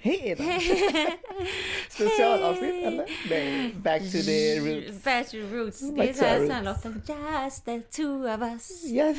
Hej 0.00 0.34
då! 0.38 0.44
Specialavsnitt 1.90 2.86
eller? 2.86 3.06
Nej, 3.30 3.74
back 3.74 4.02
to 4.02 4.18
the 4.18 4.60
roots. 4.60 5.04
Back 5.04 5.26
to 5.26 5.32
the 5.32 5.56
roots. 5.56 5.80
Det 5.80 5.92
Back 5.92 6.08
är 6.08 6.12
to 6.12 6.18
så 6.46 6.52
här 6.52 6.62
låten. 6.62 7.02
Just 7.44 7.64
the 7.64 7.80
two 7.80 8.34
of 8.34 8.42
us. 8.42 8.84
Yes! 8.84 9.16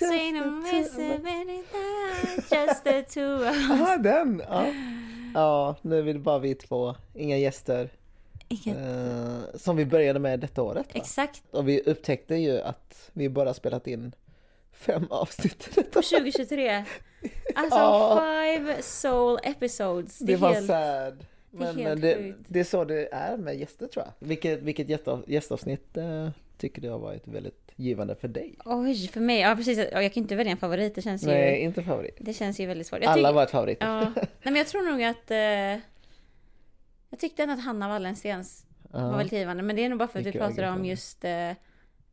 just 0.00 0.12
Say 0.12 0.32
the 0.32 0.38
two 0.38 1.14
of 1.14 1.24
us. 1.24 2.52
Just 2.52 2.84
the 2.84 3.02
two 3.02 3.34
of 3.34 3.42
us. 3.42 3.68
Jaha, 3.68 3.96
den! 3.96 4.42
Ja. 4.48 4.66
ja, 5.34 5.76
nu 5.82 6.10
är 6.10 6.14
det 6.14 6.18
bara 6.18 6.38
vi 6.38 6.54
två, 6.54 6.94
inga 7.14 7.36
gäster. 7.36 7.90
Inget. 8.48 8.78
Eh, 8.78 9.58
som 9.58 9.76
vi 9.76 9.86
började 9.86 10.18
med 10.18 10.40
detta 10.40 10.62
året. 10.62 10.86
Va? 10.86 10.92
Exakt. 11.00 11.42
Och 11.50 11.68
vi 11.68 11.80
upptäckte 11.80 12.34
ju 12.34 12.60
att 12.60 13.10
vi 13.12 13.28
bara 13.28 13.54
spelat 13.54 13.86
in 13.86 14.12
fem 14.78 15.06
avsnitt 15.10 15.68
år. 15.78 15.82
2023. 15.82 16.84
Alltså 17.54 17.78
Ja. 17.78 18.22
five 18.44 18.82
soul 18.82 19.38
episodes. 19.42 20.18
Det 20.18 20.26
Det 20.26 20.36
var 20.36 20.52
helt... 20.54 20.66
sad. 20.66 21.24
det 21.50 21.64
är 21.64 21.72
Men, 21.72 21.76
men 21.76 22.00
det, 22.00 22.34
det 22.48 22.60
är 22.60 22.64
så 22.64 22.84
det 22.84 23.08
är 23.12 23.36
med 23.36 23.56
gäster 23.58 23.86
tror 23.86 24.04
jag. 24.04 24.28
Vilket, 24.28 24.62
vilket 24.62 24.88
gästav, 24.88 25.24
gästavsnitt 25.26 25.96
eh, 25.96 26.28
tycker 26.58 26.82
du 26.82 26.90
har 26.90 26.98
varit 26.98 27.26
väldigt 27.28 27.72
givande 27.76 28.14
för 28.14 28.28
dig? 28.28 28.54
Oj, 28.64 29.08
för 29.08 29.20
mig. 29.20 29.40
Ja, 29.40 29.56
precis. 29.56 29.78
Ja, 29.78 30.02
Jag 30.02 30.12
kan 30.12 30.22
inte 30.22 30.36
välja 30.36 30.50
en 30.52 30.58
favorit. 30.58 30.94
Det 30.94 31.02
känns 31.02 31.22
Nej, 31.22 31.58
ju, 31.58 31.64
inte 31.64 31.82
favorit. 31.82 32.16
det 32.20 32.32
känns 32.32 32.60
ju 32.60 32.66
väldigt 32.66 32.86
svårt. 32.86 33.02
Jag 33.02 33.08
Alla 33.12 33.28
tycker- 33.28 33.34
var 33.34 33.42
ett 33.42 33.50
favorit. 33.50 33.78
Ja. 33.80 34.00
Nej, 34.16 34.26
men 34.42 34.56
jag 34.56 34.66
tror 34.66 34.82
nog 34.90 35.02
att... 35.02 35.30
Eh, 35.30 35.38
jag 37.10 37.18
tyckte 37.18 37.42
ändå 37.42 37.54
att 37.54 37.64
Hanna 37.64 37.88
Wallenstens 37.88 38.66
var 38.82 39.00
Ja. 39.00 39.08
väldigt 39.16 39.32
givande. 39.32 39.62
Men 39.62 39.76
det 39.76 39.84
är 39.84 39.88
nog 39.88 39.98
bara 39.98 40.08
för 40.08 40.20
att 40.20 40.26
vi 40.26 40.32
pratade 40.32 40.70
om 40.70 40.84
just... 40.84 41.24
Eh, 41.24 41.50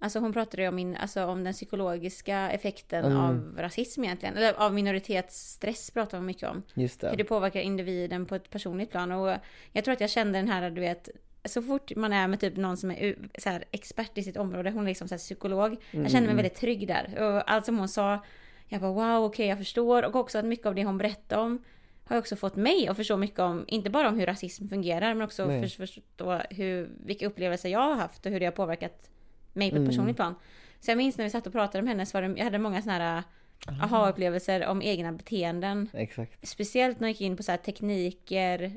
alltså 0.06 0.20
hon 0.20 0.34
pratade 0.34 0.62
ju 0.64 0.68
om, 0.70 0.76
min, 0.76 0.96
alltså 0.98 1.26
om 1.26 1.44
den 1.44 1.54
psykologiska 1.54 2.52
effekten 2.52 3.06
Mm. 3.06 3.18
av 3.18 3.56
rasism 3.58 4.04
egentligen. 4.04 4.38
Eller 4.38 4.54
av 4.54 4.74
minoritetsstress 4.74 5.92
pratar 5.92 6.18
hon 6.18 6.26
mycket 6.26 6.50
om. 6.50 6.64
Just 6.74 7.04
Hur 7.04 7.10
det. 7.10 7.16
det 7.16 7.24
påverkar 7.24 7.60
individen 7.60 8.26
på 8.26 8.36
ett 8.36 8.50
personligt 8.50 8.92
plan. 8.92 9.12
Och 9.12 9.36
jag 9.72 9.84
tror 9.84 9.94
att 9.94 10.02
jag 10.02 10.10
kände 10.10 10.40
den 10.40 10.48
här, 10.48 10.70
du 10.70 10.82
vet, 10.82 11.10
så 11.46 11.62
fort 11.62 11.96
man 11.96 12.14
är 12.14 12.28
med 12.28 12.40
typ 12.40 12.56
någon 12.58 12.78
som 12.78 12.92
är 12.92 13.16
så 13.38 13.50
här, 13.50 13.64
expert 13.72 14.18
i 14.18 14.24
sitt 14.24 14.38
område, 14.38 14.72
hon 14.72 14.84
är 14.84 14.88
liksom 14.88 15.08
så 15.08 15.14
här, 15.14 15.20
psykolog. 15.20 15.78
Jag 15.92 16.12
kände 16.12 16.28
mig 16.28 16.36
väldigt 16.36 16.56
trygg 16.56 16.88
där. 16.88 17.22
Och 17.22 17.52
allt 17.52 17.66
som 17.66 17.78
hon 17.80 17.90
sa, 17.90 18.20
jag 18.68 18.82
bara 18.82 18.92
wow, 18.92 19.26
okej, 19.26 19.48
jag 19.48 19.58
förstår. 19.58 20.04
Och 20.06 20.16
också 20.16 20.38
att 20.38 20.46
mycket 20.46 20.66
av 20.66 20.76
det 20.76 20.84
hon 20.84 20.98
berättade 20.98 21.42
om 21.42 21.64
har 22.08 22.18
också 22.18 22.36
fått 22.36 22.56
mig 22.56 22.88
att 22.88 22.98
förstå 22.98 23.18
mycket 23.18 23.40
om, 23.40 23.66
inte 23.68 23.90
bara 23.90 24.10
om 24.10 24.20
hur 24.20 24.26
rasism 24.26 24.68
fungerar, 24.68 25.14
men 25.14 25.22
också 25.22 25.46
Nej. 25.46 25.62
för, 25.70 25.86
förstå 25.88 26.42
hur, 26.50 26.90
vilka 27.06 27.28
upplevelser 27.28 27.70
jag 27.70 27.80
har 27.80 27.96
haft 27.96 28.26
och 28.26 28.32
hur 28.32 28.40
det 28.40 28.46
har 28.46 28.52
påverkat 28.52 29.10
mig 29.56 29.70
på 29.70 29.76
ett 29.76 29.80
Mm. 29.80 29.90
personligt 29.90 30.16
plan. 30.16 30.36
Så 30.80 30.92
jag 30.92 30.98
minns 30.98 31.18
när 31.18 31.26
vi 31.26 31.30
satt 31.32 31.48
och 31.48 31.54
pratade 31.54 31.82
med 31.82 31.90
henne, 31.92 32.06
så 32.06 32.18
var 32.18 32.22
det, 32.28 32.38
jag 32.38 32.44
hade 32.44 32.58
många 32.60 32.82
sådana 32.82 33.00
här 33.00 33.24
Ah. 33.68 33.84
aha-upplevelser 33.84 34.66
om 34.66 34.82
egna 34.82 35.12
beteenden. 35.12 35.90
Exakt. 35.94 36.48
Speciellt 36.48 37.00
när 37.00 37.08
jag 37.08 37.12
gick 37.12 37.22
in 37.22 37.38
på 37.38 37.44
så 37.44 37.58
tekniker 37.66 38.72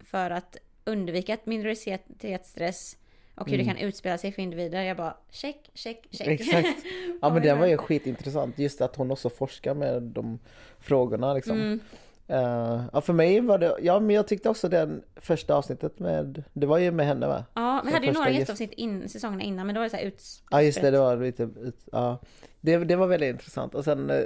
för 0.00 0.30
att 0.30 0.56
undvika 0.84 1.36
minoritetsstress 1.44 2.96
och 3.34 3.50
hur 3.50 3.58
det 3.58 3.64
kan 3.64 3.76
utspela 3.76 4.18
sig 4.18 4.32
för 4.32 4.42
individer. 4.42 4.82
Jag 4.82 4.96
bara 4.96 5.16
check, 5.30 5.70
check, 5.74 6.06
check. 6.10 6.20
Mm. 6.26 6.34
Exakt. 6.34 6.84
Ja 7.22 7.30
men 7.30 7.42
den 7.42 7.58
var 7.58 7.66
ju 7.66 7.76
skitintressant. 7.76 8.58
Just 8.58 8.80
att 8.80 8.96
hon 8.96 9.10
också 9.10 9.30
forskar 9.30 9.74
med 9.74 10.02
de 10.02 10.38
frågorna 10.80 11.34
liksom. 11.34 11.56
Mm. 11.56 11.80
Eh, 12.28 12.82
ja 12.92 13.00
för 13.00 13.12
mig 13.12 13.40
var 13.40 13.58
det, 13.58 13.74
ja 13.82 14.00
men 14.00 14.16
jag 14.16 14.28
tyckte 14.28 14.48
också 14.48 14.68
den 14.68 15.02
första 15.16 15.54
avsnittet 15.54 15.98
med, 15.98 16.42
det 16.52 16.66
var 16.66 16.78
ju 16.78 16.90
med 16.90 17.06
henne 17.06 17.26
va? 17.26 17.44
Ja, 17.54 17.82
vi 17.86 17.92
hade 17.92 18.06
ju 18.06 18.12
några 18.12 18.28
gäst- 18.30 18.38
gästavsnitt 18.38 18.72
in, 18.72 19.08
säsongerna 19.08 19.42
innan, 19.42 19.66
men 19.66 19.74
då 19.74 19.78
var 19.80 19.84
det 19.84 19.90
så 19.90 19.96
här 19.96 20.04
ut... 20.04 20.22
Ja 20.50 20.62
just 20.62 20.80
det, 20.80 20.90
det 20.90 20.98
var 20.98 21.16
lite, 21.16 21.42
ut- 21.42 21.84
ja. 21.92 22.20
Det, 22.60 22.76
det 22.78 22.96
var 22.96 23.06
väldigt 23.06 23.30
intressant. 23.30 23.74
Och 23.74 23.84
sen 23.84 24.10
eh, 24.10 24.22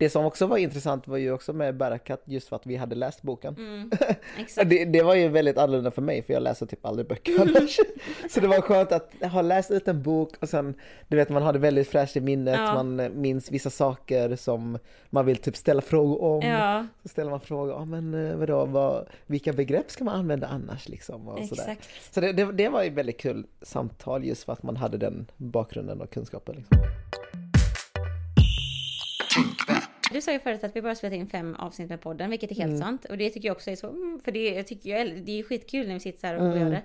det 0.00 0.10
som 0.10 0.24
också 0.24 0.46
var 0.46 0.56
intressant 0.56 1.08
var 1.08 1.16
ju 1.16 1.32
också 1.32 1.52
med 1.52 1.76
Barakat 1.76 2.22
just 2.24 2.48
för 2.48 2.56
att 2.56 2.66
vi 2.66 2.76
hade 2.76 2.94
läst 2.94 3.22
boken. 3.22 3.54
Mm. 3.58 3.90
Det, 4.66 4.84
det 4.84 5.02
var 5.02 5.14
ju 5.14 5.28
väldigt 5.28 5.58
annorlunda 5.58 5.90
för 5.90 6.02
mig 6.02 6.22
för 6.22 6.32
jag 6.32 6.42
läser 6.42 6.66
typ 6.66 6.86
aldrig 6.86 7.08
böcker 7.08 7.40
annars. 7.40 7.76
Så 8.30 8.40
det 8.40 8.46
var 8.46 8.60
skönt 8.60 8.92
att 8.92 9.12
ha 9.32 9.42
läst 9.42 9.70
ut 9.70 9.88
en 9.88 10.02
bok 10.02 10.34
och 10.40 10.48
sen, 10.48 10.74
du 11.08 11.16
vet 11.16 11.28
man 11.28 11.42
har 11.42 11.52
det 11.52 11.58
väldigt 11.58 11.88
fräscht 11.88 12.16
i 12.16 12.20
minnet, 12.20 12.54
Ja. 12.58 12.74
man 12.74 13.20
minns 13.20 13.50
vissa 13.50 13.70
saker 13.70 14.36
som 14.36 14.78
man 15.10 15.26
vill 15.26 15.36
typ 15.36 15.56
ställa 15.56 15.80
frågor 15.80 16.22
om. 16.22 16.42
Ja, 16.42 16.86
Så 17.02 17.08
ställer 17.08 17.30
man 17.30 17.40
frågor, 17.40 17.74
ja 17.74 17.84
men 17.84 18.26
eh, 18.30 18.36
vadå, 18.36 18.64
vad, 18.64 19.06
vilka 19.26 19.52
begrepp 19.52 19.90
ska 19.90 20.04
man 20.04 20.14
använda 20.14 20.46
annars 20.46 20.88
liksom? 20.88 21.28
Och 21.28 21.48
sådär. 21.48 21.62
exakt. 21.62 21.88
Så 22.14 22.20
det, 22.20 22.32
det, 22.32 22.52
det 22.52 22.68
var 22.68 22.82
ju 22.82 22.90
väldigt 22.90 23.20
kul 23.20 23.46
samtal 23.62 24.24
just 24.24 24.44
för 24.44 24.52
att 24.52 24.62
man 24.62 24.76
hade 24.76 24.98
den 24.98 25.26
bakgrunden 25.36 26.00
och 26.00 26.10
kunskapen. 26.10 26.54
Liksom. 26.56 26.78
Du 30.12 30.20
sa 30.20 30.32
ju 30.32 30.38
förut 30.38 30.64
att 30.64 30.76
vi 30.76 30.82
bara 30.82 30.94
spelat 30.94 31.14
in 31.14 31.26
fem 31.28 31.54
avsnitt 31.58 31.88
med 31.88 32.00
podden, 32.00 32.30
vilket 32.30 32.50
är 32.50 32.54
helt 32.54 32.68
Mm. 32.68 32.80
sant. 32.80 33.04
Och 33.04 33.18
det 33.18 33.30
tycker 33.30 33.48
jag 33.48 33.56
också 33.56 33.70
är 33.70 33.76
så, 33.76 33.88
mm, 33.88 34.20
för 34.24 34.32
det, 34.32 34.50
jag 34.54 34.66
tycker 34.66 34.90
jag, 34.90 35.22
det 35.22 35.38
är 35.38 35.42
skitkul 35.42 35.86
när 35.86 35.94
vi 35.94 36.00
sitter 36.00 36.28
här 36.28 36.36
och 36.38 36.46
Mm. 36.46 36.58
gör 36.60 36.70
det. 36.70 36.82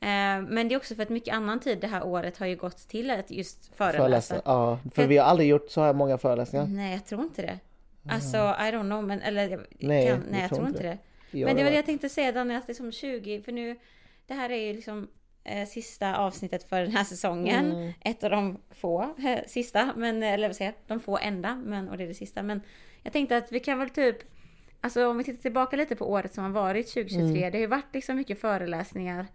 Eh, 0.00 0.42
Men 0.52 0.68
det 0.68 0.74
är 0.74 0.76
också 0.76 0.94
för 0.94 1.02
att 1.02 1.08
mycket 1.08 1.34
annan 1.34 1.60
tid 1.60 1.78
det 1.80 1.86
här 1.86 2.06
året 2.06 2.38
har 2.38 2.46
ju 2.46 2.56
gått 2.56 2.76
till 2.88 3.10
att 3.10 3.30
just 3.30 3.74
föreläsa. 3.76 3.98
Föreläsa. 3.98 4.42
Ja, 4.44 4.78
för 4.84 4.90
För- 5.02 5.06
vi 5.08 5.16
har 5.16 5.24
aldrig 5.24 5.48
gjort 5.48 5.70
så 5.70 5.80
här 5.80 5.92
många 5.92 6.18
föreläsningar. 6.18 6.66
Nej, 6.66 6.92
jag 6.92 7.06
tror 7.06 7.22
inte 7.22 7.42
det. 7.42 7.58
Alltså, 8.10 8.36
I 8.36 8.70
don't 8.72 8.82
know, 8.88 9.04
men 9.04 9.20
eller 9.22 9.66
Nej, 9.78 10.06
kan, 10.08 10.22
nej 10.30 10.40
jag 10.40 10.50
tror 10.50 10.68
inte 10.68 10.82
det. 10.82 10.98
År 11.40 11.44
Men 11.44 11.56
det 11.56 11.62
var 11.64 11.70
det 11.70 11.76
jag 11.76 11.86
tänkte 11.86 12.08
säga 12.08 12.32
Daniel, 12.32 12.58
att 12.58 12.66
det 12.66 12.72
är 12.72 12.74
som 12.74 12.92
20, 12.92 13.42
för 13.42 13.52
nu, 13.52 13.76
det 14.26 14.34
här 14.34 14.50
är 14.50 14.56
ju 14.66 14.72
liksom 14.72 15.08
sista 15.68 16.16
avsnittet 16.16 16.68
för 16.68 16.80
den 16.80 16.92
här 16.92 17.04
säsongen. 17.04 17.72
Mm. 17.72 17.92
Ett 18.00 18.24
av 18.24 18.30
de 18.30 18.58
få 18.70 19.02
eh, 19.02 19.38
sista, 19.46 19.92
men, 19.96 20.22
eller 20.22 20.48
vad 20.48 20.56
säger 20.56 20.70
jag, 20.70 20.80
de 20.86 21.00
få 21.00 21.18
enda, 21.18 21.56
men, 21.56 21.88
och 21.88 21.96
det 21.96 22.04
är 22.04 22.08
det 22.08 22.14
sista. 22.14 22.42
Men 22.42 22.60
jag 23.02 23.12
tänkte 23.12 23.36
att 23.36 23.52
vi 23.52 23.60
kan 23.60 23.78
väl 23.78 23.90
typ, 23.90 24.16
alltså 24.80 25.08
om 25.08 25.18
vi 25.18 25.24
tittar 25.24 25.42
tillbaka 25.42 25.76
lite 25.76 25.96
på 25.96 26.10
året 26.10 26.34
som 26.34 26.44
har 26.44 26.50
varit, 26.50 26.94
2023, 26.94 27.20
Mm. 27.38 27.52
det 27.52 27.58
har 27.58 27.60
ju 27.60 27.66
varit 27.66 27.94
liksom 27.94 28.16
mycket 28.16 28.40
föreläsningar. 28.40 29.26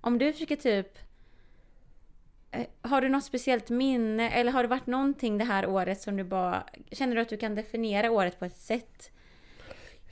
Om 0.00 0.18
du 0.18 0.32
försöker 0.32 0.56
typ 0.56 0.98
eh, 2.50 2.66
har 2.82 3.00
du 3.00 3.08
något 3.08 3.24
speciellt 3.24 3.70
minne 3.70 4.30
eller 4.30 4.52
har 4.52 4.62
det 4.62 4.68
varit 4.68 4.86
någonting 4.86 5.38
det 5.38 5.44
här 5.44 5.66
året 5.66 6.00
som 6.00 6.16
du 6.16 6.24
bara 6.24 6.64
Känner 6.92 7.16
du 7.16 7.22
att 7.22 7.28
du 7.28 7.36
kan 7.36 7.54
definiera 7.54 8.10
året 8.10 8.38
på 8.38 8.44
ett 8.44 8.56
sätt? 8.56 9.10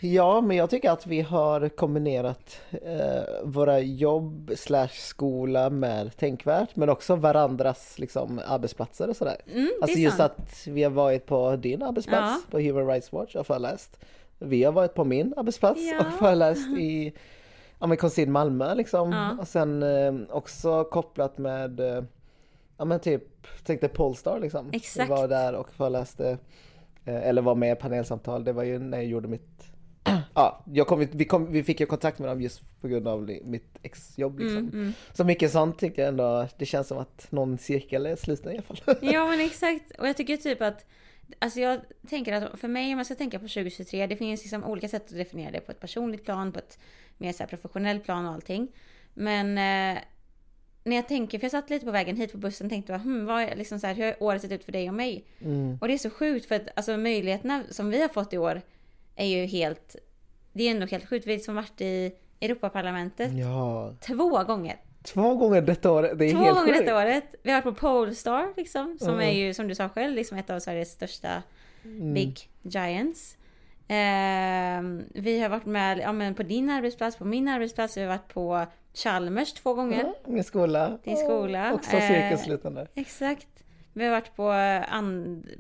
Ja, 0.02 0.40
men 0.40 0.56
jag 0.56 0.70
tycker 0.70 0.90
att 0.90 1.06
vi 1.06 1.20
har 1.20 1.68
kombinerat 1.68 2.60
eh, 2.70 3.22
våra 3.44 3.80
jobb 3.80 4.50
slash 4.56 4.88
skola 4.88 5.70
med 5.70 6.16
tänkvärt, 6.16 6.76
men 6.76 6.88
också 6.88 7.16
varandras 7.16 7.98
liksom, 7.98 8.40
arbetsplatser 8.46 9.08
och 9.08 9.16
sådär. 9.16 9.36
Mm, 9.52 9.68
Alltså 9.82 9.98
just 9.98 10.16
sant. 10.16 10.32
att 10.36 10.66
vi 10.66 10.82
har 10.82 10.90
varit 10.90 11.26
på 11.26 11.56
din 11.56 11.82
arbetsplats, 11.82 12.42
Ja. 12.44 12.50
på 12.50 12.58
Human 12.60 12.86
Rights 12.86 13.12
Watch 13.12 13.34
och 13.36 13.46
föreläst. 13.46 13.98
Vi 14.38 14.64
har 14.64 14.72
varit 14.72 14.94
på 14.94 15.04
min 15.04 15.34
arbetsplats 15.36 15.80
Ja. 15.80 16.00
och 16.06 16.12
föreläst 16.18 16.68
i 16.78 17.12
ja, 17.78 17.86
men 17.86 17.96
Konsid 17.96 18.28
Malmö 18.28 18.74
liksom. 18.74 19.12
Ja. 19.12 19.36
Och 19.40 19.48
sen 19.48 19.82
eh, 19.82 20.14
också 20.30 20.84
kopplat 20.84 21.38
med, 21.38 21.80
eh, 21.80 22.02
ja 22.76 22.84
men 22.84 23.00
typ, 23.00 23.22
tänkte 23.64 23.88
Polestar 23.88 24.38
liksom. 24.40 24.70
Exakt. 24.72 25.06
Vi 25.10 25.14
var 25.14 25.28
där 25.28 25.54
och 25.54 25.72
föreläste, 25.72 26.38
eh, 27.04 27.28
eller 27.28 27.42
var 27.42 27.54
med 27.54 27.72
i 27.72 27.80
panelsamtal. 27.80 28.44
Det 28.44 28.52
var 28.52 28.62
ju 28.62 28.78
när 28.78 28.98
jag 28.98 29.06
gjorde 29.06 29.28
mitt 29.28 29.59
Ja, 30.34 30.64
jag 30.72 30.86
kom, 30.86 31.06
vi, 31.12 31.24
kom, 31.24 31.52
vi 31.52 31.62
fick 31.62 31.80
ju 31.80 31.86
kontakt 31.86 32.18
med 32.18 32.28
dem 32.28 32.40
just 32.40 32.80
på 32.80 32.88
grund 32.88 33.08
av 33.08 33.30
mitt 33.44 33.78
exjobb 33.82 34.38
liksom. 34.38 34.58
Mm, 34.58 34.72
mm. 34.72 34.92
Så 35.12 35.24
mycket 35.24 35.52
sånt 35.52 35.78
tycker 35.78 36.02
jag 36.02 36.08
ändå, 36.08 36.48
det 36.58 36.66
känns 36.66 36.88
som 36.88 36.98
att 36.98 37.26
någon 37.30 37.58
cirkel 37.58 38.06
är 38.06 38.16
sluten 38.16 38.52
i 38.52 38.54
alla 38.54 38.62
fall. 38.62 38.96
Ja 39.12 39.26
men 39.26 39.40
exakt. 39.40 39.90
Och 39.98 40.08
jag 40.08 40.16
tycker 40.16 40.36
typ 40.36 40.62
att 40.62 40.86
Alltså 41.38 41.60
jag 41.60 41.80
tänker 42.08 42.32
att 42.32 42.60
för 42.60 42.68
mig 42.68 42.92
om 42.92 42.98
jag 42.98 43.06
ska 43.06 43.14
tänka 43.14 43.38
på 43.38 43.48
2023 43.48 44.06
Det 44.06 44.16
finns 44.16 44.40
liksom 44.40 44.64
olika 44.64 44.88
sätt 44.88 45.04
att 45.04 45.16
definiera 45.16 45.50
det 45.50 45.60
på 45.60 45.72
ett 45.72 45.80
personligt 45.80 46.24
plan 46.24 46.52
På 46.52 46.58
ett 46.58 46.78
mer 47.18 47.32
så 47.32 47.46
professionellt 47.46 48.04
plan 48.04 48.26
och 48.26 48.32
allting 48.32 48.68
Men 49.14 49.46
eh, 49.48 50.02
När 50.84 50.96
jag 50.96 51.08
tänker, 51.08 51.38
för 51.38 51.44
jag 51.44 51.50
satt 51.50 51.70
lite 51.70 51.84
på 51.84 51.90
vägen 51.92 52.16
hit 52.16 52.32
på 52.32 52.38
bussen 52.38 52.66
och 52.66 52.70
tänkte 52.70 52.94
hmm, 52.94 53.26
vad 53.26 53.42
är, 53.42 53.56
liksom 53.56 53.80
så 53.80 53.86
här, 53.86 53.94
hur 53.94 54.04
har 54.04 54.22
året 54.22 54.42
sett 54.42 54.52
ut 54.52 54.64
för 54.64 54.72
dig 54.72 54.88
och 54.88 54.94
mig? 54.94 55.24
Mm. 55.40 55.78
Och 55.80 55.88
det 55.88 55.94
är 55.94 55.98
så 55.98 56.10
sjukt 56.10 56.46
för 56.46 56.54
att 56.54 56.68
alltså, 56.76 56.96
möjligheterna 56.96 57.62
som 57.70 57.90
vi 57.90 58.02
har 58.02 58.08
fått 58.08 58.32
i 58.32 58.38
år 58.38 58.62
Är 59.20 59.26
ju 59.26 59.47
helt 59.47 59.97
Det 60.53 60.62
är 60.66 60.70
ändå 60.70 60.86
helt 60.86 61.08
sjukt. 61.08 61.26
Vi 61.26 61.31
har 61.32 61.36
liksom 61.36 61.54
varit 61.54 61.81
i 61.81 62.12
Europaparlamentet 62.41 63.33
Ja, 63.33 63.94
två 64.00 64.44
gånger. 64.44 64.77
två 65.03 65.34
gånger 65.34 65.62
detta 65.62 65.92
år, 65.92 66.03
det 66.03 66.24
är 66.24 66.33
Två 66.33 66.39
helt 66.39 66.56
gånger 66.56 66.66
sjukt. 66.72 66.78
detta 66.78 66.98
året. 66.98 67.34
Vi 67.42 67.50
har 67.50 67.62
varit 67.62 67.77
på 67.78 67.80
Polestar 67.86 68.53
liksom. 68.56 68.98
Som 69.00 69.09
Mm. 69.15 69.21
är 69.28 69.33
ju 69.33 69.54
som 69.54 69.68
du 69.68 69.74
sa 69.74 69.89
själv 69.89 70.15
liksom 70.16 70.39
ett 70.39 70.50
av 70.50 70.59
Sveriges 70.60 70.91
största 70.92 71.42
Mm. 71.84 72.15
Big 72.15 72.48
Giants. 72.62 73.36
Ehm, 73.89 75.04
vi 75.15 75.41
har 75.41 75.48
varit 75.48 75.66
med 75.66 75.98
ja, 75.98 76.12
men 76.12 76.34
på 76.34 76.42
din 76.42 76.71
arbetsplats, 76.71 77.16
på 77.16 77.24
min 77.24 77.48
arbetsplats. 77.48 77.97
Vi 77.97 78.00
har 78.00 78.09
varit 78.09 78.28
på 78.34 78.66
Chalmers 78.94 79.53
två 79.53 79.74
gånger. 79.74 80.04
Ja, 80.24 80.30
min 80.33 80.44
skola. 80.44 80.98
Din 81.04 81.16
skola. 81.16 81.72
Också 81.74 81.97
Eh, 81.97 82.09
cirkelslutande. 82.09 82.86
Exakt. 82.94 83.48
Vi 83.92 84.04
har 84.04 84.10
varit 84.10 84.36
på, 84.36 84.53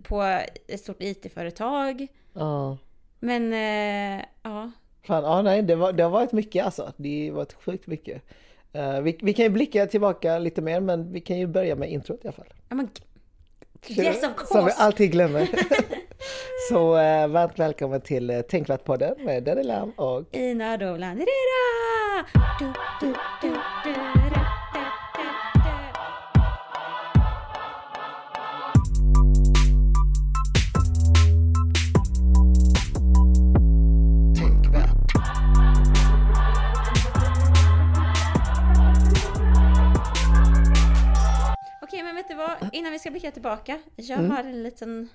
på 0.08 0.22
ett 0.68 0.80
stort 0.80 1.02
IT-företag. 1.02 2.06
Ja. 2.32 2.78
Men 3.20 3.52
eh, 3.52 4.24
ja, 4.42 4.70
Fan, 5.06 5.24
ja 5.24 5.42
nej, 5.42 5.62
det, 5.62 5.74
var, 5.74 5.92
det 5.92 6.02
har 6.02 6.10
varit 6.10 6.32
mycket 6.32 6.64
alltså. 6.64 6.92
Det 6.96 7.28
har 7.28 7.36
varit 7.36 7.52
sjukt 7.52 7.86
mycket. 7.86 8.22
Eh, 8.72 9.00
vi, 9.00 9.18
vi 9.22 9.32
kan 9.34 9.44
ju 9.44 9.48
blicka 9.48 9.86
tillbaka 9.86 10.38
lite 10.38 10.62
mer, 10.62 10.80
men 10.80 11.12
vi 11.12 11.20
kan 11.20 11.38
ju 11.38 11.46
börja 11.46 11.76
med 11.76 11.90
introt 11.90 12.24
i 12.24 12.28
alla 12.28 12.32
fall. 12.32 12.52
ja 12.68 12.76
men, 12.76 12.88
yes 13.88 14.16
of 14.16 14.46
Som 14.48 14.64
vi 14.64 14.70
course! 14.70 14.82
alltid 14.82 15.12
glömmer. 15.12 15.48
Så 16.68 16.96
eh, 16.98 17.28
varmt 17.28 17.58
välkommen 17.58 18.00
till 18.00 18.30
eh, 18.30 18.40
Tänkvärt-podden 18.40 19.14
med 19.24 19.42
Danny 19.42 19.62
Lam 19.62 19.90
och 19.90 20.24
Ina 20.36 20.76
Dovland. 20.76 21.20
Vad? 42.40 42.70
Innan 42.72 42.92
vi 42.92 42.98
ska 42.98 43.10
blicka 43.10 43.30
tillbaka. 43.30 43.78
Jag 43.96 44.18
Mm. 44.18 44.30
har 44.30 44.38
en 44.44 44.62
liten 44.62 45.08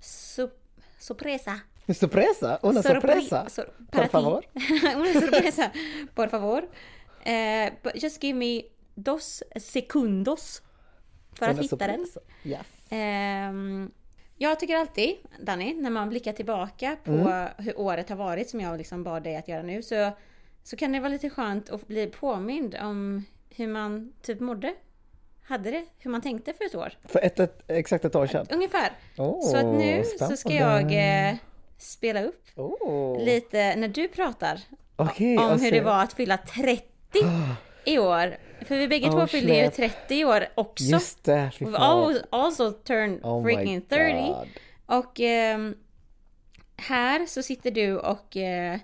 sup- 0.00 0.50
sorpresa. 0.98 1.60
Sorpresa, 1.94 2.58
una 2.62 2.82
sorpresa. 2.82 3.48
sor- 3.48 3.72
Por 3.90 4.06
favor. 4.08 4.44
Una 4.96 5.12
sorpresa. 5.20 5.70
Por 6.14 6.28
favor. 6.28 6.68
Eh, 7.24 7.72
but 7.82 8.02
just 8.02 8.22
give 8.24 8.38
me 8.38 8.62
dos 8.94 9.42
segundos. 9.56 10.62
För 11.38 11.46
att 11.46 11.52
Una 11.52 11.62
hitta 11.62 11.76
den. 11.76 12.06
Yes. 12.44 12.60
Ehm, 12.90 13.90
jag 14.36 14.60
tycker 14.60 14.76
alltid, 14.76 15.16
Danny, 15.40 15.74
när 15.74 15.90
man 15.90 16.08
blickar 16.08 16.32
tillbaka 16.32 16.96
på 17.04 17.12
Mm. 17.12 17.48
hur 17.58 17.78
året 17.80 18.08
har 18.08 18.16
varit 18.16 18.50
som 18.50 18.60
jag 18.60 18.78
liksom 18.78 19.04
bad 19.04 19.22
dig 19.22 19.36
att 19.36 19.48
göra 19.48 19.62
nu 19.62 19.82
så, 19.82 20.10
så 20.62 20.76
kan 20.76 20.92
det 20.92 21.00
vara 21.00 21.08
lite 21.08 21.30
skönt 21.30 21.70
att 21.70 21.86
bli 21.86 22.06
påmind 22.06 22.74
om 22.82 23.24
hur 23.50 23.66
man 23.68 24.12
typ 24.22 24.40
mådde. 24.40 24.74
Hade 25.46 25.70
det, 25.70 25.84
hur 25.98 26.10
man 26.10 26.20
tänkte 26.22 26.52
för 26.52 26.64
ett 26.64 26.74
år. 26.74 26.92
För 27.08 27.20
ett, 27.24 27.40
ett, 27.40 27.62
exakt 27.68 28.04
ett 28.04 28.14
år 28.16 28.26
sedan. 28.26 28.46
Ungefär. 28.50 28.92
Oh, 29.16 29.50
så 29.50 29.56
att 29.56 29.64
nu 29.66 30.04
så 30.18 30.36
ska 30.36 30.52
jag 30.52 30.92
eh, 31.28 31.34
spela 31.78 32.22
upp 32.22 32.40
Oh. 32.56 33.24
lite 33.24 33.76
när 33.76 33.88
du 33.88 34.08
pratar 34.08 34.60
Okej, 34.96 35.38
om 35.38 35.60
hur 35.60 35.70
det 35.72 35.80
var 35.80 36.02
att 36.02 36.12
fylla 36.12 36.36
30 36.36 36.84
i 37.84 37.98
år. 37.98 38.36
För 38.64 38.76
vi 38.76 38.88
bägge 38.88 39.10
två 39.10 39.26
fyllde 39.26 39.54
ju 39.56 39.62
snap. 39.62 39.74
30 39.74 40.14
i 40.14 40.24
år 40.24 40.46
också. 40.54 40.84
Just 40.84 41.24
det, 41.24 41.50
fy 41.58 41.64
fan. 41.64 41.74
al- 41.74 42.24
also 42.30 42.72
turned 42.72 43.20
Oh 43.24 43.42
freaking 43.44 43.74
my 43.74 43.80
30. 43.80 44.26
God. 44.26 44.48
Och 44.86 45.20
ehm, 45.20 45.74
här 46.76 47.26
så 47.26 47.42
sitter 47.42 47.70
du 47.70 47.98
och 47.98 48.36
eh, 48.36 48.78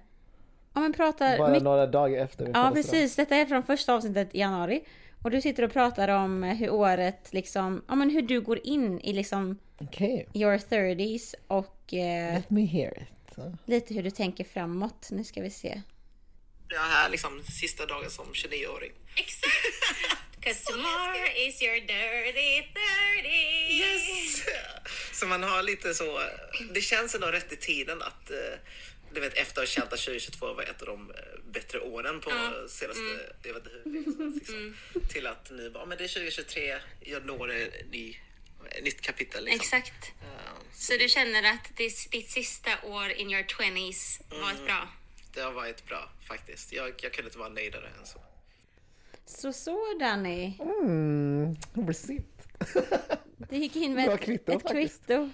ja, 0.75 0.81
men 0.81 0.93
pratar 0.93 1.39
Bara 1.39 1.49
mycket. 1.49 1.63
några 1.63 1.87
dagar 1.87 2.23
efter 2.25 2.45
min 2.45 2.53
Ja 2.55 2.71
precis, 2.75 3.17
detta 3.17 3.37
är 3.37 3.47
från 3.47 3.63
första 3.63 3.95
avsnittet 3.95 4.35
i 4.35 4.39
januari. 4.41 4.85
Och 5.23 5.31
du 5.31 5.41
sitter 5.41 5.63
och 5.63 5.73
pratar 5.73 6.09
om 6.09 6.43
hur 6.43 6.71
året 6.71 7.29
liksom, 7.33 7.85
ja 7.89 7.95
men 7.95 8.11
hur 8.11 8.23
du 8.23 8.41
går 8.41 8.67
in 8.67 9.01
i 9.01 9.13
liksom 9.13 9.59
Okej, 9.81 10.29
your 10.35 10.59
30s 10.59 11.35
och 11.47 11.95
eh, 11.95 12.35
let 12.35 12.51
me 12.51 12.65
hear 12.65 13.03
it. 13.03 13.37
lite 13.67 13.95
hur 13.95 14.03
du 14.03 14.11
tänker 14.11 14.45
framåt. 14.45 15.09
Nu 15.11 15.25
ska 15.25 15.43
vi 15.43 15.51
se. 15.51 15.83
Jag 16.69 16.79
är 16.85 16.89
här 16.89 17.11
liksom 17.11 17.43
sista 17.61 17.87
dagen 17.87 18.11
som 18.11 18.27
29-åring. 18.27 18.93
Exakt! 19.17 19.55
Cause 20.41 20.65
tomorrow 20.73 21.27
is 21.49 21.63
your 21.63 21.81
dirty 21.81 22.63
30 22.63 23.29
Yes! 23.73 24.43
Så 25.13 25.27
man 25.27 25.43
har 25.43 25.63
lite 25.63 25.95
så, 25.95 26.21
det 26.75 26.81
känns 26.81 27.15
ändå 27.15 27.27
rätt 27.27 27.53
i 27.53 27.57
tiden 27.57 28.03
att 28.03 28.31
eh, 28.31 28.59
du 29.15 29.21
vet 29.21 29.35
efter 29.35 29.63
att 29.63 29.69
ha 29.69 29.73
känt 29.73 29.93
att 29.93 30.01
2022 30.01 30.53
var 30.55 30.63
ett 30.63 30.83
av 30.83 30.87
de 30.87 31.11
eh, 31.11 31.17
bättre 31.53 31.81
åren 31.81 32.21
på 32.21 32.31
senaste, 32.69 33.03
jag 33.43 33.55
vet 33.55 33.65
inte 33.65 33.77
hur 33.85 33.93
länge 33.93 34.35
liksom, 34.35 34.77
till 35.09 35.27
att 35.27 35.51
nu 35.51 35.71
bara, 35.71 35.87
men 35.87 35.99
det 35.99 36.05
är 36.05 36.09
2023, 36.09 36.79
jag 37.01 37.27
når 37.27 37.51
en 37.53 37.71
ny, 37.91 38.17
ett 38.71 38.85
nytt 38.85 39.01
kapitel 39.01 39.45
liksom. 39.45 39.61
Exakt. 39.79 40.13
Eh, 40.23 40.63
Så 40.75 40.97
du 40.97 41.09
känner 41.09 41.43
att 41.55 41.77
ditt, 41.77 42.09
ditt 42.11 42.31
sista 42.31 42.71
år 42.85 43.11
in 43.11 43.31
your 43.31 43.43
20s 43.43 44.21
var 44.43 44.51
ett 44.53 44.65
bra? 44.67 44.89
det 45.35 45.41
har 45.41 45.53
varit 45.53 45.87
bra 45.87 46.11
faktiskt. 46.29 46.73
Jag, 46.73 46.93
jag 47.03 47.13
kunde 47.13 47.29
inte 47.29 47.39
vara 47.39 47.49
nöjdare 47.49 47.87
än 48.01 48.07
så. 48.07 48.19
Så 49.27 49.53
så 49.53 49.99
Danny. 50.01 50.53
Mm, 50.61 51.57
receipt. 51.87 52.25
Det 53.39 53.57
gick 53.57 53.77
in 53.77 53.95
med 53.95 54.05
Bra 54.05 54.15
ett, 54.15 54.21
kvitto, 54.25 55.31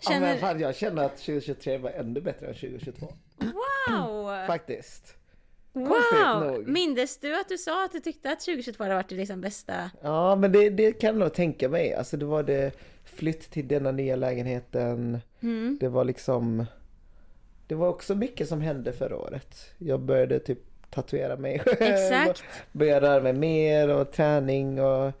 kvitto. 0.00 0.12
Ja, 0.12 0.20
Känner, 0.20 0.36
fan, 0.38 0.60
jag 0.60 0.76
känner 0.76 1.04
att 1.04 1.16
2023 1.16 1.78
var 1.78 1.90
ännu 1.90 2.20
bättre 2.20 2.46
än 2.46 2.54
2022. 2.54 3.06
wow! 3.88 4.30
Faktiskt. 4.46 5.16
Wow! 5.72 6.64
Mindes 6.66 7.18
du 7.18 7.40
att 7.40 7.48
du 7.48 7.58
sa 7.58 7.84
att 7.84 7.92
du 7.92 8.00
tyckte 8.00 8.30
att 8.32 8.40
2022 8.40 8.84
hade 8.84 8.94
varit 8.94 9.08
det 9.08 9.14
liksom 9.14 9.40
bästa? 9.40 9.90
Ja, 10.02 10.36
men 10.36 10.52
det, 10.52 10.70
det 10.70 10.92
kan 10.92 11.08
jag 11.08 11.16
nog 11.16 11.34
tänka 11.34 11.68
mig. 11.68 11.94
Alltså 11.94 12.16
det 12.16 12.24
var 12.24 12.42
det 12.42 12.72
flytt 13.04 13.50
till 13.50 13.68
denna 13.68 13.92
nya 13.92 14.16
lägenheten. 14.16 15.20
Mm. 15.40 15.78
Det 15.80 15.88
var 15.88 16.04
liksom... 16.04 16.66
Det 17.66 17.74
var 17.74 17.88
också 17.88 18.14
mycket 18.14 18.48
som 18.48 18.60
hände 18.60 18.92
förra 18.92 19.16
året. 19.16 19.74
Jag 19.78 20.00
började 20.00 20.38
typ 20.38 20.58
tatuera 20.90 21.36
mig 21.36 21.58
själv. 21.58 21.76
Exakt. 21.80 22.44
Började 22.72 23.06
röra 23.06 23.22
mig 23.22 23.32
mer 23.32 23.88
och 23.88 24.12
träning 24.12 24.80
och 24.80 25.12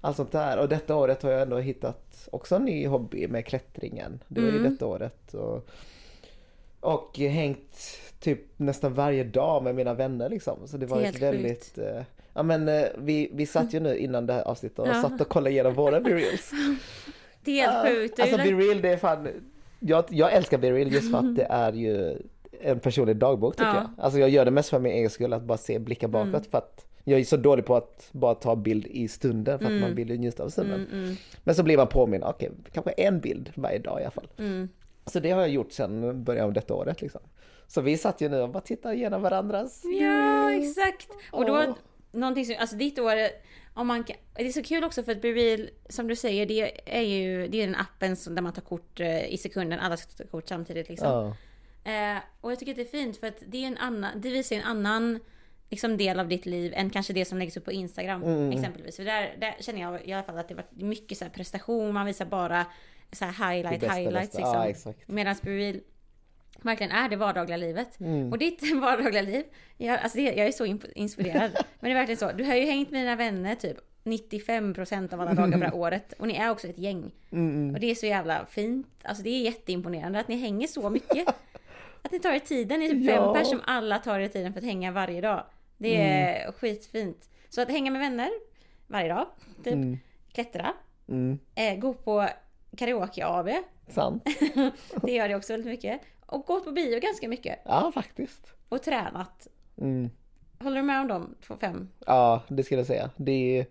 allt 0.00 0.16
sånt 0.16 0.32
där. 0.32 0.58
Och 0.58 0.68
detta 0.68 0.96
året 0.96 1.22
har 1.22 1.30
jag 1.30 1.42
ändå 1.42 1.58
hittat 1.58 2.28
också 2.32 2.56
en 2.56 2.64
ny 2.64 2.86
hobby 2.86 3.28
med 3.28 3.46
klättringen. 3.46 4.22
Det 4.28 4.40
var 4.40 4.48
ju 4.48 4.58
Mm. 4.58 4.72
detta 4.72 4.86
året. 4.86 5.34
Och, 5.34 5.68
och 6.80 7.18
hängt 7.18 7.98
typ 8.20 8.40
nästan 8.56 8.94
varje 8.94 9.24
dag 9.24 9.62
med 9.62 9.74
mina 9.74 9.94
vänner 9.94 10.28
liksom. 10.28 10.58
Så 10.66 10.76
det 10.76 10.86
var 10.86 11.00
Helt 11.00 11.16
ett 11.16 11.22
väldigt... 11.22 11.78
eh, 11.78 12.02
ja 12.34 12.42
men 12.42 12.68
eh, 12.68 12.84
vi, 12.98 13.30
vi 13.32 13.46
satt 13.46 13.74
ju 13.74 13.80
nu 13.80 13.96
innan 13.96 14.26
det 14.26 14.32
här 14.32 14.42
avsnittet 14.42 14.78
och 14.78 14.88
Ja. 14.88 15.02
satt 15.02 15.20
och 15.20 15.28
kollade 15.28 15.50
igenom 15.50 15.74
våra 15.74 16.00
B-reels. 16.00 16.50
Det 17.44 17.60
är 17.60 17.70
helt 17.70 17.88
sjukt. 17.88 18.16
Du 18.16 18.22
Alltså 18.22 18.38
är- 18.38 18.44
B-reel 18.44 18.80
det 18.82 18.88
är 18.88 18.96
fan... 18.96 19.28
Jag, 19.80 20.04
jag 20.10 20.32
älskar 20.32 20.58
B-reel 20.58 20.92
just 20.92 21.10
för 21.10 21.18
att 21.18 21.36
det 21.36 21.42
är 21.50 21.72
ju 21.72 22.16
en 22.60 22.80
personlig 22.80 23.16
dagbok 23.16 23.56
tycker 23.56 23.68
Ja. 23.68 23.74
jag. 23.74 23.90
Alltså 24.04 24.18
jag 24.20 24.30
gör 24.30 24.44
det 24.44 24.50
mest 24.50 24.68
för 24.70 24.78
min 24.78 24.92
egen 24.92 25.10
skull, 25.10 25.32
att 25.32 25.42
bara 25.42 25.58
se, 25.58 25.78
blicka 25.78 26.08
bakåt 26.08 26.28
Mm. 26.28 26.42
för 26.42 26.58
att 26.58 26.86
jag 27.08 27.20
är 27.20 27.24
så 27.24 27.36
dålig 27.36 27.64
på 27.66 27.76
att 27.76 28.08
bara 28.12 28.34
ta 28.34 28.56
bild 28.56 28.86
i 28.86 29.08
stunden 29.08 29.58
för 29.58 29.64
att 29.66 29.70
Mm. 29.70 29.80
man 29.80 29.94
vill 29.94 30.10
ju 30.10 30.18
njuta 30.18 30.44
av 30.44 30.48
stunden. 30.48 31.16
Men 31.44 31.54
så 31.54 31.62
blir 31.62 31.76
man 31.76 31.86
påminn, 31.88 32.22
okej, 32.22 32.50
kanske 32.72 32.90
en 32.90 33.20
bild 33.20 33.52
varje 33.54 33.78
dag 33.78 34.00
i 34.00 34.02
alla 34.02 34.10
fall. 34.10 34.28
Mm. 34.38 34.68
Så 35.06 35.20
det 35.20 35.30
har 35.30 35.40
jag 35.40 35.50
gjort 35.50 35.72
sedan 35.72 36.24
början 36.24 36.44
av 36.44 36.52
detta 36.52 36.74
året 36.74 37.02
liksom. 37.02 37.20
Så 37.66 37.80
vi 37.80 37.98
satt 37.98 38.20
ju 38.20 38.28
nu 38.28 38.40
och 38.40 38.48
bara 38.50 38.60
tittade 38.60 38.94
igenom 38.94 39.22
varandras 39.22 39.82
Ja, 40.00 40.52
exakt. 40.52 41.08
Och 41.32 41.46
då, 41.46 41.52
Åh. 41.52 41.74
någonting 42.12 42.44
som, 42.46 42.54
alltså 42.58 42.76
ditt 42.76 42.98
år, 42.98 43.14
om 43.74 43.86
man 43.86 44.04
kan, 44.04 44.16
det 44.34 44.46
är 44.46 44.52
så 44.52 44.62
kul 44.62 44.84
också 44.84 45.02
för 45.02 45.12
att 45.12 45.22
BeReal, 45.22 45.70
som 45.88 46.08
du 46.08 46.16
säger, 46.16 46.46
det 46.46 46.80
är 46.98 47.02
ju, 47.02 47.48
det 47.48 47.62
är 47.62 47.66
den 47.66 47.76
appen 47.76 48.16
som, 48.16 48.34
där 48.34 48.42
man 48.42 48.52
tar 48.52 48.62
kort 48.62 49.00
eh, 49.00 49.32
i 49.32 49.38
sekunden, 49.38 49.78
alla 49.80 49.96
ska 49.96 50.12
ta 50.24 50.30
kort 50.30 50.48
samtidigt 50.48 50.88
liksom. 50.88 51.08
Ja. 51.08 51.34
Eh, 51.92 52.18
och 52.40 52.52
jag 52.52 52.58
tycker 52.58 52.72
att 52.72 52.76
det 52.76 52.82
är 52.82 53.00
fint 53.02 53.16
för 53.16 53.26
att 53.26 53.42
det 53.46 53.62
är 53.62 53.66
en 53.66 53.78
annan, 53.78 54.20
det 54.20 54.30
visar 54.30 54.56
en 54.56 54.62
annan 54.64 55.20
liksom 55.70 55.96
del 55.96 56.20
av 56.20 56.28
ditt 56.28 56.46
liv 56.46 56.72
än 56.76 56.90
kanske 56.90 57.12
det 57.12 57.24
som 57.24 57.38
läggs 57.38 57.56
upp 57.56 57.64
på 57.64 57.72
Instagram 57.72 58.22
Mm. 58.22 58.52
exempelvis. 58.52 58.96
För 58.96 59.04
där, 59.04 59.34
där 59.40 59.54
känner 59.60 59.80
jag 59.80 60.06
i 60.06 60.12
alla 60.12 60.22
fall 60.22 60.38
att 60.38 60.48
det 60.48 60.54
varit 60.54 60.70
mycket 60.76 61.18
så 61.18 61.24
här 61.24 61.32
prestation, 61.32 61.92
man 61.94 62.06
visar 62.06 62.24
bara 62.24 62.66
så 63.12 63.24
här 63.24 63.52
highlight, 63.52 63.80
bästa, 63.80 63.94
highlights 63.96 64.36
bästa. 64.36 64.64
liksom. 64.64 64.90
Exakt. 64.92 65.08
Medan 65.08 65.34
BeReal 65.42 65.80
verkligen 66.62 66.92
är 66.92 67.08
det 67.08 67.16
vardagliga 67.16 67.56
livet. 67.56 68.00
Mm. 68.00 68.32
Och 68.32 68.38
ditt 68.38 68.74
vardagliga 68.80 69.22
liv, 69.22 69.44
jag, 69.76 69.98
alltså 70.00 70.18
det, 70.18 70.22
jag 70.24 70.46
är 70.46 70.52
så 70.52 70.64
inspirerad. 70.94 71.50
Men 71.80 71.90
det 71.90 71.90
är 71.90 71.94
verkligen 71.94 72.16
så, 72.18 72.32
du 72.32 72.44
har 72.44 72.54
ju 72.54 72.64
hängt 72.66 72.90
med 72.90 73.00
dina 73.02 73.16
vänner 73.16 73.54
typ 73.54 73.76
95% 74.04 75.14
av 75.14 75.20
alla 75.20 75.34
dagar 75.34 75.70
på 75.70 75.76
året. 75.78 76.12
Och 76.18 76.28
ni 76.28 76.34
är 76.34 76.50
också 76.50 76.66
ett 76.68 76.78
gäng. 76.78 77.10
Mm, 77.32 77.74
Och 77.74 77.80
det 77.80 77.90
är 77.90 77.94
så 77.94 78.06
jävla 78.06 78.46
fint. 78.46 78.86
Alltså 79.02 79.22
det 79.22 79.30
är 79.30 79.42
jätteimponerande 79.42 80.20
att 80.20 80.28
ni 80.28 80.36
hänger 80.36 80.66
så 80.66 80.90
mycket. 80.90 81.28
Att 82.02 82.12
ni 82.12 82.18
tar 82.20 82.32
er 82.32 82.38
tiden, 82.38 82.80
ni 82.80 82.86
är 82.86 82.90
typ 82.90 83.04
Ja. 83.04 83.14
fem 83.14 83.32
personer 83.34 83.44
som 83.58 83.60
alla 83.74 83.98
tar 83.98 84.20
er 84.20 84.28
tiden 84.28 84.52
för 84.52 84.60
att 84.60 84.66
hänga 84.66 84.92
varje 84.92 85.20
dag. 85.20 85.44
Det 85.78 85.96
är 85.96 86.40
Mm. 86.40 86.52
skitfint. 86.52 87.28
Så 87.48 87.60
att 87.62 87.68
hänga 87.70 87.90
med 87.90 88.00
vänner 88.00 88.30
varje 88.86 89.08
dag, 89.08 89.26
typ. 89.64 89.98
Klättra. 90.32 90.72
Mm, 91.08 91.38
Eh, 91.54 91.78
gå 91.78 91.94
på 91.94 92.28
karaoke 92.76 93.26
AB. 93.26 93.48
sant. 93.88 94.22
Det 95.02 95.12
gör 95.12 95.28
det 95.28 95.34
också 95.34 95.52
väldigt 95.52 95.70
mycket. 95.70 96.00
Och 96.26 96.44
gått 96.46 96.64
på 96.64 96.72
bio 96.72 97.00
ganska 97.00 97.28
mycket. 97.28 97.58
Ja, 97.64 97.92
faktiskt. 97.94 98.52
Och 98.68 98.82
tränat. 98.82 99.48
Mm. 99.80 100.10
Håller 100.60 100.76
du 100.76 100.82
med 100.82 101.00
om 101.00 101.08
de 101.08 101.34
två 101.46 101.56
fem? 101.56 101.88
Ja, 102.06 102.42
det 102.48 102.62
skulle 102.62 102.80
jag 102.80 102.86
säga. 102.86 103.10
Det 103.16 103.58
är, 103.58 103.66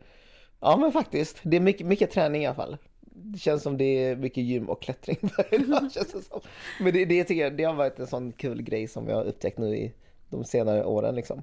ja 0.60 0.78
men 0.78 0.92
faktiskt, 0.92 1.38
det 1.44 1.58
är 1.58 1.62
mycket, 1.62 1.88
mycket 1.88 2.12
träning 2.12 2.44
i 2.44 2.46
alla 2.46 2.56
fall. 2.56 2.78
Det 3.02 3.40
känns 3.40 3.64
som 3.64 3.78
det 3.78 3.84
är 3.84 4.16
mycket 4.16 4.44
gym 4.44 4.70
och 4.70 4.82
klättring 4.82 5.18
varje 5.38 5.58
dag, 5.66 5.92
känns 5.92 6.12
det 6.12 6.22
som. 6.22 6.42
Men 6.80 6.94
det, 6.94 7.06
det 7.06 7.24
tycker 7.24 7.42
jag, 7.44 7.58
det 7.58 7.64
har 7.64 7.74
varit 7.74 8.00
en 8.00 8.08
sån 8.08 8.32
kul 8.32 8.62
grej 8.62 8.88
som 8.88 9.08
jag 9.08 9.16
har 9.16 9.24
upptäckt 9.24 9.58
nu 9.58 9.78
i 9.78 9.94
de 10.30 10.44
senare 10.44 10.86
åren 10.86 11.16
liksom. 11.16 11.42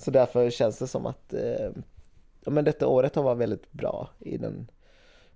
Så 0.00 0.10
därför 0.10 0.50
känns 0.50 0.78
det 0.78 0.86
som 0.86 1.06
att 1.06 1.32
eh, 1.32 1.70
ja, 2.44 2.50
men 2.50 2.64
detta 2.64 2.86
året 2.86 3.14
har 3.14 3.22
varit 3.22 3.38
väldigt 3.38 3.72
bra 3.72 4.10
i 4.18 4.36
den, 4.36 4.70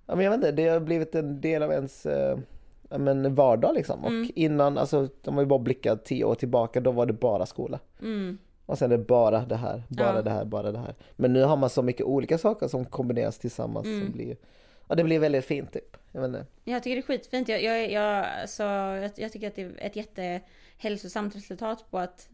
ja 0.05 0.15
men 0.15 0.25
jag 0.25 0.31
vet 0.31 0.37
inte, 0.37 0.51
det 0.51 0.67
har 0.67 0.79
blivit 0.79 1.15
en 1.15 1.41
del 1.41 1.63
av 1.63 1.71
ens 1.71 2.05
eh, 2.05 2.37
ja, 2.89 2.97
men 2.97 3.35
vardag 3.35 3.73
liksom. 3.73 4.05
Och 4.05 4.31
innan, 4.35 4.77
alltså 4.77 5.07
om 5.25 5.35
vi 5.37 5.45
bara 5.45 5.59
blickar 5.59 5.95
tio 5.95 6.23
år 6.25 6.35
tillbaka, 6.35 6.79
då 6.79 6.91
var 6.91 7.05
det 7.05 7.13
bara 7.13 7.45
skola. 7.45 7.79
Mm. 8.01 8.37
Och 8.65 8.77
sen 8.77 8.91
är 8.91 8.97
det 8.97 9.03
bara 9.03 9.45
det 9.45 9.55
här, 9.55 9.83
bara 9.87 10.15
Ja. 10.15 10.21
det 10.21 10.29
här, 10.29 10.45
bara 10.45 10.71
det 10.71 10.79
här. 10.79 10.95
Men 11.15 11.33
nu 11.33 11.43
har 11.43 11.57
man 11.57 11.69
så 11.69 11.81
mycket 11.81 12.05
olika 12.05 12.37
saker 12.37 12.67
som 12.67 12.85
kombineras 12.85 13.37
tillsammans. 13.37 13.85
Mm. 13.85 14.01
Som 14.01 14.11
blir, 14.11 14.37
ja, 14.87 14.95
det 14.95 15.03
blir 15.03 15.19
väldigt 15.19 15.45
fint 15.45 15.73
typ. 15.73 15.97
Jag 16.11 16.21
vet 16.21 16.27
inte. 16.27 16.45
Jag 16.63 16.83
tycker 16.83 16.95
det 16.95 16.99
är 16.99 17.05
skitfint. 17.05 17.49
Jag, 17.49 17.63
jag, 17.63 17.91
jag, 17.91 18.25
alltså, 18.41 18.63
jag, 18.63 19.11
jag 19.15 19.31
tycker 19.31 19.47
att 19.47 19.55
det 19.55 19.61
är 19.61 19.73
ett 19.77 19.95
jättehälsosamt 19.95 21.35
resultat 21.35 21.85
på 21.91 21.97
att... 21.97 22.29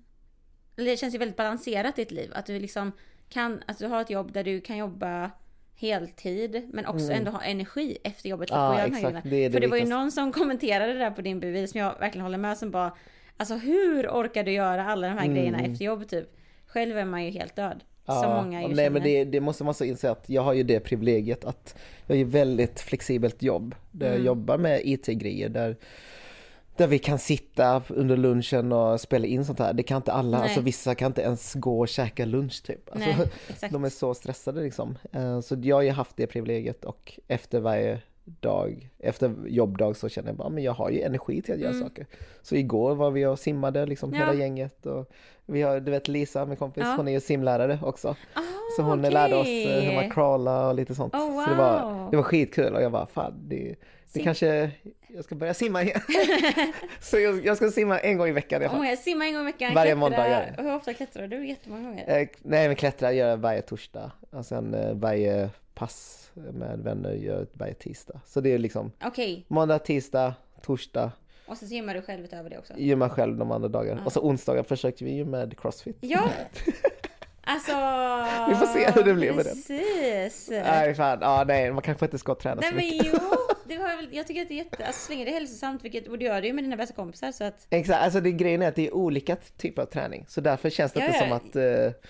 Det 0.85 0.97
känns 0.97 1.13
ju 1.15 1.17
väldigt 1.17 1.37
balanserat 1.37 1.99
i 1.99 2.01
ditt 2.01 2.11
liv. 2.11 2.31
Att 2.33 2.45
du 2.45 2.59
liksom 2.59 2.91
kan... 3.29 3.63
Att 3.65 3.79
du 3.79 3.87
har 3.87 4.01
ett 4.01 4.09
jobb 4.09 4.31
där 4.31 4.43
du 4.43 4.61
kan 4.61 4.77
jobba 4.77 5.31
heltid 5.75 6.69
men 6.73 6.85
också 6.85 7.11
ändå 7.11 7.31
ha 7.31 7.41
energi 7.41 7.97
efter 8.03 8.29
jobbet 8.29 8.49
för 8.49 8.55
att 8.55 8.79
Mm. 8.79 8.91
Ja, 9.01 9.09
exakt. 9.09 9.29
Det 9.29 9.47
det 9.47 9.51
För 9.51 9.59
det 9.59 9.67
var 9.67 9.77
ju 9.77 9.85
någon 9.85 10.11
som 10.11 10.31
kommenterade 10.31 10.93
det 10.93 10.99
där 10.99 11.11
på 11.11 11.21
din 11.21 11.39
bevis 11.39 11.71
som 11.71 11.79
jag 11.79 11.99
verkligen 11.99 12.23
håller 12.23 12.37
med 12.37 12.57
som 12.57 12.71
bara 12.71 12.93
Alltså 13.37 13.55
hur 13.55 14.07
orkar 14.07 14.43
du 14.43 14.51
göra 14.51 14.85
alla 14.85 15.07
de 15.07 15.17
här 15.17 15.27
grejerna 15.27 15.59
efter 15.59 15.85
jobb 15.85 16.07
typ? 16.07 16.27
Själv 16.65 16.97
är 16.97 17.05
man 17.05 17.25
ju 17.25 17.31
helt 17.31 17.55
död. 17.55 17.83
som 18.05 18.29
många 18.29 18.61
ju 18.61 18.67
nej 18.67 18.75
känner. 18.75 18.89
men 18.89 19.03
det, 19.03 19.23
det 19.23 19.39
måste 19.39 19.63
man 19.63 19.73
så 19.73 19.83
inse 19.83 20.11
att 20.11 20.29
jag 20.29 20.41
har 20.41 20.53
ju 20.53 20.63
det 20.63 20.79
privilegiet 20.79 21.45
att 21.45 21.75
jag 22.05 22.15
har 22.15 22.17
ju 22.17 22.23
väldigt 22.23 22.79
flexibelt 22.79 23.41
jobb. 23.43 23.75
Där 23.91 24.07
Mm. 24.07 24.17
jag 24.17 24.25
jobbar 24.25 24.57
med 24.57 24.81
IT-grejer 24.83 25.49
där, 25.49 25.75
där 26.77 26.87
vi 26.87 26.99
kan 26.99 27.19
sitta 27.19 27.83
under 27.89 28.17
lunchen 28.17 28.71
och 28.71 29.01
spela 29.01 29.25
in 29.25 29.45
sånt 29.45 29.59
här. 29.59 29.73
Det 29.73 29.83
kan 29.83 29.97
inte 29.97 30.11
alla, 30.11 30.37
Nej. 30.37 30.43
alltså 30.47 30.61
vissa 30.61 30.95
kan 30.95 31.07
inte 31.07 31.21
ens 31.21 31.53
gå 31.53 31.79
och 31.79 31.87
käka 31.87 32.25
lunch 32.25 32.63
typ. 32.63 32.89
Alltså, 32.91 33.09
Nej, 33.61 33.69
de 33.71 33.83
är 33.83 33.89
så 33.89 34.13
stressade 34.13 34.61
liksom. 34.61 34.97
Eh, 35.11 35.39
Så 35.41 35.55
jag 35.61 35.75
har 35.75 35.81
ju 35.83 35.91
haft 35.91 36.17
det 36.17 36.27
privilegiet 36.27 36.85
och 36.85 37.19
efter 37.27 37.59
varje 37.59 38.01
dag, 38.39 38.89
efter 38.99 39.33
jobbdag 39.47 39.95
så 39.97 40.09
känner 40.09 40.29
jag 40.29 40.35
bara, 40.37 40.49
men 40.49 40.63
jag 40.63 40.71
har 40.73 40.89
ju 40.89 41.01
energi 41.01 41.41
till 41.41 41.53
att 41.53 41.59
göra 41.59 41.73
saker. 41.73 42.05
Så 42.41 42.55
igår 42.55 42.95
var 42.95 43.11
vi 43.11 43.25
och 43.25 43.39
simmade 43.39 43.85
liksom 43.85 44.09
Mm. 44.09 44.21
Ja. 44.21 44.27
hela 44.27 44.39
gänget 44.39 44.85
och 44.85 45.11
vi 45.45 45.61
har, 45.61 45.79
du 45.79 45.91
vet 45.91 46.07
Lisa, 46.07 46.45
min 46.45 46.57
kompis, 46.57 46.83
Ja. 46.85 46.93
hon 46.97 47.07
är 47.07 47.11
ju 47.11 47.19
simlärare 47.19 47.79
också. 47.83 48.07
Ah, 48.33 48.41
Så 48.75 48.81
hon 48.81 48.99
okej. 48.99 49.11
lärde 49.11 49.35
oss 49.35 49.47
eh, 49.47 49.81
hur 49.81 49.95
man 49.95 50.09
crawlar 50.11 50.67
och 50.69 50.75
lite 50.75 50.95
sånt. 50.95 51.13
Oh, 51.13 51.43
Så 51.45 51.49
det 51.49 51.55
var, 51.57 51.93
wow. 51.93 52.11
det 52.11 52.17
var 52.17 52.23
skitkul 52.23 52.73
och 52.75 52.81
jag 52.81 52.91
bara, 52.91 53.05
fan 53.05 53.33
det, 53.47 53.75
det 54.13 54.19
kanske, 54.19 54.71
jag 55.07 55.23
ska 55.23 55.35
börja 55.35 55.53
simma 55.53 55.83
igen. 55.83 56.01
så 57.01 57.19
jag, 57.19 57.45
jag 57.45 57.57
ska 57.57 57.71
simma 57.71 57.99
en 57.99 58.17
gång 58.17 58.27
i 58.27 58.31
veckan 58.31 58.63
Om 58.63 58.69
fall. 58.69 58.85
jag 58.87 58.97
simmar 58.97 59.25
en 59.25 59.33
gång 59.33 59.41
i 59.41 59.45
veckan, 59.45 59.73
Varje 59.73 59.91
klättrar- 59.91 59.95
måndag 59.99 60.29
gör 60.29 60.53
jag. 60.57 60.63
Hur 60.63 60.75
ofta 60.75 60.93
klättrar 60.93 61.27
du? 61.27 61.47
Jättemånga 61.47 61.89
gånger. 61.89 62.19
Eh, 62.21 62.27
nej 62.41 62.67
men 62.67 62.75
klättra 62.75 63.11
gör 63.13 63.29
jag 63.29 63.37
varje 63.37 63.61
torsdag 63.61 64.11
och 64.31 64.45
sen 64.45 64.73
eh, 64.73 64.93
varje 64.93 65.49
pass 65.73 66.29
med 66.33 66.79
vänner 66.79 67.13
gör 67.13 67.37
jag 67.37 67.47
varje 67.53 67.73
tisdag. 67.73 68.19
Så 68.25 68.41
det 68.41 68.53
är 68.53 68.57
liksom 68.57 68.91
Okej, 69.03 69.45
måndag, 69.47 69.79
tisdag, 69.79 70.33
torsdag, 70.61 71.11
och 71.47 71.57
så 71.57 71.65
gymmar 71.65 71.93
du 71.93 72.01
själv 72.01 72.23
utöver 72.25 72.49
det 72.49 72.57
också? 72.57 72.73
gymma 72.77 73.09
själv 73.09 73.37
de 73.37 73.51
andra 73.51 73.67
dagarna. 73.69 74.01
Och 74.05 74.13
så 74.13 74.19
onsdagar 74.21 74.63
försökte 74.63 75.03
vi 75.03 75.11
ju 75.11 75.25
med 75.25 75.59
crossfit. 75.59 75.97
Ja! 76.01 76.29
Alltså... 77.49 77.71
Vi 78.49 78.55
får 78.55 78.65
se 78.65 78.91
hur 78.91 79.03
det 79.03 79.13
blir 79.13 79.33
med 79.33 79.45
den. 79.45 79.53
Precis! 79.55 80.49
Nej 80.49 80.95
fan, 80.95 81.17
ja, 81.21 81.43
nej 81.47 81.71
man 81.71 81.81
kanske 81.81 82.05
inte 82.05 82.17
ska 82.17 82.35
träna 82.35 82.61
Nej 82.61 82.69
så 82.69 82.75
men 82.75 82.85
mycket. 82.85 83.07
jo! 83.13 83.19
Det 83.67 83.77
väl- 83.77 84.09
jag 84.11 84.27
tycker 84.27 84.41
att 84.41 84.47
det 84.47 84.53
är 84.53 84.57
jätte... 84.57 84.85
Alltså 84.85 85.05
så 85.05 85.11
länge 85.11 85.25
det 85.25 85.31
är 85.31 85.33
hälsosamt, 85.33 85.83
vilket, 85.83 86.07
och 86.07 86.17
du 86.17 86.25
gör 86.25 86.41
det 86.41 86.47
ju 86.47 86.53
med 86.53 86.63
dina 86.63 86.75
bästa 86.77 86.95
kompisar 86.95 87.31
så 87.31 87.43
att... 87.43 87.67
Exakt, 87.69 88.03
alltså 88.03 88.21
det 88.21 88.31
grejen 88.31 88.61
är 88.61 88.67
att 88.67 88.75
det 88.75 88.87
är 88.87 88.93
olika 88.93 89.35
typer 89.35 89.81
av 89.81 89.85
träning. 89.85 90.25
Så 90.27 90.41
därför 90.41 90.69
känns 90.69 90.91
det 90.91 90.99
Ja, 90.99 91.05
inte 91.05 91.17
ja. 91.17 91.23
som 91.23 91.31
att 91.31 91.55
eh, 91.55 92.01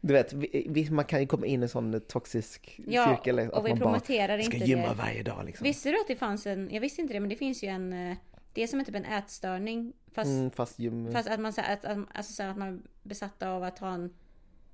du 0.00 0.12
vet, 0.14 0.32
vi, 0.32 0.66
vi, 0.70 0.90
man 0.90 1.04
kan 1.04 1.20
ju 1.20 1.26
komma 1.26 1.46
in 1.46 1.60
i 1.60 1.62
en 1.62 1.68
sån 1.68 2.00
toxisk 2.00 2.80
Ja, 2.86 3.08
cirkel. 3.16 3.38
och 3.38 3.58
att 3.58 3.64
vi 3.64 3.68
man 3.68 3.78
bara 3.78 3.84
promoterar 3.84 4.38
ska 4.42 4.54
inte 4.54 4.66
gymma 4.66 4.88
det. 4.88 4.94
varje 4.94 5.22
dag 5.22 5.44
liksom. 5.46 5.64
Visste 5.64 5.88
du 5.90 6.00
att 6.00 6.08
det 6.08 6.16
fanns 6.16 6.46
en... 6.46 6.68
Jag 6.72 6.80
visste 6.80 7.00
inte 7.00 7.14
det, 7.14 7.20
men 7.20 7.28
det 7.28 7.36
finns 7.36 7.62
ju 7.64 7.68
en... 7.68 7.92
eh, 8.10 8.16
Det 8.54 8.62
är 8.62 8.66
som 8.66 8.84
typ 8.84 8.94
en 8.94 9.04
ätstörning. 9.04 9.92
Fast, 10.14 10.28
Mm, 10.30 10.50
fast 10.50 10.78
gym, 10.78 11.12
fast 11.12 11.28
att 11.28 11.40
man, 11.40 11.52
så 11.52 11.60
att, 11.60 11.84
att, 11.84 11.98
alltså, 12.14 12.32
så 12.32 12.42
att 12.42 12.56
man 12.56 12.68
är 12.68 12.78
besatt 13.02 13.42
av 13.42 13.62
att 13.64 13.78
ha 13.78 13.88
en... 13.94 14.14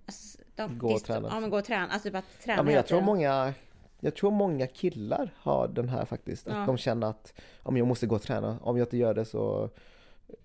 Alltså, 0.07 0.39
de, 0.55 0.79
Gå 0.79 0.89
och 0.93 1.05
träna. 1.05 1.29
Ja 1.33 1.41
men 1.41 1.51
gå 1.51 1.59
och 1.59 1.65
träna. 1.65 1.89
Alltså 1.89 2.09
typ 2.09 2.15
att 2.17 2.41
träna 2.45 2.59
ja, 2.59 2.63
men 2.63 2.75
jag 2.75 2.87
tror 2.87 3.01
många 3.01 3.55
jag 4.01 4.15
tror 4.17 4.31
många 4.31 4.67
killar 4.67 5.31
har 5.37 5.69
den 5.69 5.89
här 5.89 6.05
faktiskt. 6.05 6.49
Att 6.49 6.55
Ja. 6.55 6.65
de 6.67 6.77
känner 6.77 7.07
att 7.07 7.33
om 7.63 7.77
jag 7.77 7.87
måste 7.87 8.07
gå 8.07 8.15
och 8.15 8.23
träna, 8.23 8.59
om 8.63 8.77
jag 8.77 8.85
inte 8.87 8.97
gör 8.97 9.15
det 9.15 9.25
så 9.25 9.71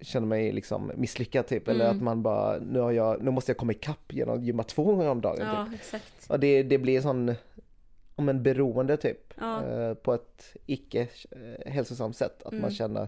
känner 0.02 0.28
mig 0.28 0.52
liksom 0.52 0.92
misslyckad 0.96 1.48
typ. 1.48 1.68
Eller 1.68 1.86
Mm. 1.86 1.98
att 1.98 2.04
man 2.04 2.24
bara, 2.24 2.58
nu, 2.60 2.80
har 2.80 2.92
jag, 2.92 3.22
nu 3.24 3.32
måste 3.32 3.50
jag 3.52 3.58
komma 3.58 3.72
ikapp 3.72 4.14
genom 4.14 4.38
att 4.38 4.44
gymma 4.44 4.64
två 4.64 4.84
gånger 4.84 5.10
om 5.10 5.22
dagen. 5.22 5.36
Typ. 5.38 5.46
Ja, 5.46 5.68
exakt. 5.76 6.30
Och 6.30 6.40
det, 6.40 6.64
det 6.64 6.78
blir 6.78 7.02
sån, 7.02 7.36
om 8.16 8.30
en 8.30 8.44
beroende 8.44 8.98
typ. 8.98 9.34
Ja. 9.40 9.64
Eh, 9.66 9.94
på 9.94 10.14
ett 10.14 10.56
icke 10.66 11.08
eh, 11.32 11.72
hälsosamt 11.72 12.16
sätt. 12.16 12.44
Att 12.44 12.52
Mm. 12.52 12.62
man 12.62 12.72
känner 12.72 13.08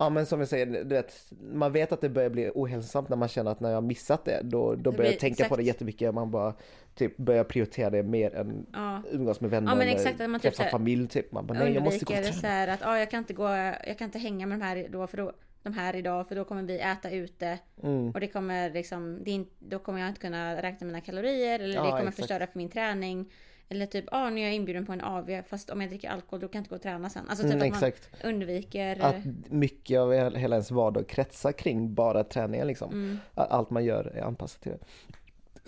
Ja 0.00 0.10
men 0.10 0.26
som 0.26 0.38
jag 0.40 0.48
säger, 0.48 0.66
du 0.66 0.84
vet, 0.94 1.32
man 1.52 1.72
vet 1.72 1.92
att 1.92 2.00
det 2.00 2.08
börjar 2.08 2.30
bli 2.30 2.50
ohälsosamt 2.54 3.08
när 3.08 3.16
man 3.16 3.28
känner 3.28 3.50
att 3.50 3.60
när 3.60 3.68
jag 3.68 3.76
har 3.76 3.82
missat 3.82 4.24
det 4.24 4.40
då, 4.44 4.74
då 4.74 4.92
börjar 4.92 5.10
jag 5.10 5.20
tänka 5.20 5.48
på 5.48 5.56
det 5.56 5.62
exakt. 5.62 5.66
jättemycket. 5.74 6.14
Man 6.14 6.30
bara 6.30 6.54
typ 6.94 7.16
börjar 7.16 7.44
prioritera 7.44 7.90
det 7.90 8.02
mer 8.02 8.34
än 8.34 8.66
Ja. 8.72 9.02
umgås 9.10 9.40
med 9.40 9.50
vänner 9.50 9.70
Ja, 9.72 9.74
men 9.74 9.88
eller 9.88 9.96
exakt, 9.98 10.20
att 10.20 10.30
man 10.30 10.40
typ 10.40 10.50
träffa 10.54 10.62
här 10.62 10.70
familj 10.70 11.08
typ. 11.08 11.32
Man 11.32 11.46
bara, 11.46 11.58
nej 11.58 11.72
jag 11.72 11.82
måste 11.82 12.04
gå 12.04 12.14
och 12.14 12.20
träna. 12.20 12.32
så 12.32 12.46
här 12.46 12.68
att 12.68 12.80
ah, 12.86 12.98
jag 12.98 13.10
kan 13.10 13.18
inte 13.18 13.32
gå, 13.34 13.48
jag 13.86 13.98
kan 13.98 14.04
inte 14.04 14.18
hänga 14.18 14.46
med 14.46 14.58
de 14.58 14.64
här 14.64 14.88
då 14.90 15.06
för 15.06 15.16
då, 15.16 15.32
de 15.62 15.72
här 15.72 15.96
idag 15.96 16.28
för 16.28 16.34
då 16.36 16.44
kommer 16.44 16.62
vi 16.62 16.78
äta 16.80 17.10
ute 17.10 17.58
Mm. 17.82 18.10
och 18.10 18.20
det 18.20 18.26
kommer 18.26 18.70
liksom, 18.70 19.18
det 19.24 19.30
är 19.30 19.44
då 19.58 19.78
kommer 19.78 20.00
jag 20.00 20.08
inte 20.08 20.20
kunna 20.20 20.62
räkna 20.62 20.86
mina 20.86 21.00
kalorier 21.00 21.58
eller 21.60 21.74
Ja, 21.74 21.82
det 21.82 21.88
kommer 21.90 22.00
exakt. 22.02 22.16
förstöra 22.16 22.46
för 22.46 22.58
min 22.58 22.68
träning. 22.70 23.32
Eller 23.68 23.86
typ, 23.86 24.04
ah, 24.12 24.30
nu 24.30 24.40
är 24.40 24.44
jag 24.44 24.54
inbjuden 24.54 24.86
på 24.86 24.92
en 24.92 25.00
AV 25.00 25.42
fast 25.48 25.70
om 25.70 25.80
jag 25.80 25.90
dricker 25.90 26.08
alkohol 26.10 26.40
då 26.40 26.48
kan 26.48 26.58
jag 26.58 26.60
inte 26.60 26.70
gå 26.70 26.76
och 26.76 26.82
träna 26.82 27.10
sen. 27.10 27.28
Alltså 27.28 27.44
typ 27.44 27.52
Mm, 27.54 27.72
att 27.72 27.80
man 27.80 27.88
exakt. 27.88 28.24
undviker. 28.24 28.98
Att 29.04 29.16
mycket 29.50 29.98
av 30.00 30.12
hela 30.12 30.56
ens 30.56 30.70
vardag 30.70 31.08
kretsar 31.08 31.52
kring 31.52 31.94
bara 31.94 32.24
träningen 32.24 32.66
liksom. 32.66 32.90
Mm. 32.92 33.18
Allt 33.34 33.70
man 33.70 33.84
gör 33.84 34.04
är 34.04 34.22
anpassat 34.22 34.62
till 34.62 34.72
det. 34.72 34.78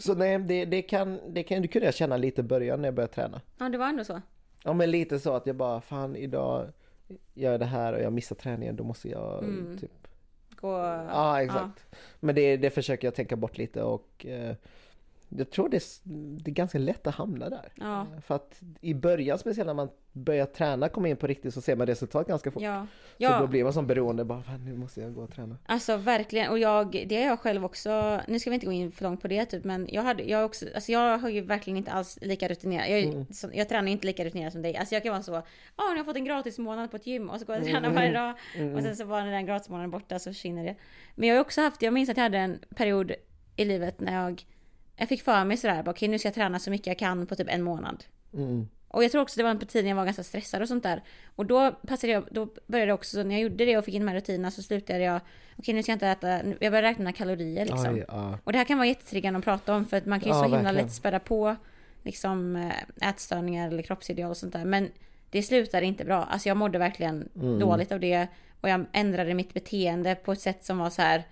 Så 0.03 0.15
nej, 0.15 0.39
det, 0.39 0.65
det 0.65 0.83
kan, 0.83 1.19
det 1.29 1.43
kan, 1.43 1.63
det 1.63 1.69
kunde 1.69 1.85
jag 1.87 1.95
känna 1.95 2.17
lite 2.17 2.41
i 2.41 2.45
början 2.45 2.81
när 2.81 2.89
jag 2.89 2.95
började 2.95 3.13
träna. 3.15 3.41
Ja, 3.59 3.69
det 3.69 3.79
var 3.79 3.87
ändå 3.89 4.05
så. 4.05 4.21
Ja 4.65 4.73
men 4.73 4.91
lite 4.91 5.19
så 5.19 5.33
att 5.35 5.47
jag 5.47 5.57
bara, 5.57 5.81
fan 5.81 6.17
idag 6.17 6.67
gör 7.35 7.51
jag 7.51 7.61
det 7.61 7.67
här 7.67 7.93
och 7.93 8.01
jag 8.03 8.13
missar 8.13 8.37
träningen, 8.37 8.77
då 8.77 8.85
måste 8.85 9.09
jag 9.09 9.39
Mm. 9.45 9.79
typ 9.79 9.91
Gå, 10.57 10.69
Ja 11.13 11.43
exakt. 11.43 11.85
Men 12.21 12.35
det, 12.35 12.57
det 12.57 12.71
försöker 12.71 13.07
jag 13.07 13.15
tänka 13.15 13.37
bort 13.37 13.59
lite 13.59 13.83
och 13.83 14.27
eh, 14.27 14.55
jag 15.39 15.51
tror 15.51 15.69
det 15.69 15.77
är, 15.77 15.83
det 16.43 16.51
är 16.51 16.55
ganska 16.55 16.79
lätt 16.79 17.07
att 17.07 17.15
hamna 17.15 17.49
där. 17.51 17.73
Ja. 17.75 18.07
För 18.27 18.35
att 18.35 18.61
i 18.81 18.95
början, 18.95 19.39
speciellt 19.39 19.67
när 19.67 19.75
man 19.75 19.89
börjar 20.13 20.47
träna, 20.47 20.89
kommer 20.89 21.09
in 21.09 21.17
på 21.17 21.27
riktigt 21.27 21.55
så 21.55 21.61
ser 21.61 21.77
man 21.77 21.87
resultat 21.87 22.27
ganska 22.29 22.51
fort. 22.51 22.63
Ja. 22.63 22.87
Så 23.19 23.25
då 23.25 23.25
Ja, 23.27 23.47
blir 23.47 23.65
man 23.65 23.73
som 23.73 23.87
beroende, 23.87 24.25
bara 24.25 24.57
nu 24.65 24.77
måste 24.77 25.01
jag 25.01 25.15
gå 25.15 25.21
och 25.23 25.33
träna. 25.35 25.57
alltså 25.67 25.97
verkligen. 25.97 26.51
Och 26.51 26.59
jag, 26.59 26.91
det 27.09 27.23
är 27.23 27.27
jag 27.27 27.39
själv 27.41 27.65
också. 27.65 28.21
Nu 28.29 28.39
ska 28.39 28.51
vi 28.51 28.55
inte 28.55 28.67
gå 28.67 28.73
in 28.73 28.93
för 28.93 29.05
långt 29.05 29.23
på 29.23 29.29
det 29.29 29.45
typ, 29.45 29.65
men 29.65 29.89
jag 29.93 30.03
hade, 30.03 30.23
jag 30.23 30.45
också, 30.45 30.67
alltså 30.75 30.93
jag 30.93 31.19
har 31.19 31.29
ju 31.29 31.41
verkligen 31.41 31.77
inte 31.77 31.91
alls 31.93 32.19
lika 32.23 32.49
rutinerad. 32.49 32.91
Jag, 32.91 33.01
Mm. 33.05 33.27
så, 33.33 33.51
jag 33.53 33.69
tränar 33.69 33.89
inte 33.89 34.07
lika 34.07 34.25
rutinerat 34.25 34.53
som 34.53 34.63
dig. 34.63 34.77
Alltså 34.77 34.95
jag 34.95 35.03
kan 35.03 35.13
vara 35.13 35.23
så, 35.23 35.33
ja 35.33 35.43
nu 35.79 35.85
har 35.85 35.97
jag 35.97 36.07
fått 36.07 36.17
en 36.17 36.25
gratis 36.25 36.59
månad 36.59 36.91
på 36.91 36.97
ett 36.97 37.07
gym 37.07 37.31
och 37.31 37.41
så 37.41 37.45
går 37.47 37.55
jag 37.57 37.63
och 37.63 37.69
Mm. 37.69 37.83
tränar 37.83 37.97
varje 37.97 38.13
dag. 38.13 38.35
Och 38.77 38.83
sen 38.83 38.97
så 38.97 39.05
var 39.05 39.25
den 39.27 39.47
gratis 39.47 39.69
månaden 39.69 39.91
borta 39.91 40.19
så 40.19 40.31
försvinner 40.31 40.65
det. 40.65 40.75
Men 41.15 41.29
jag 41.29 41.37
har 41.37 41.41
också 41.41 41.61
haft, 41.61 41.83
jag 41.83 41.93
minns 41.93 42.11
att 42.11 42.17
jag 42.17 42.25
hade 42.25 42.39
en 42.39 42.59
period 42.77 43.13
i 43.57 43.65
livet 43.65 44.01
när 44.01 44.25
jag, 44.25 44.45
jag 45.01 45.09
fick 45.09 45.23
för 45.23 45.45
mig 45.45 45.57
sådär, 45.57 45.83
okej 45.87 46.09
nu 46.09 46.19
ska 46.19 46.29
jag 46.29 46.35
träna 46.35 46.59
så 46.59 46.71
mycket 46.71 46.87
jag 46.87 46.99
kan 46.99 47.27
på 47.27 47.35
typ 47.37 47.49
en 47.51 47.63
månad. 47.63 48.05
Mm. 48.35 48.69
Och 48.89 49.05
jag 49.05 49.13
tror 49.13 49.23
också 49.23 49.37
det 49.37 49.43
var 49.43 49.51
en 49.51 49.59
tid 49.59 49.85
när 49.85 49.89
jag 49.91 49.97
var 49.97 50.05
ganska 50.05 50.23
stressad 50.23 50.63
och 50.63 50.69
sånt 50.69 50.83
där. 50.83 51.03
Och 51.37 51.47
då 51.47 51.73
passade 51.87 52.13
jag, 52.13 52.25
då 52.31 52.49
började 52.67 52.89
jag 52.91 52.95
också, 52.95 53.23
när 53.23 53.35
jag 53.35 53.43
gjorde 53.43 53.65
det 53.65 53.79
och 53.79 53.85
fick 53.85 53.95
in 53.95 54.03
de 54.03 54.09
här 54.09 54.15
rutinerna 54.17 54.51
så 54.51 54.63
slutade 54.63 54.99
jag, 54.99 55.21
okej 55.57 55.75
nu 55.75 55.83
ska 55.83 55.93
jag 55.93 55.97
inte 55.97 56.07
äta, 56.07 56.29
jag 56.47 56.59
började 56.73 56.83
räkna 56.83 56.99
mina 57.03 57.13
kalorier 57.13 57.65
liksom. 57.67 57.95
Aj, 57.95 58.05
ja. 58.09 58.39
Och 58.45 58.53
det 58.53 58.59
här 58.59 58.65
kan 58.65 58.79
vara 58.79 58.89
jättetriggande 58.89 59.39
att 59.39 59.45
prata 59.45 59.75
om 59.75 59.87
för 59.87 59.97
att 59.97 60.07
man 60.07 60.21
kan 60.21 60.29
ju 60.29 60.35
Ja, 60.35 60.39
så 60.39 60.43
himla 60.45 60.59
verkligen. 60.63 60.85
lätt 60.87 60.93
späda 60.95 61.19
på 61.19 61.57
liksom 62.03 62.57
äh, 63.01 63.09
ätstörningar 63.09 63.69
eller 63.69 63.83
kroppsideal 63.83 64.31
och 64.31 64.37
sånt 64.37 64.53
där. 64.53 64.65
Men 64.65 64.89
det 65.31 65.43
slutade 65.43 65.87
inte 65.87 66.05
bra. 66.05 66.25
Alltså 66.25 66.49
jag 66.49 66.57
mådde 66.57 66.79
verkligen 66.79 67.29
Mm. 67.37 67.59
dåligt 67.59 67.93
av 67.93 68.01
det. 68.01 68.27
Och 68.61 68.69
jag 68.69 68.85
ändrade 68.93 69.35
mitt 69.35 69.55
beteende 69.55 70.15
på 70.15 70.33
ett 70.33 70.41
sätt 70.41 70.65
som 70.65 70.79
var 70.79 70.91
så 70.91 71.03
här. 71.03 71.23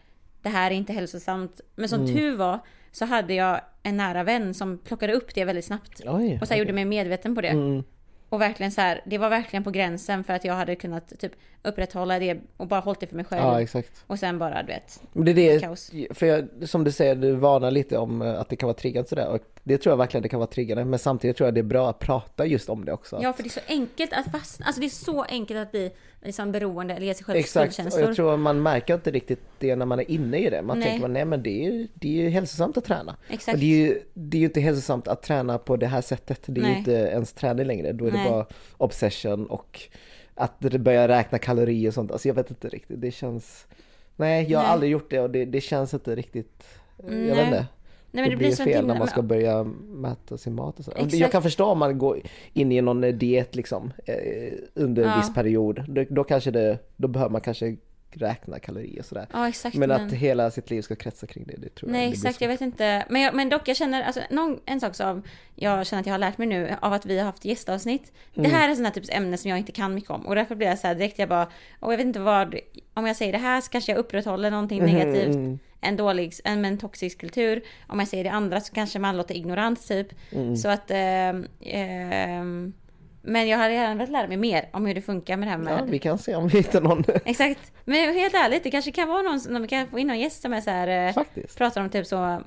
Det 0.42 0.48
här 0.48 0.70
är 0.70 0.74
inte 0.74 0.92
hälsosamt. 0.92 1.60
Men 1.74 1.84
Mm. 1.84 1.88
som 2.06 2.16
tur 2.16 2.36
var 2.36 2.58
så 2.98 3.04
hade 3.04 3.34
jag 3.34 3.60
en 3.82 3.96
nära 3.96 4.24
vän 4.24 4.54
som 4.54 4.78
plockade 4.78 5.12
upp 5.12 5.34
det 5.34 5.44
väldigt 5.44 5.64
snabbt. 5.64 6.02
Oj, 6.06 6.38
Och 6.40 6.48
så 6.48 6.54
här 6.54 6.58
gjorde 6.58 6.72
mig 6.72 6.84
medveten 6.84 7.34
på 7.34 7.40
det. 7.40 7.48
Mm. 7.48 7.84
Och 8.28 8.40
verkligen 8.40 8.72
så 8.72 8.80
här, 8.80 9.00
det 9.06 9.18
var 9.18 9.30
verkligen 9.30 9.64
på 9.64 9.70
gränsen 9.70 10.24
för 10.24 10.34
att 10.34 10.44
jag 10.44 10.54
hade 10.54 10.76
kunnat 10.76 11.18
typ 11.18 11.32
upprätthålla 11.62 12.18
det 12.18 12.38
och 12.56 12.66
bara 12.66 12.80
hållit 12.80 13.00
det 13.00 13.06
för 13.06 13.16
mig 13.16 13.24
själv. 13.24 13.42
Ja 13.42 13.62
exakt. 13.62 14.04
och 14.06 14.18
sen 14.18 14.38
bara 14.38 14.62
du 14.62 14.66
vet. 14.66 15.02
Det 15.12 15.30
är 15.30 15.34
det, 15.34 15.60
Kaos. 15.60 15.90
för 16.10 16.26
jag, 16.26 16.48
som 16.68 16.84
du 16.84 16.92
säger, 16.92 17.14
du 17.14 17.32
varnar 17.32 17.70
lite 17.70 17.98
om 17.98 18.22
eh, 18.22 18.40
att 18.40 18.48
det 18.48 18.56
kan 18.56 18.66
vara 18.66 18.76
triggande 18.76 19.08
sådär 19.08 19.28
och 19.28 19.40
det 19.68 19.78
tror 19.78 19.90
jag 19.92 19.96
verkligen 19.96 20.22
det 20.22 20.28
kan 20.28 20.38
vara 20.38 20.50
triggande 20.50 20.84
men 20.84 20.98
samtidigt 20.98 21.36
tror 21.36 21.46
jag 21.46 21.54
det 21.54 21.60
är 21.60 21.62
bra 21.62 21.90
att 21.90 21.98
prata 21.98 22.46
just 22.46 22.68
om 22.68 22.84
det 22.84 22.92
också. 22.92 23.18
Ja 23.22 23.32
för 23.32 23.42
det 23.42 23.48
är 23.48 23.50
så 23.50 23.60
enkelt 23.68 24.12
att 24.12 24.32
fastna, 24.32 24.66
alltså 24.66 24.80
det 24.80 24.86
är 24.86 24.90
så 24.90 25.22
enkelt 25.22 25.60
att 25.60 25.70
bli 25.70 25.90
liksom 26.22 26.52
beroende 26.52 26.94
eller 26.94 27.06
ge 27.06 27.14
sig 27.14 27.24
själv 27.24 27.38
Exakt, 27.38 27.78
och 27.94 28.00
jag 28.00 28.16
tror 28.16 28.36
man 28.36 28.62
märker 28.62 28.94
inte 28.94 29.10
riktigt 29.10 29.40
det 29.58 29.76
när 29.76 29.86
man 29.86 30.00
är 30.00 30.10
inne 30.10 30.38
i 30.38 30.50
det. 30.50 30.62
Man 30.62 30.78
Nej. 30.78 30.88
tänker 30.88 31.02
man, 31.02 31.12
nej 31.12 31.24
men 31.24 31.42
det 31.42 31.66
är 31.66 31.72
ju, 31.72 31.88
det 31.94 32.08
är 32.08 32.22
ju 32.22 32.28
hälsosamt 32.28 32.76
att 32.76 32.84
träna. 32.84 33.16
Exakt. 33.28 33.54
Och 33.54 33.60
det 33.60 33.66
är, 33.66 33.86
ju, 33.86 34.02
det 34.14 34.36
är 34.36 34.40
ju 34.40 34.46
inte 34.46 34.60
hälsosamt 34.60 35.08
att 35.08 35.22
träna 35.22 35.58
på 35.58 35.76
det 35.76 35.86
här 35.86 36.00
sättet. 36.00 36.42
Det 36.46 36.60
är 36.60 36.62
Nej. 36.62 36.72
ju 36.72 36.78
inte 36.78 36.92
ens 36.92 37.32
träning 37.32 37.66
längre. 37.66 37.92
Då 37.92 38.06
är 38.06 38.12
Nej. 38.12 38.24
det 38.24 38.30
bara 38.30 38.46
obsession 38.76 39.46
och 39.46 39.80
att 40.34 40.52
det 40.58 40.78
börjar 40.78 41.08
räkna 41.08 41.38
kalorier 41.38 41.88
och 41.88 41.94
sånt. 41.94 42.12
Alltså 42.12 42.28
jag 42.28 42.34
vet 42.34 42.50
inte 42.50 42.68
riktigt. 42.68 43.00
Det 43.00 43.10
känns... 43.10 43.66
Nej, 44.16 44.50
jag 44.50 44.58
har 44.58 44.66
aldrig 44.66 44.92
gjort 44.92 45.10
det 45.10 45.20
och 45.20 45.30
det, 45.30 45.44
det 45.44 45.60
känns 45.60 45.94
inte 45.94 46.14
riktigt... 46.14 46.64
Jag 47.02 47.36
vet 47.36 47.46
inte. 47.46 47.66
Men 48.10 48.24
det, 48.24 48.30
det 48.30 48.36
blir 48.36 48.56
blir 48.56 48.64
fel 48.64 48.86
när 48.86 48.98
man 48.98 49.08
ska 49.08 49.22
börja 49.22 49.64
mäta 49.86 50.38
sin 50.38 50.54
mat 50.54 50.78
och 50.78 50.84
så. 50.84 50.92
Jag 51.10 51.32
kan 51.32 51.42
förstå 51.42 51.64
om 51.64 51.78
man 51.78 51.98
går 51.98 52.20
in 52.52 52.72
i 52.72 52.80
någon 52.80 53.00
diet 53.00 53.54
liksom 53.56 53.92
eh, 54.04 54.14
under 54.74 55.02
en 55.02 55.08
Ja. 55.08 55.16
viss 55.16 55.34
period. 55.34 55.84
Då, 55.88 56.04
då 56.08 56.24
kanske 56.24 56.50
det, 56.50 56.78
då 56.96 57.08
behöver 57.08 57.32
man 57.32 57.40
kanske 57.40 57.76
räkna 58.10 58.58
kalorier 58.58 58.98
och 58.98 59.04
sådär. 59.04 59.26
Ja 59.32 59.48
exakt. 59.48 59.76
Men 59.76 59.90
att 59.90 60.12
hela 60.12 60.50
sitt 60.50 60.70
liv 60.70 60.82
ska 60.82 60.96
kretsa 60.96 61.26
kring 61.26 61.44
det, 61.46 61.56
det 61.56 61.74
tror 61.74 61.90
jag 61.90 61.92
Nej 61.92 62.06
det 62.06 62.10
blir 62.10 62.18
exakt, 62.18 62.40
jag 62.40 62.48
vet 62.48 62.60
inte. 62.60 63.04
Men, 63.08 63.22
jag, 63.22 63.34
men 63.34 63.48
dock 63.48 63.68
jag 63.68 63.76
känner, 63.76 64.02
alltså, 64.02 64.20
någon, 64.30 64.60
en 64.64 64.80
sak 64.80 64.94
som 64.94 65.22
jag 65.54 65.86
känner 65.86 66.00
att 66.00 66.06
jag 66.06 66.14
har 66.14 66.18
lärt 66.18 66.38
mig 66.38 66.46
nu 66.46 66.74
av 66.80 66.92
att 66.92 67.06
vi 67.06 67.18
har 67.18 67.24
haft 67.24 67.44
gästavsnitt. 67.44 68.12
Mm. 68.34 68.50
Det 68.50 68.56
här 68.56 68.68
är 68.68 68.74
sådana 68.74 68.90
typs 68.90 69.10
ämne 69.10 69.36
som 69.36 69.50
jag 69.50 69.58
inte 69.58 69.72
kan 69.72 69.94
mycket 69.94 70.10
om 70.10 70.26
och 70.26 70.34
därför 70.34 70.54
blir 70.54 70.68
jag 70.68 70.78
så 70.78 70.86
här 70.86 70.94
direkt, 70.94 71.18
jag 71.18 71.28
bara, 71.28 71.48
och 71.80 71.92
jag 71.92 71.96
vet 71.96 72.06
inte 72.06 72.20
vad, 72.20 72.54
om 72.94 73.06
jag 73.06 73.16
säger 73.16 73.32
det 73.32 73.38
här 73.38 73.60
så 73.60 73.70
kanske 73.70 73.92
jag 73.92 73.98
upprätthåller 73.98 74.50
någonting 74.50 74.82
negativt. 74.84 75.34
mm. 75.34 75.58
En 75.80 75.96
dålig, 75.96 76.32
en, 76.44 76.64
en 76.64 76.78
toxisk 76.78 77.20
kultur. 77.20 77.62
Om 77.86 77.98
jag 77.98 78.08
säger 78.08 78.24
det 78.24 78.30
andra 78.30 78.60
så 78.60 78.72
kanske 78.74 78.98
man 78.98 79.16
låter 79.16 79.34
ignorant 79.36 79.88
typ. 79.88 80.08
Mm. 80.32 80.56
Så 80.56 80.68
att, 80.68 80.90
ehm, 80.90 81.46
ehm, 81.60 82.72
men 83.22 83.48
jag 83.48 83.58
hade 83.58 83.74
gärna 83.74 83.94
velat 83.94 84.10
lära 84.10 84.28
mig 84.28 84.36
mer 84.36 84.68
om 84.72 84.86
hur 84.86 84.94
det 84.94 85.00
funkar 85.02 85.36
med 85.36 85.48
det 85.48 85.50
här 85.52 85.58
med 85.58 85.72
Ja, 85.72 85.84
vi 85.84 85.98
kan 85.98 86.18
se 86.18 86.34
om 86.34 86.48
vi 86.48 86.58
hittar 86.58 86.80
någon 86.80 87.04
Exakt. 87.24 87.72
Men 87.84 88.14
helt 88.14 88.34
ärligt, 88.34 88.62
det 88.64 88.70
kanske 88.70 88.92
kan 88.92 89.08
vara 89.08 89.22
någon, 89.22 89.62
vi 89.62 89.68
kan 89.68 89.86
få 89.88 89.98
in 89.98 90.06
någon 90.06 90.18
gäst 90.20 90.42
som 90.42 90.52
är 90.52 90.60
så 90.60 90.70
här, 90.70 91.08
eh, 91.08 91.12
faktiskt. 91.14 91.58
pratar 91.58 91.80
om 91.80 91.90
typ 91.90 92.06
så, 92.06 92.42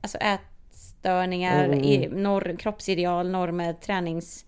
alltså 0.00 0.18
ätstörningar, 0.18 1.64
Mm. 1.64 1.78
i, 1.84 2.08
norr, 2.12 2.56
kroppsideal, 2.58 3.30
normer, 3.30 3.72
tränings... 3.72 4.44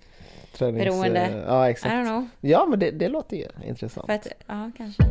Tränings, 0.53 0.85
beroende. 0.85 1.21
eh, 1.21 1.37
Ja 1.47 1.71
exakt. 1.71 1.95
Ja 2.41 2.67
men 2.67 2.79
det, 2.79 2.91
det 2.91 3.09
låter 3.09 3.37
ju 3.37 3.47
intressant. 3.69 4.07
För 4.07 4.13
att, 4.13 4.27
ja 4.47 4.71
kanske. 4.77 5.03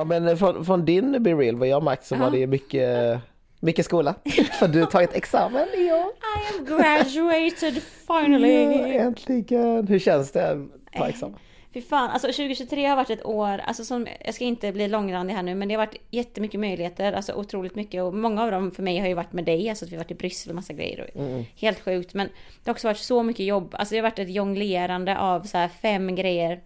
Ja 0.00 0.04
men 0.04 0.36
från, 0.36 0.64
från 0.64 0.84
din 0.84 1.22
Be 1.22 1.34
Real 1.34 1.56
vad 1.56 1.68
jag 1.68 1.82
märkt 1.82 2.04
så 2.04 2.16
var 2.16 2.30
det 2.30 2.46
mycket, 2.46 3.20
mycket 3.60 3.84
skola. 3.84 4.14
För 4.58 4.68
du 4.68 4.80
har 4.80 4.86
tagit 4.86 5.14
examen 5.14 5.66
i 5.74 5.92
år. 5.92 6.06
I 6.06 6.58
am 6.58 6.64
graduated 6.64 7.82
finally! 8.06 8.62
Ja, 8.62 8.86
äntligen! 8.86 9.86
Hur 9.86 9.98
känns 9.98 10.32
det 10.32 10.50
att 10.50 10.58
ta 10.92 11.08
examen? 11.08 11.38
Fy 11.74 11.82
fan, 11.82 12.10
alltså 12.10 12.26
2023 12.26 12.86
har 12.86 12.96
varit 12.96 13.10
ett 13.10 13.26
år, 13.26 13.58
alltså 13.58 13.84
som, 13.84 14.06
jag 14.24 14.34
ska 14.34 14.44
inte 14.44 14.72
bli 14.72 14.88
långrandig 14.88 15.34
här 15.34 15.42
nu, 15.42 15.54
men 15.54 15.68
det 15.68 15.74
har 15.74 15.86
varit 15.86 16.00
jättemycket 16.10 16.60
möjligheter, 16.60 17.12
alltså 17.12 17.32
otroligt 17.32 17.74
mycket 17.74 18.02
och 18.02 18.14
många 18.14 18.42
av 18.42 18.50
dem 18.50 18.70
för 18.70 18.82
mig 18.82 18.98
har 18.98 19.08
ju 19.08 19.14
varit 19.14 19.32
med 19.32 19.44
dig, 19.44 19.68
alltså 19.68 19.84
att 19.84 19.90
vi 19.92 19.96
har 19.96 20.04
varit 20.04 20.10
i 20.10 20.14
Bryssel 20.14 20.50
och 20.50 20.56
massa 20.56 20.72
grejer 20.72 21.10
och 21.14 21.44
helt 21.56 21.80
sjukt, 21.80 22.14
men 22.14 22.26
det 22.26 22.70
har 22.70 22.74
också 22.74 22.88
varit 22.88 22.98
så 22.98 23.22
mycket 23.22 23.46
jobb, 23.46 23.74
alltså 23.78 23.94
det 23.94 23.98
har 23.98 24.02
varit 24.02 24.18
ett 24.18 24.30
jonglerande 24.30 25.18
av 25.18 25.42
så 25.42 25.58
här 25.58 25.68
fem 25.68 26.14
grejer 26.14 26.60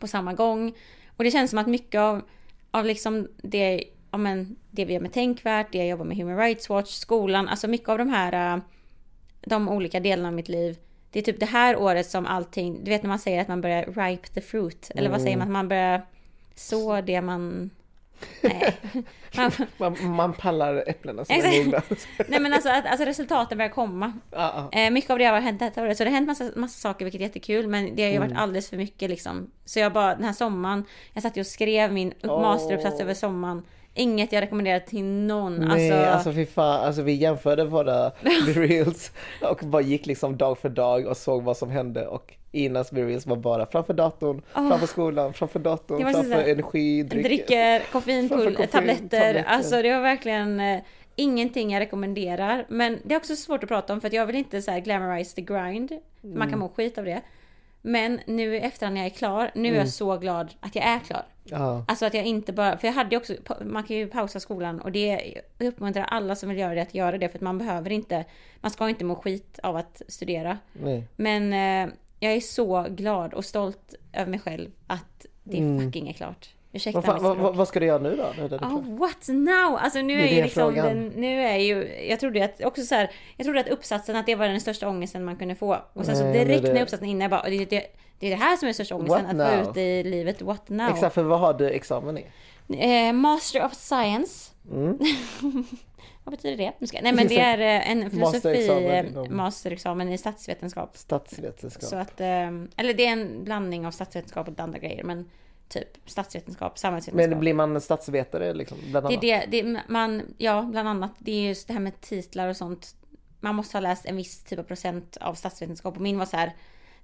på 0.00 0.06
samma 0.06 0.32
gång 0.32 0.74
och 1.16 1.24
det 1.24 1.30
känns 1.30 1.50
som 1.50 1.58
att 1.58 1.66
mycket 1.66 2.00
av, 2.00 2.22
av 2.78 2.84
liksom 2.84 3.28
det, 3.36 3.84
ja 4.10 4.18
men 4.18 4.56
det 4.70 4.84
vi 4.84 4.92
gör 4.92 5.00
med 5.00 5.12
Tänkvärt, 5.12 5.72
det 5.72 5.78
jag 5.78 5.88
jobbar 5.88 6.04
med 6.04 6.16
Human 6.16 6.38
Rights 6.38 6.68
Watch, 6.68 6.90
skolan, 6.90 7.48
alltså 7.48 7.68
mycket 7.68 7.88
av 7.88 7.98
de 7.98 8.08
här 8.08 8.54
äh, 8.54 8.62
de 9.40 9.68
olika 9.68 10.00
delarna 10.00 10.28
av 10.28 10.34
mitt 10.34 10.48
liv. 10.48 10.78
Det 11.10 11.18
är 11.18 11.22
typ 11.22 11.40
det 11.40 11.46
här 11.46 11.76
året 11.76 12.06
som 12.06 12.26
allting, 12.26 12.84
du 12.84 12.90
vet 12.90 13.02
när 13.02 13.08
man 13.08 13.18
säger 13.18 13.40
att 13.40 13.48
man 13.48 13.60
börjar 13.60 13.86
ripe 13.86 14.28
the 14.28 14.40
fruit. 14.40 14.90
Eller 14.94 15.10
vad 15.10 15.22
säger 15.22 15.36
man? 15.36 15.46
Att 15.46 15.52
man 15.52 15.68
börjar 15.68 16.06
så 16.54 17.00
det 17.00 17.20
man... 17.20 17.70
Nej. 18.42 18.76
Man, 19.36 19.50
Man, 19.78 20.10
man 20.10 20.32
pallar 20.32 20.84
äpplena 20.86 21.24
som 21.24 21.34
är 21.34 21.64
mogna. 21.64 21.82
nej 22.28 22.40
men 22.40 22.52
alltså, 22.52 22.68
att, 22.68 22.86
alltså 22.86 23.04
resultaten 23.04 23.58
börjar 23.58 23.70
komma. 23.70 24.12
Ja. 24.30 24.68
Eh, 24.72 24.90
mycket 24.90 25.10
av 25.10 25.18
det 25.18 25.24
har 25.24 25.40
hänt 25.40 25.58
detta 25.60 25.82
året. 25.82 25.96
Så 25.98 26.04
det 26.04 26.10
har 26.10 26.14
hänt 26.14 26.26
massa, 26.26 26.50
massa 26.56 26.78
saker 26.78 27.04
vilket 27.04 27.20
är 27.20 27.24
jättekul. 27.24 27.66
Men 27.68 27.96
det 27.96 28.02
har 28.02 28.10
ju 28.10 28.16
Mm. 28.16 28.28
varit 28.28 28.38
alldeles 28.38 28.70
för 28.70 28.76
mycket 28.76 29.10
liksom. 29.10 29.50
Så 29.64 29.78
jag 29.78 29.92
bara, 29.92 30.14
den 30.14 30.24
här 30.24 30.32
sommaren. 30.32 30.84
Jag 31.12 31.22
satt 31.22 31.36
ju 31.36 31.40
och 31.40 31.46
skrev 31.46 31.92
min 31.92 32.12
Åh. 32.22 32.42
masteruppsats 32.42 33.00
över 33.00 33.14
sommaren. 33.14 33.62
Inget 33.96 34.32
jag 34.32 34.40
rekommenderar 34.42 34.80
till 34.80 35.04
någon. 35.04 35.56
Nej, 35.56 35.90
alltså, 35.90 36.10
alltså 36.10 36.32
fy 36.32 36.46
fan, 36.46 36.84
alltså 36.86 37.02
vi 37.02 37.12
jämförde 37.12 37.64
våra 37.64 38.10
Be 38.22 38.52
Reals 38.52 39.12
och 39.42 39.60
bara 39.64 39.82
gick 39.82 40.06
liksom 40.06 40.36
dag 40.36 40.58
för 40.58 40.68
dag 40.68 41.06
och 41.06 41.16
såg 41.16 41.42
vad 41.42 41.56
som 41.56 41.70
hände 41.70 42.06
och 42.06 42.34
Inas 42.52 42.90
Be 42.90 43.02
Reals 43.04 43.26
var 43.26 43.36
bara 43.36 43.66
framför 43.66 43.94
datorn, 43.94 44.42
framför 44.52 44.86
skolan, 44.86 45.32
framför 45.32 45.58
datorn, 45.58 46.00
framför 46.02 46.22
såhär, 46.22 46.48
energidrycker. 46.48 47.28
dricker, 47.28 47.78
Framför 47.80 47.92
koffeinpulver, 47.92 48.50
koffein, 48.50 48.68
tabletter. 48.68 49.44
Alltså 49.46 49.82
det 49.82 49.92
var 49.94 50.00
verkligen 50.00 50.60
eh, 50.60 50.80
ingenting 51.16 51.70
jag 51.72 51.80
rekommenderar. 51.80 52.66
Men 52.68 52.98
det 53.04 53.14
är 53.14 53.18
också 53.18 53.36
svårt 53.36 53.62
att 53.62 53.68
prata 53.68 53.92
om 53.92 54.00
för 54.00 54.08
att 54.08 54.14
jag 54.14 54.26
vill 54.26 54.36
inte 54.36 54.62
så 54.62 54.70
här 54.70 54.80
glamorize 54.80 55.34
the 55.34 55.42
grind. 55.42 55.90
Man 56.20 56.32
Mm. 56.36 56.50
kan 56.50 56.58
må 56.58 56.68
skit 56.68 56.98
av 56.98 57.04
det. 57.04 57.20
Men 57.88 58.20
nu 58.26 58.54
i 58.56 58.60
efterhand 58.60 58.94
när 58.94 59.00
jag 59.00 59.10
är 59.12 59.16
klar, 59.16 59.50
nu 59.54 59.68
är 59.68 59.72
Mm. 59.72 59.78
jag 59.78 59.88
så 59.88 60.16
glad 60.18 60.54
att 60.60 60.74
jag 60.74 60.84
är 60.84 60.98
klar. 60.98 61.22
Ja, 61.44 61.84
Alltså 61.88 62.06
att 62.06 62.14
jag 62.14 62.24
inte 62.24 62.52
bara, 62.52 62.78
för 62.78 62.88
jag 62.88 62.94
hade 62.94 63.10
ju 63.10 63.16
också, 63.16 63.34
man 63.64 63.82
kan 63.84 63.96
ju 63.96 64.06
pausa 64.06 64.40
skolan 64.40 64.80
och 64.80 64.92
det 64.92 65.32
jag 65.58 65.66
uppmuntrar 65.68 66.04
alla 66.04 66.36
som 66.36 66.48
vill 66.48 66.58
göra 66.58 66.74
det 66.74 66.80
att 66.82 66.94
göra 66.94 67.18
det 67.18 67.28
för 67.28 67.38
att 67.38 67.42
man 67.42 67.58
behöver 67.58 67.90
inte, 67.92 68.24
man 68.60 68.70
ska 68.70 68.88
inte 68.88 69.04
må 69.04 69.14
skit 69.14 69.58
av 69.62 69.76
att 69.76 70.02
studera. 70.08 70.58
nej. 70.72 71.04
Men 71.16 71.52
eh, 71.52 71.94
jag 72.20 72.32
är 72.32 72.40
så 72.40 72.86
glad 72.90 73.34
och 73.34 73.44
stolt 73.44 73.94
över 74.12 74.30
mig 74.30 74.40
själv 74.40 74.70
att 74.86 75.26
det 75.44 75.80
fucking 75.84 76.08
är 76.08 76.12
klart. 76.12 76.48
Ursäkta. 76.76 77.00
Vad, 77.00 77.14
mitt 77.14 77.22
fan, 77.22 77.56
vad, 77.56 77.68
ska 77.68 77.80
du 77.80 77.86
göra 77.86 77.98
nu 77.98 78.16
då? 78.16 78.56
Oh, 78.56 78.98
what 78.98 79.28
now? 79.28 79.76
Alltså 79.76 79.98
nu 79.98 80.20
är 80.20 80.26
är, 80.26 80.36
ju 80.36 80.42
liksom 80.42 80.74
den, 80.74 81.08
nu 81.16 81.42
är 81.42 81.56
ju, 81.56 82.06
jag 82.08 82.20
trodde 82.20 82.44
att 82.44 82.64
också 82.64 82.82
så 82.82 82.94
här, 82.94 83.10
jag 83.36 83.44
trodde 83.44 83.60
att 83.60 83.68
uppsatsen 83.68 84.16
att 84.16 84.26
det 84.26 84.34
var 84.34 84.48
den 84.48 84.60
största 84.60 84.88
ångesten 84.88 85.24
man 85.24 85.36
kunde 85.36 85.54
få. 85.54 85.78
Och 85.92 86.04
sen 86.04 86.16
så 86.16 86.24
Nej, 86.24 86.32
direkt 86.32 86.62
men 86.62 86.62
det- 86.62 86.72
när 86.74 86.82
uppsatsen 86.82 87.08
inne, 87.08 87.24
jag 87.24 87.30
bara, 87.30 87.42
det, 87.42 87.64
det, 87.64 87.86
det 88.18 88.26
är 88.26 88.30
det 88.30 88.36
här 88.36 88.56
som 88.56 88.68
är 88.68 88.72
största 88.72 88.94
ångesten, 88.94 89.26
att 89.26 89.36
now? 89.36 89.64
få 89.64 89.70
ut 89.70 89.76
i 89.76 90.02
livet, 90.04 90.42
what 90.42 90.68
now? 90.68 90.88
Exakt, 90.90 91.14
för 91.14 91.22
vad 91.22 91.40
har 91.40 91.54
du 91.54 91.70
examen 91.70 92.18
i? 92.18 92.26
Eh, 92.68 93.12
Master 93.12 93.64
of 93.64 93.74
Science. 93.74 94.52
Mm. 94.72 94.98
vad 96.24 96.32
betyder 96.34 96.56
det? 96.56 96.72
Nu 96.78 96.86
ska, 96.86 96.98
nej 97.02 97.12
men 97.12 97.28
det 97.28 97.40
är 97.40 97.58
eh, 97.58 97.90
en 97.90 98.10
filosofi, 98.10 98.68
Masterexamen 98.68 99.36
masterexamen 99.36 100.12
i 100.12 100.18
statsvetenskap. 100.18 100.96
Statsvetenskap. 100.96 101.84
Så 101.84 101.96
att, 101.96 102.20
eh, 102.20 102.46
eller 102.76 102.94
det 102.94 103.06
är 103.06 103.12
en 103.12 103.44
blandning 103.44 103.86
av 103.86 103.90
statsvetenskap 103.90 104.48
och 104.48 104.60
andra 104.60 104.78
grejer, 104.78 105.04
men 105.04 105.30
typ 105.68 105.88
statsvetenskap, 106.06 106.78
samhällsvetenskap. 106.78 107.30
Men 107.30 107.40
blir 107.40 107.54
man 107.54 107.80
statsvetare 107.80 108.54
liksom? 108.54 108.78
Bland 108.90 109.06
Det 109.08 109.30
är 109.30 109.36
annat? 109.36 109.50
det, 109.50 109.62
det 109.62 109.80
man, 109.88 110.22
ja 110.38 110.62
bland 110.70 110.88
annat, 110.88 111.12
det 111.18 111.32
är 111.32 111.48
just 111.48 111.66
det 111.66 111.72
här 111.72 111.80
med 111.80 112.00
titlar 112.00 112.48
och 112.48 112.56
sånt. 112.56 112.94
Man 113.40 113.54
måste 113.54 113.76
ha 113.76 113.80
läst 113.80 114.06
en 114.06 114.16
viss 114.16 114.44
typ 114.44 114.58
av 114.58 114.62
procent 114.62 115.16
av 115.20 115.34
statsvetenskap 115.34 115.94
och 115.94 116.00
min 116.00 116.18
var 116.18 116.26
så 116.26 116.36
här 116.36 116.52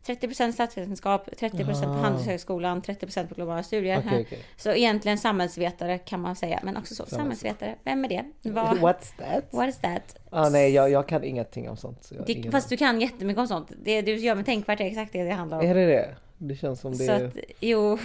30% 0.06 0.52
statsvetenskap, 0.52 1.28
30% 1.40 1.84
på 1.84 1.90
Ah. 1.90 1.92
Handelshögskolan, 1.92 2.82
30% 2.82 3.28
på 3.28 3.34
globala 3.34 3.62
studier. 3.62 4.02
Okej, 4.06 4.22
okej. 4.26 4.38
Så 4.56 4.72
egentligen 4.72 5.18
samhällsvetare 5.18 5.98
kan 5.98 6.20
man 6.20 6.36
säga, 6.36 6.60
men 6.62 6.76
också 6.76 6.94
så 6.94 7.06
samhällsvetare. 7.06 7.76
Vem 7.84 8.04
är 8.04 8.08
det? 8.08 8.24
Vad, 8.42 8.78
What's 8.78 9.12
that? 9.18 9.44
what 9.50 9.68
is 9.68 9.78
that? 9.78 10.16
Ah, 10.30 10.48
nej, 10.48 10.72
jag, 10.72 10.90
jag 10.90 11.08
kan 11.08 11.24
ingenting 11.24 11.70
om 11.70 11.76
sånt. 11.76 12.04
Så 12.04 12.14
Det, 12.14 12.50
fast 12.50 12.68
du 12.68 12.76
kan 12.76 13.00
jättemycket 13.00 13.40
om 13.40 13.46
sånt. 13.46 13.72
Det 13.82 14.02
du 14.02 14.16
gör 14.16 14.34
med 14.34 14.46
tänkvärt 14.46 14.80
är 14.80 14.84
exakt 14.84 15.12
det 15.12 15.24
det 15.24 15.32
handlar 15.32 15.58
om. 15.58 15.66
Är 15.66 15.74
det 15.74 15.86
det? 15.86 16.16
Det 16.38 16.54
känns 16.56 16.80
som 16.80 16.92
det 16.92 17.04
Så 17.04 17.12
att, 17.12 17.36
jo, 17.60 17.98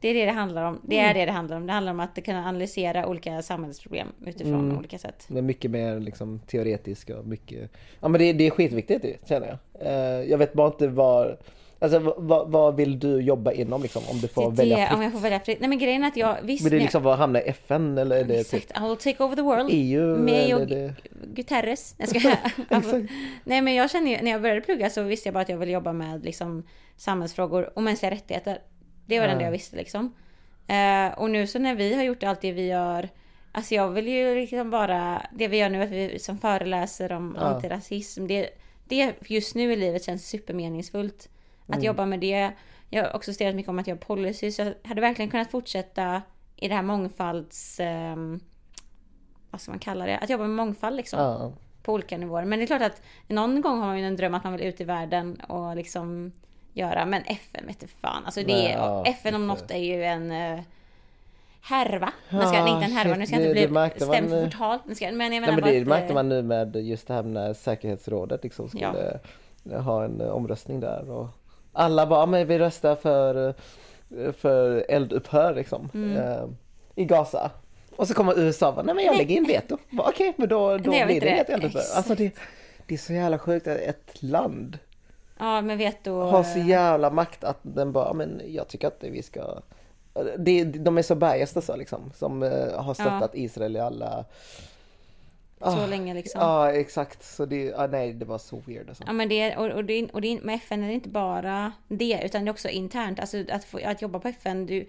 det 0.00 0.08
är 0.08 0.14
det 0.14 0.24
det 0.24 0.32
handlar 0.32 0.64
om. 0.64 0.80
Det 0.82 0.98
Mm. 0.98 1.10
är 1.10 1.14
det 1.14 1.24
det 1.26 1.32
handlar 1.32 1.56
om. 1.56 1.66
Det 1.66 1.72
handlar 1.72 1.92
om 1.92 2.00
att 2.00 2.24
kunna 2.24 2.38
analysera 2.48 3.06
olika 3.06 3.42
samhällsproblem 3.42 4.08
utifrån 4.26 4.54
Mm. 4.64 4.78
olika 4.78 4.98
sätt. 4.98 5.24
Men 5.28 5.46
mycket 5.46 5.70
mer 5.70 6.00
liksom 6.00 6.40
teoretisk 6.46 7.10
och 7.10 7.26
mycket... 7.26 7.70
Ja 8.00 8.08
men 8.08 8.20
det, 8.20 8.32
det 8.32 8.46
är 8.46 8.50
skitviktigt 8.50 9.02
det, 9.02 9.28
känner 9.28 9.46
jag. 9.46 9.86
Eh, 9.86 10.30
jag 10.30 10.38
vet 10.38 10.52
bara 10.52 10.66
inte 10.66 10.88
var... 10.88 11.38
Alltså 11.80 12.14
vad, 12.16 12.50
vad 12.50 12.76
vill 12.76 12.98
du 12.98 13.20
jobba 13.20 13.52
inom 13.52 13.82
liksom? 13.82 14.02
Om 14.10 14.18
du 14.20 14.28
får 14.28 14.50
Det 14.50 14.56
välja 14.56 14.76
fritt? 14.86 14.96
om 14.96 15.02
jag 15.02 15.12
får 15.12 15.18
välja 15.20 15.40
fritt. 15.40 15.60
Nej 15.60 15.68
men 15.68 15.78
grejen 15.78 16.04
är 16.04 16.08
att 16.08 16.16
jag 16.16 16.36
visst... 16.42 16.64
Vill 16.64 16.70
du 16.70 16.76
jag- 16.76 16.82
liksom 16.82 17.02
vara, 17.02 17.16
hamna 17.16 17.40
i 17.42 17.48
FN 17.48 17.98
eller 17.98 18.16
är 18.16 18.24
det 18.24 18.44
typ 18.44 18.54
Exakt, 18.54 18.72
I'll 18.82 18.96
take 18.96 19.24
over 19.24 19.36
the 19.36 19.42
world. 19.42 19.68
EU? 19.72 20.16
Mig 20.18 20.54
och 20.54 20.66
det... 20.66 20.94
Guterres. 21.34 21.94
Jag 21.98 22.08
ska... 22.20 22.36
Nej 23.44 23.60
men 23.62 23.74
jag 23.74 23.90
känner 23.90 24.10
ju, 24.10 24.22
när 24.22 24.30
jag 24.30 24.42
började 24.42 24.60
plugga 24.60 24.90
så 24.90 25.02
visste 25.02 25.28
jag 25.28 25.34
bara 25.34 25.40
att 25.40 25.48
jag 25.48 25.56
ville 25.58 25.72
jobba 25.72 25.92
med 25.92 26.24
liksom 26.24 26.62
samhällsfrågor 26.96 27.70
och 27.74 27.82
mänskliga 27.82 28.10
rättigheter. 28.10 28.58
Det 29.08 29.18
var 29.18 29.26
det 29.26 29.30
Ja. 29.30 29.32
enda 29.32 29.44
jag 29.44 29.52
visste 29.52 29.76
liksom. 29.76 30.14
Eh, 30.66 31.18
och 31.18 31.30
nu 31.30 31.46
så 31.46 31.58
när 31.58 31.74
vi 31.74 31.94
har 31.94 32.02
gjort 32.02 32.22
allt 32.22 32.40
det 32.40 32.52
vi 32.52 32.66
gör 32.66 33.08
Alltså 33.52 33.74
jag 33.74 33.90
vill 33.90 34.08
ju 34.08 34.34
liksom 34.34 34.70
bara, 34.70 35.26
det 35.32 35.48
vi 35.48 35.56
gör 35.58 35.68
nu 35.68 35.82
att 35.82 35.90
vi 35.90 36.18
som 36.18 36.38
föreläser 36.38 37.12
om 37.12 37.36
Ja. 37.40 37.44
antirasism. 37.46 38.26
Det, 38.26 38.50
det 38.84 39.14
just 39.26 39.54
nu 39.54 39.72
i 39.72 39.76
livet 39.76 40.04
känns 40.04 40.28
supermeningsfullt. 40.28 41.28
Att 41.66 41.74
Mm. 41.74 41.84
jobba 41.84 42.06
med 42.06 42.20
det. 42.20 42.50
Jag 42.90 43.04
har 43.04 43.16
också 43.16 43.32
studerat 43.34 43.56
mycket 43.56 43.68
om 43.70 43.78
att 43.78 43.86
göra 43.86 43.98
policy. 43.98 44.52
Så 44.52 44.62
jag 44.62 44.74
hade 44.84 45.00
verkligen 45.00 45.30
kunnat 45.30 45.50
fortsätta 45.50 46.22
i 46.56 46.68
det 46.68 46.74
här 46.74 46.82
mångfalds... 46.82 47.80
ehm, 47.80 48.40
vad 49.50 49.60
ska 49.60 49.70
man 49.72 49.78
kalla 49.78 50.06
det? 50.06 50.18
Att 50.18 50.30
jobba 50.30 50.42
med 50.46 50.56
mångfald 50.56 50.96
liksom 50.96 51.18
Ja. 51.20 51.52
på 51.82 51.92
olika 51.92 52.18
nivåer. 52.18 52.44
Men 52.44 52.58
det 52.58 52.64
är 52.64 52.66
klart 52.66 52.82
att 52.82 53.02
någon 53.28 53.60
gång 53.60 53.78
har 53.78 53.86
man 53.86 53.98
ju 53.98 54.06
en 54.06 54.16
dröm 54.16 54.34
att 54.34 54.44
man 54.44 54.52
vill 54.52 54.66
ut 54.66 54.80
i 54.80 54.84
världen 54.84 55.40
och 55.40 55.76
liksom 55.76 56.32
göra. 56.78 57.06
Men 57.06 57.22
FN 57.26 57.66
vet 57.66 57.80
du 57.80 57.86
fan. 57.86 58.22
Alltså 58.24 58.40
det 58.40 58.46
Nej, 58.46 58.66
är, 58.66 58.78
ja, 58.78 59.04
FN 59.06 59.34
om 59.34 59.40
det- 59.40 59.46
något 59.46 59.70
är 59.70 59.76
ju 59.78 60.04
en 60.04 60.32
uh, 60.32 60.60
härva. 61.62 62.12
Man 62.30 62.48
ska 62.48 62.56
Ja, 62.58 62.68
inte 62.68 62.84
en 62.84 62.92
härva, 62.92 63.14
nu 63.16 63.26
ska 63.26 63.34
jag 63.36 63.42
inte 63.42 63.60
det- 63.60 63.68
bli 63.68 63.80
det 63.98 64.04
stämd 64.04 64.30
för 64.30 64.44
förtal. 64.44 64.78
Jag- 65.00 65.14
men 65.14 65.20
jag 65.26 65.30
Nej, 65.30 65.40
menar 65.40 65.52
men 65.52 65.60
bara 65.60 65.70
det 65.70 65.80
att, 65.80 65.86
märkte 65.86 66.08
eh, 66.08 66.14
man 66.14 66.28
nu 66.28 66.42
med 66.42 66.76
just 66.76 67.06
det 67.08 67.14
här 67.14 67.22
när 67.22 67.54
säkerhetsrådet 67.54 68.42
liksom 68.42 68.68
skulle 68.68 69.20
eh, 69.70 69.80
ha 69.82 70.04
en 70.04 70.20
omröstning 70.20 70.80
där 70.80 71.10
och 71.10 71.26
alla 71.72 72.06
bara, 72.06 72.20
"Ja, 72.20 72.26
men 72.26 72.46
vi 72.46 72.58
röstar 72.58 72.96
för, 72.96 73.54
för 74.32 74.84
eldupphör 74.88 75.54
liksom 75.54 75.90
Mm. 75.94 76.16
eh, 76.16 76.44
i 76.94 77.04
Gaza. 77.04 77.50
Och 77.96 78.08
så 78.08 78.14
kommer 78.14 78.38
USA 78.38 78.68
och 78.68 78.74
bara, 78.74 78.82
nej 78.82 78.94
men 78.94 79.04
jag 79.04 79.16
lägger 79.16 79.36
in 79.36 79.44
veto. 79.44 79.78
Okej, 79.98 80.32
men 80.36 80.48
då, 80.48 80.76
då 80.78 80.90
Nej, 80.90 81.06
blir 81.06 81.20
det 81.20 81.26
det. 81.26 81.32
inget 81.34 81.48
eldupphör. 81.50 81.82
Alltså 81.96 82.14
det, 82.14 82.34
det 82.86 82.94
är 82.94 82.98
så 82.98 83.12
jävla 83.12 83.38
sjukt 83.38 83.66
att 83.66 83.76
ett 83.78 84.22
land 84.22 84.78
Ja, 85.38 85.60
men 85.60 85.78
veto... 85.78 86.20
har 86.20 86.42
så 86.42 86.58
jävla 86.58 87.10
makt 87.10 87.44
att 87.44 87.58
den 87.62 87.92
bara, 87.92 88.12
men 88.12 88.42
jag 88.46 88.68
tycker 88.68 88.88
att 88.88 89.04
vi 89.04 89.22
ska... 89.22 89.60
De 90.66 90.98
är 90.98 91.02
så 91.02 91.14
biased 91.14 91.64
så 91.64 91.76
liksom, 91.76 92.12
som 92.14 92.42
eh, 92.42 92.80
har 92.82 92.94
stöttat 92.94 93.34
Israel 93.34 93.76
i 93.76 93.80
alla... 93.80 94.24
så 95.58 95.86
länge 95.86 96.14
liksom. 96.14 96.40
Ja, 96.40 96.72
exakt. 96.72 97.24
Så 97.24 97.46
det, 97.46 97.74
ah, 97.74 97.86
nej, 97.86 98.12
det 98.12 98.24
var 98.24 98.38
så 98.38 98.62
weird 98.66 98.88
alltså. 98.88 99.04
Ja 99.06 99.12
men 99.12 99.28
det, 99.28 99.56
och, 99.56 99.66
och, 99.66 99.84
det, 99.84 100.08
och 100.12 100.20
det, 100.20 100.40
med 100.42 100.54
FN 100.54 100.82
är 100.82 100.88
det 100.88 100.94
inte 100.94 101.08
bara 101.08 101.72
det 101.88 102.20
utan 102.24 102.44
det 102.44 102.48
är 102.48 102.52
också 102.52 102.68
internt. 102.68 103.20
Alltså 103.20 103.44
att, 103.52 103.64
få, 103.64 103.80
att 103.84 104.02
jobba 104.02 104.18
på 104.18 104.28
FN, 104.28 104.66
du, 104.66 104.86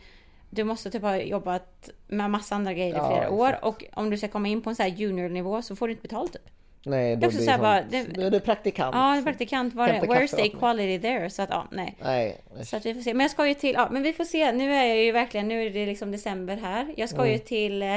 du 0.49 0.63
måste 0.63 0.91
typ 0.91 1.01
ha 1.01 1.17
jobbat 1.17 1.89
med 2.07 2.31
massa 2.31 2.55
andra 2.55 2.73
grejer 2.73 2.93
i 2.93 2.97
Ja, 2.97 3.11
flera 3.11 3.29
år 3.29 3.47
exakt. 3.47 3.63
och 3.63 3.83
om 3.93 4.09
du 4.09 4.17
ska 4.17 4.27
komma 4.27 4.47
in 4.47 4.61
på 4.61 4.69
en 4.69 4.75
sån 4.75 4.83
här 4.83 4.91
junior-nivå 4.91 5.61
så 5.61 5.75
får 5.75 5.87
du 5.87 5.91
inte 5.93 6.01
betalt 6.01 6.33
typ. 6.33 6.49
Nej, 6.83 7.15
Det 7.15 7.21
då 7.21 7.27
också 7.27 7.37
blir 7.37 7.45
så 7.45 7.51
här 7.51 7.57
sånt- 7.57 7.91
bara, 7.91 8.03
det- 8.03 8.21
Då 8.21 8.21
är 8.27 8.31
du 8.31 8.39
praktikant. 8.39 8.95
Ja, 8.95 9.15
en 9.15 9.23
praktikant, 9.23 9.73
var, 9.73 9.87
where's 9.87 10.35
the 10.35 10.41
equality 10.41 10.99
there? 11.01 11.29
Så 11.29 11.41
att 11.41 11.49
ja, 11.49 11.67
nej. 11.71 11.95
Nej, 12.03 12.41
Så 12.63 12.77
att 12.77 12.85
vi 12.85 12.93
får 12.93 13.01
se. 13.01 13.13
Men 13.13 13.21
jag 13.23 13.31
ska 13.31 13.47
ju 13.47 13.53
till, 13.53 13.73
ja 13.73 13.87
men 13.91 14.03
vi 14.03 14.13
får 14.13 14.23
se. 14.23 14.51
Nu 14.51 14.73
är 14.73 14.85
jag 14.85 14.97
ju 14.97 15.11
verkligen, 15.11 15.47
nu 15.47 15.65
är 15.65 15.69
det 15.69 15.85
liksom 15.85 16.11
december 16.11 16.57
här. 16.57 16.93
Jag 16.97 17.09
ska 17.09 17.25
ju 17.25 17.33
Mm. 17.33 17.45
till 17.45 17.81
eh, 17.81 17.95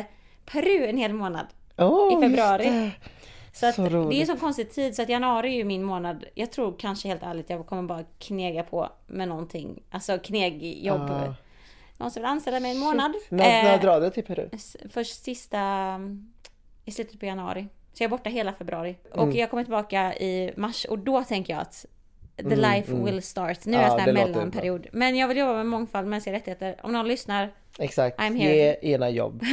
Peru 0.52 0.86
en 0.86 0.96
hel 0.98 1.12
månad. 1.12 1.46
oh, 1.78 2.18
I 2.18 2.28
februari. 2.28 2.90
Så, 3.54 3.66
att 3.66 3.74
Så 3.74 3.82
det 3.82 3.96
är 4.16 4.20
en 4.20 4.26
sån 4.26 4.36
konstig 4.36 4.70
tid 4.72 4.96
så 4.96 5.02
att 5.02 5.08
januari 5.08 5.48
är 5.52 5.56
ju 5.56 5.64
min 5.64 5.82
månad. 5.82 6.24
Jag 6.34 6.50
tror 6.52 6.74
kanske 6.78 7.08
helt 7.08 7.22
ärligt 7.22 7.50
jag 7.50 7.66
kommer 7.66 7.82
bara 7.82 8.04
knega 8.18 8.62
på 8.62 8.88
med 9.06 9.28
någonting. 9.28 9.82
Alltså 9.90 10.18
knegjobb. 10.18 11.00
Ah. 11.10 11.34
Någon 11.98 12.10
som 12.10 12.22
vill 12.22 12.28
anställa 12.30 12.60
mig 12.60 12.70
en 12.70 12.78
månad. 12.78 13.12
När, 13.28 13.62
när 13.62 13.74
Eh, 13.74 13.80
drar 13.80 14.00
du 14.00 14.10
till 14.10 14.24
Peru? 14.24 14.48
Först 14.90 15.22
sista 15.24 15.58
mm, 15.60 16.32
i 16.84 16.90
slutet 16.92 17.20
på 17.20 17.26
januari. 17.26 17.66
Så 17.92 18.02
jag 18.02 18.08
är 18.08 18.10
borta 18.10 18.30
hela 18.30 18.52
februari. 18.52 18.96
Och 19.12 19.22
Mm. 19.22 19.36
jag 19.36 19.50
kommer 19.50 19.64
tillbaka 19.64 20.14
i 20.16 20.52
mars 20.56 20.84
och 20.84 20.98
då 20.98 21.24
tänker 21.24 21.52
jag 21.52 21.62
att 21.62 21.86
the 22.36 22.56
life 22.56 22.92
will 22.94 23.22
start. 23.22 23.64
Nu 23.64 23.76
är 23.76 23.82
Ja, 23.82 23.88
jag 23.98 24.06
det 24.06 24.12
låter 24.12 24.28
mellanperiod. 24.32 24.86
Men 24.92 25.16
jag 25.16 25.28
vill 25.28 25.36
jobba 25.36 25.52
med 25.54 25.66
mångfald, 25.66 26.08
mänskliga 26.08 26.36
rättigheter. 26.36 26.76
Om 26.82 26.92
någon 26.92 27.08
lyssnar. 27.08 27.52
Exakt, 27.78 28.18
I'm 28.18 28.36
here. 28.36 28.54
ge 28.54 28.76
ena 28.94 29.10
jobb. 29.10 29.42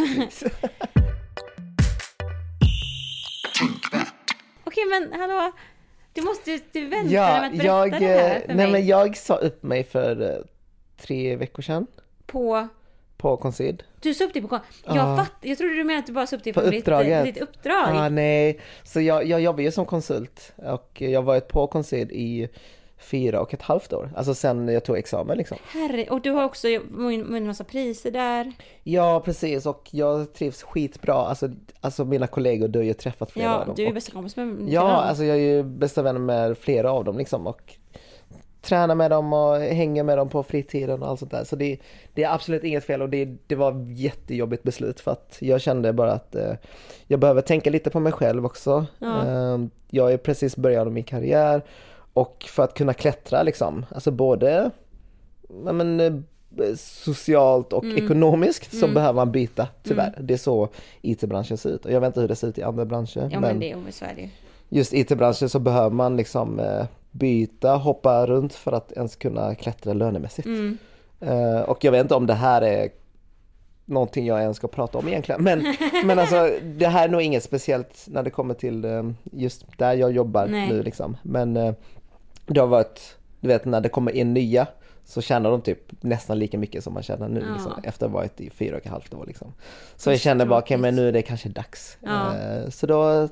Okej 4.63 4.83
men 4.85 5.19
hallå. 5.19 5.51
Du 6.13 6.21
måste 6.21 6.59
du 6.71 6.85
väntar 6.85 7.13
ja, 7.13 7.27
med 7.27 7.45
att 7.45 7.51
berätta 7.51 7.65
jag, 7.65 7.91
det 7.91 7.97
här 8.07 8.39
för 8.39 8.47
nej 8.47 8.55
mig. 8.55 8.71
men 8.71 8.87
jag 8.87 9.17
sa 9.17 9.35
upp 9.35 9.63
mig 9.63 9.83
för 9.83 10.21
eh, 10.21 10.37
tre 11.01 11.35
veckor 11.35 11.61
sedan 11.63 11.87
På 12.25 12.67
på 13.19 13.37
Consid. 13.37 13.83
Du 14.01 14.13
sa 14.13 14.23
upp 14.23 14.33
dig 14.33 14.41
på 14.41 14.47
kon- 14.47 14.59
Jag 14.85 14.95
Ja. 14.95 15.15
fatt, 15.17 15.31
jag 15.41 15.57
trodde 15.57 15.73
du 15.75 15.83
menade 15.83 15.99
att 15.99 16.07
du 16.07 16.13
bara 16.13 16.27
sa 16.27 16.35
upp 16.35 16.43
dig 16.43 16.53
på, 16.53 16.61
På 16.61 16.69
ditt, 16.69 16.85
ditt 17.25 17.37
uppdrag. 17.41 17.89
Ah, 17.95 18.09
nej, 18.09 18.59
så 18.83 19.01
jag, 19.01 19.25
jag 19.25 19.41
jobbar 19.41 19.61
ju 19.63 19.71
som 19.71 19.85
konsult 19.85 20.53
och 20.55 21.01
jag 21.01 21.19
har 21.19 21.25
varit 21.25 21.47
på 21.47 21.67
Consid 21.67 22.11
i 22.11 22.49
fyra 23.01 23.41
och 23.41 23.53
ett 23.53 23.61
halvt 23.61 23.93
år. 23.93 24.11
Alltså 24.15 24.33
sen 24.33 24.67
jag 24.67 24.83
tog 24.85 24.97
examen 24.97 25.37
liksom. 25.37 25.57
Herre, 25.67 26.05
och 26.09 26.21
du 26.21 26.31
har 26.31 26.43
också 26.45 26.67
vunnit 26.91 27.43
massa 27.47 27.63
priser 27.63 28.11
där. 28.11 28.51
Ja 28.83 29.21
precis 29.25 29.65
och 29.65 29.87
jag 29.91 30.33
trivs 30.33 30.63
skitbra. 30.63 31.13
Alltså, 31.13 31.49
alltså 31.81 32.05
mina 32.05 32.27
kollegor, 32.27 32.67
du 32.67 32.79
har 32.79 32.83
ju 32.83 32.93
träffat 32.93 33.31
flera 33.31 33.55
av 33.55 33.59
Ja, 33.61 33.65
dem. 33.65 33.75
du 33.75 33.85
är 33.85 33.93
bästa 33.93 34.11
kompis 34.11 34.35
med 34.35 34.65
Ja, 34.69 34.81
alltså 34.91 35.23
jag 35.23 35.37
är 35.37 35.41
ju 35.41 35.63
bästa 35.63 36.01
vän 36.01 36.25
med 36.25 36.57
flera 36.57 36.91
av 36.91 37.03
dem 37.05 37.17
liksom 37.17 37.47
och 37.47 37.73
tränar 38.69 38.95
med 38.95 39.11
dem 39.11 39.33
och 39.33 39.55
hänger 39.55 40.03
med 40.03 40.17
dem 40.17 40.29
på 40.29 40.43
fritiden 40.43 41.01
och 41.03 41.09
allt 41.09 41.19
sånt 41.19 41.31
där. 41.31 41.43
Så 41.43 41.55
det, 41.55 41.77
det 42.13 42.23
är 42.23 42.33
absolut 42.33 42.63
inget 42.63 42.83
fel 42.83 43.01
och 43.01 43.09
det, 43.09 43.25
det 43.47 43.55
var 43.55 43.71
ett 43.71 43.99
jättejobbigt 43.99 44.63
beslut 44.63 44.99
för 44.99 45.11
att 45.11 45.37
jag 45.41 45.61
kände 45.61 45.93
bara 45.93 46.11
att 46.11 46.35
eh, 46.35 46.53
jag 47.07 47.19
behöver 47.19 47.41
tänka 47.41 47.69
lite 47.69 47.89
på 47.89 47.99
mig 47.99 48.11
själv 48.13 48.45
också. 48.45 48.85
Ja. 48.99 49.27
Eh, 49.27 49.57
jag 49.89 50.13
är 50.13 50.17
precis 50.17 50.55
början 50.57 50.87
av 50.87 50.93
min 50.93 51.03
karriär 51.03 51.61
och 52.13 52.45
för 52.49 52.63
att 52.63 52.73
kunna 52.73 52.93
klättra 52.93 53.43
liksom, 53.43 53.85
alltså 53.91 54.11
både 54.11 54.71
men, 55.49 55.99
eh, 55.99 56.13
socialt 56.77 57.73
och 57.73 57.83
Mm. 57.83 58.05
ekonomiskt 58.05 58.79
så 58.79 58.87
behöver 58.87 59.13
man 59.13 59.31
byta 59.31 59.67
tyvärr. 59.83 60.17
Det 60.21 60.33
är 60.33 60.37
så 60.37 60.69
IT-branschen 61.01 61.57
ser 61.57 61.69
ut 61.69 61.85
och 61.85 61.91
jag 61.91 61.99
vet 62.01 62.07
inte 62.07 62.21
hur 62.21 62.27
det 62.27 62.35
ser 62.35 62.47
ut 62.47 62.57
i 62.57 62.63
andra 62.63 62.85
branscher. 62.85 63.29
Ja 63.31 63.39
men 63.39 63.59
det 63.59 63.71
är 63.71 63.75
ju. 64.17 64.29
just 64.69 64.93
IT-branschen 64.93 65.49
så 65.49 65.59
behöver 65.59 65.89
man 65.89 66.17
liksom 66.17 66.59
eh, 66.59 66.85
byta, 67.11 67.75
hoppa 67.75 68.25
runt 68.25 68.53
för 68.53 68.71
att 68.71 68.91
ens 68.91 69.15
kunna 69.15 69.55
klättra 69.55 69.93
lönemässigt. 69.93 70.45
Mm. 70.45 70.77
Eh, 71.19 71.61
och 71.61 71.83
jag 71.83 71.91
vet 71.91 72.01
inte 72.01 72.15
om 72.15 72.27
det 72.27 72.33
här 72.33 72.61
är 72.61 72.89
någonting 73.85 74.25
jag 74.25 74.41
ens 74.41 74.57
ska 74.57 74.67
prata 74.67 74.97
om 74.97 75.07
egentligen. 75.07 75.43
Men, 75.43 75.75
men 76.05 76.19
alltså 76.19 76.49
det 76.63 76.87
här 76.87 77.07
är 77.07 77.11
nog 77.11 77.21
inget 77.21 77.43
speciellt 77.43 78.05
när 78.07 78.23
det 78.23 78.29
kommer 78.29 78.53
till 78.53 78.85
eh, 78.85 79.03
just 79.23 79.65
där 79.77 79.93
jag 79.93 80.11
jobbar 80.11 80.47
Nej. 80.47 80.69
nu 80.69 80.83
liksom. 80.83 81.17
Men 81.23 81.57
eh, 81.57 81.73
det 82.45 82.59
har 82.59 82.67
varit, 82.67 83.17
du 83.39 83.47
vet 83.47 83.65
när 83.65 83.81
det 83.81 83.89
kommer 83.89 84.11
in 84.11 84.33
nya 84.33 84.67
så 85.05 85.21
tjänar 85.21 85.51
de 85.51 85.61
typ 85.61 85.79
nästan 86.01 86.39
lika 86.39 86.57
mycket 86.57 86.83
som 86.83 86.93
man 86.93 87.03
tjänar 87.03 87.29
nu 87.29 87.43
Ja. 87.47 87.53
liksom, 87.53 87.71
efter 87.83 88.05
att 88.05 88.11
ha 88.11 88.19
varit 88.19 88.41
i 88.41 88.49
fyra 88.49 88.77
och 88.77 88.85
ett 88.85 88.91
halvt 88.91 89.13
år 89.13 89.25
liksom. 89.25 89.53
Så 89.95 90.11
jag 90.11 90.19
känner 90.19 90.45
bara, 90.45 90.59
okej 90.59 90.77
men 90.77 90.95
nu 90.95 91.07
är 91.07 91.11
det 91.11 91.21
kanske 91.21 91.49
dags. 91.49 91.97
Ja. 92.01 92.33
Så 92.69 92.87
då 92.87 93.29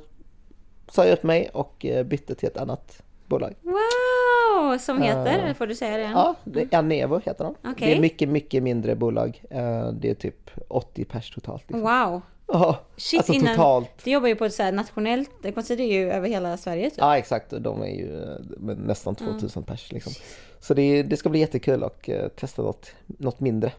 sa 0.90 1.06
jag 1.06 1.14
upp 1.14 1.24
mig 1.24 1.50
och 1.54 1.86
bytte 2.06 2.36
till 2.36 2.48
ett 2.48 2.58
annat 2.58 3.02
bolag. 3.28 3.54
Wow! 3.62 4.78
Som 4.78 5.02
heter, 5.02 5.54
får 5.54 5.68
du 5.68 5.76
säga 5.76 5.98
det? 5.98 6.04
Ja, 6.04 6.36
det, 6.44 6.74
Anevo 6.74 7.22
heter 7.26 7.44
de. 7.44 7.56
Okej. 7.72 7.88
Det 7.88 7.96
är 7.98 8.00
mycket, 8.02 8.30
mycket 8.30 8.64
mindre 8.64 8.96
bolag. 8.96 9.42
Eh, 9.50 9.92
Det 9.92 10.10
är 10.10 10.14
typ 10.14 10.50
80 10.68 11.06
pers 11.06 11.32
totalt. 11.32 11.64
Liksom. 11.68 11.82
Wow! 11.82 12.22
Ja, 12.48 12.80
Shit, 12.98 13.20
alltså 13.20 13.34
innan, 13.34 13.56
totalt. 13.56 13.90
Du 14.04 14.12
jobbar 14.12 14.28
ju 14.28 14.36
på 14.36 14.46
ett 14.46 14.54
så 14.54 14.72
nationellt, 14.72 15.30
det 15.42 15.52
konsiderar 15.52 15.88
ju 15.88 16.12
över 16.12 16.30
hela 16.30 16.58
Sverige 16.58 16.90
typ. 16.90 17.00
Ja 17.00 17.18
exakt, 17.18 17.54
de 17.60 17.82
är 17.82 17.88
ju 17.88 18.24
eh, 18.24 18.76
nästan 18.78 19.16
2000 19.16 19.64
pers 19.64 19.92
liksom. 19.92 20.14
Så 20.60 20.74
det, 20.74 21.04
det 21.04 21.18
ska 21.18 21.30
bli 21.30 21.40
jättekul 21.40 21.84
att 21.84 22.10
testa 22.36 22.62
något, 22.62 22.92
något 23.06 23.40
mindre. 23.40 23.72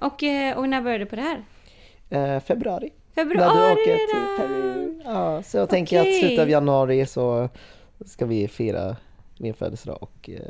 Och, 0.00 0.22
och 0.56 0.68
när 0.68 0.82
började 0.82 1.04
du 1.04 1.06
på 1.06 1.16
det 1.16 1.22
här? 1.22 1.44
Eh, 2.10 2.40
februari. 2.40 2.92
Februari 3.14 3.54
när 3.54 3.66
du 3.66 3.72
åker 3.72 3.96
till 3.96 4.36
Peru. 4.38 5.00
Ja, 5.04 5.42
så 5.42 5.56
jag 5.56 5.68
tänker 5.68 6.00
att 6.00 6.14
slutet 6.18 6.38
av 6.38 6.50
januari 6.50 7.06
så 7.06 7.48
ska 8.06 8.26
vi 8.26 8.48
fira 8.48 8.96
min 9.40 9.54
födelsedag 9.54 9.98
och, 10.02 10.30
eh, 10.30 10.40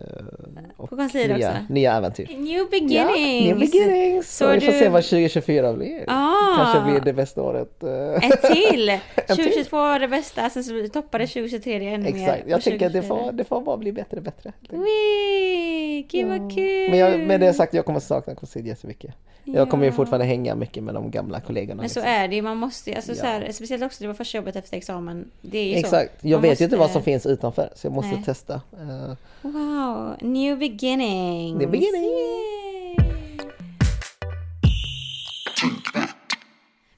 och 0.76 0.88
På 0.90 0.96
nya, 0.96 1.36
också? 1.36 1.50
nya 1.68 1.92
äventyr. 1.96 2.26
New 2.38 2.70
beginnings! 2.70 2.94
Ja, 2.94 3.44
new 3.44 3.58
beginnings! 3.58 4.36
Så, 4.36 4.50
vi 4.52 4.60
får 4.60 4.72
du- 4.72 4.78
se 4.78 4.88
vad 4.88 5.04
2024 5.04 5.72
blir. 5.72 6.04
Ah. 6.06 6.54
Kanske 6.56 6.90
blir 6.92 7.00
det 7.00 7.12
bästa 7.12 7.42
året. 7.42 7.82
eh. 7.82 8.30
Ett 8.30 8.42
till! 8.42 8.88
En 8.90 9.00
till. 9.26 9.36
2022 9.36 9.76
var 9.76 9.98
det 9.98 10.08
bästa, 10.08 10.50
sen 10.50 10.64
så 10.64 10.88
toppade 10.92 11.26
2023 11.26 11.74
ännu 11.88 11.98
mer. 12.12 12.22
Exakt, 12.22 12.44
jag 12.48 12.62
tycker 12.62 12.86
att 12.86 12.92
det 12.92 13.02
2024. 13.02 13.24
får, 13.24 13.32
det 13.32 13.44
får 13.44 13.60
bara 13.60 13.76
bli 13.76 13.92
bättre 13.92 14.16
och 14.16 14.22
bättre. 14.22 14.52
Wee! 14.70 16.02
Gud 16.10 16.28
vad 16.28 16.54
kul! 16.54 16.90
Men 16.90 16.98
jag, 16.98 17.20
med 17.20 17.40
det 17.40 17.52
sagt, 17.54 17.74
jag 17.74 17.84
kommer 17.84 18.00
sakna 18.00 18.34
Consid 18.34 18.66
jättemycket. 18.66 19.14
Jag 19.54 19.70
kommer 19.70 19.84
ju 19.84 19.92
fortfarande 19.92 20.26
hänga 20.26 20.54
mycket 20.54 20.82
med 20.82 20.94
de 20.94 21.10
gamla 21.10 21.40
kollegorna. 21.40 21.82
Men 21.82 21.90
så 21.90 22.00
liksom. 22.00 22.12
är 22.14 22.28
det 22.28 22.34
ju, 22.36 22.42
man 22.42 22.56
måste 22.56 22.94
alltså 22.96 23.12
Ja. 23.12 23.16
så 23.16 23.26
här, 23.26 23.52
speciellt 23.52 23.82
också 23.82 24.04
det 24.04 24.08
var 24.08 24.14
första 24.14 24.38
jobbet 24.38 24.56
efter 24.56 24.76
examen. 24.76 25.30
Det 25.40 25.58
är 25.58 25.64
ju 25.68 25.74
Exakt, 25.76 26.20
så. 26.20 26.28
jag 26.28 26.36
Man 26.38 26.42
vet 26.42 26.60
ju 26.60 26.64
inte 26.64 26.76
vad 26.76 26.84
måste- 26.84 26.92
som 26.92 27.02
finns 27.02 27.26
utanför 27.26 27.70
så 27.74 27.86
jag 27.86 27.94
måste 27.94 28.14
Nej. 28.14 28.24
testa. 28.24 28.54
Eh, 28.54 29.14
Wow, 29.42 30.16
new 30.20 30.58
beginnings! 30.58 31.58
New 31.58 31.70
beginnings. 31.70 32.06
Yay! 32.06 32.96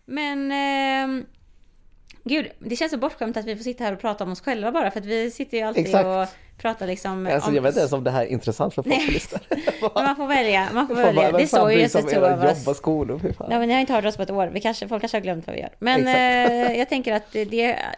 Men 0.07 0.53
ehm, 0.53 1.25
Gud, 2.25 2.47
det 2.59 2.77
känns 2.77 2.93
så 2.93 2.99
bortskämt 2.99 3.37
att 3.37 3.45
vi 3.45 3.57
får 3.57 3.65
sitta 3.65 3.85
här 3.85 3.93
och 3.93 4.01
prata 4.01 4.25
om 4.25 4.33
oss 4.33 4.41
själva 4.41 4.73
bara 4.73 4.91
för 4.91 5.01
att 5.01 5.07
vi 5.07 5.31
sitter 5.31 5.57
ju 5.59 5.63
alltid 5.63 5.85
Exakt. 5.87 6.07
och 6.07 6.27
pratar 6.61 6.87
liksom 6.87 7.27
alltså, 7.27 7.49
om... 7.49 7.55
jag 7.55 7.63
vet 7.63 7.71
inte 7.71 7.81
ens 7.81 7.93
om 7.93 8.05
det 8.05 8.11
här 8.11 8.23
är 8.23 8.27
intressant 8.27 8.75
för 8.75 8.83
folk 8.83 9.03
som 9.03 9.13
lyssnar. 9.15 9.41
Man 10.05 10.17
får 10.17 10.27
välja, 10.27 10.69
man 10.75 10.89
får 10.89 10.95
bara, 10.95 11.05
välja. 11.07 11.31
vem 11.31 11.41
Det 11.41 11.47
står 11.47 11.73
ju 11.73 11.85
om 11.85 11.89
två 11.89 12.25
av 12.27 12.45
oss. 12.69 12.77
skolor? 12.77 13.21
Nej, 13.49 13.59
men 13.59 13.69
ni 13.69 13.75
har 13.75 13.81
inte 13.81 13.93
hört 13.93 14.05
oss 14.05 14.17
på 14.17 14.23
ett 14.23 14.31
år. 14.31 14.47
Vi 14.47 14.61
kanske, 14.61 14.89
folk 14.89 15.03
kanske 15.03 15.17
har 15.19 15.23
glömt 15.23 15.47
vad 15.47 15.57
vi 15.57 15.63
gör. 15.63 15.71
Men 15.79 16.07
eh, 16.07 16.79
jag 16.79 16.89
tänker 16.95 17.13
att 17.15 17.33
det, 17.33 17.45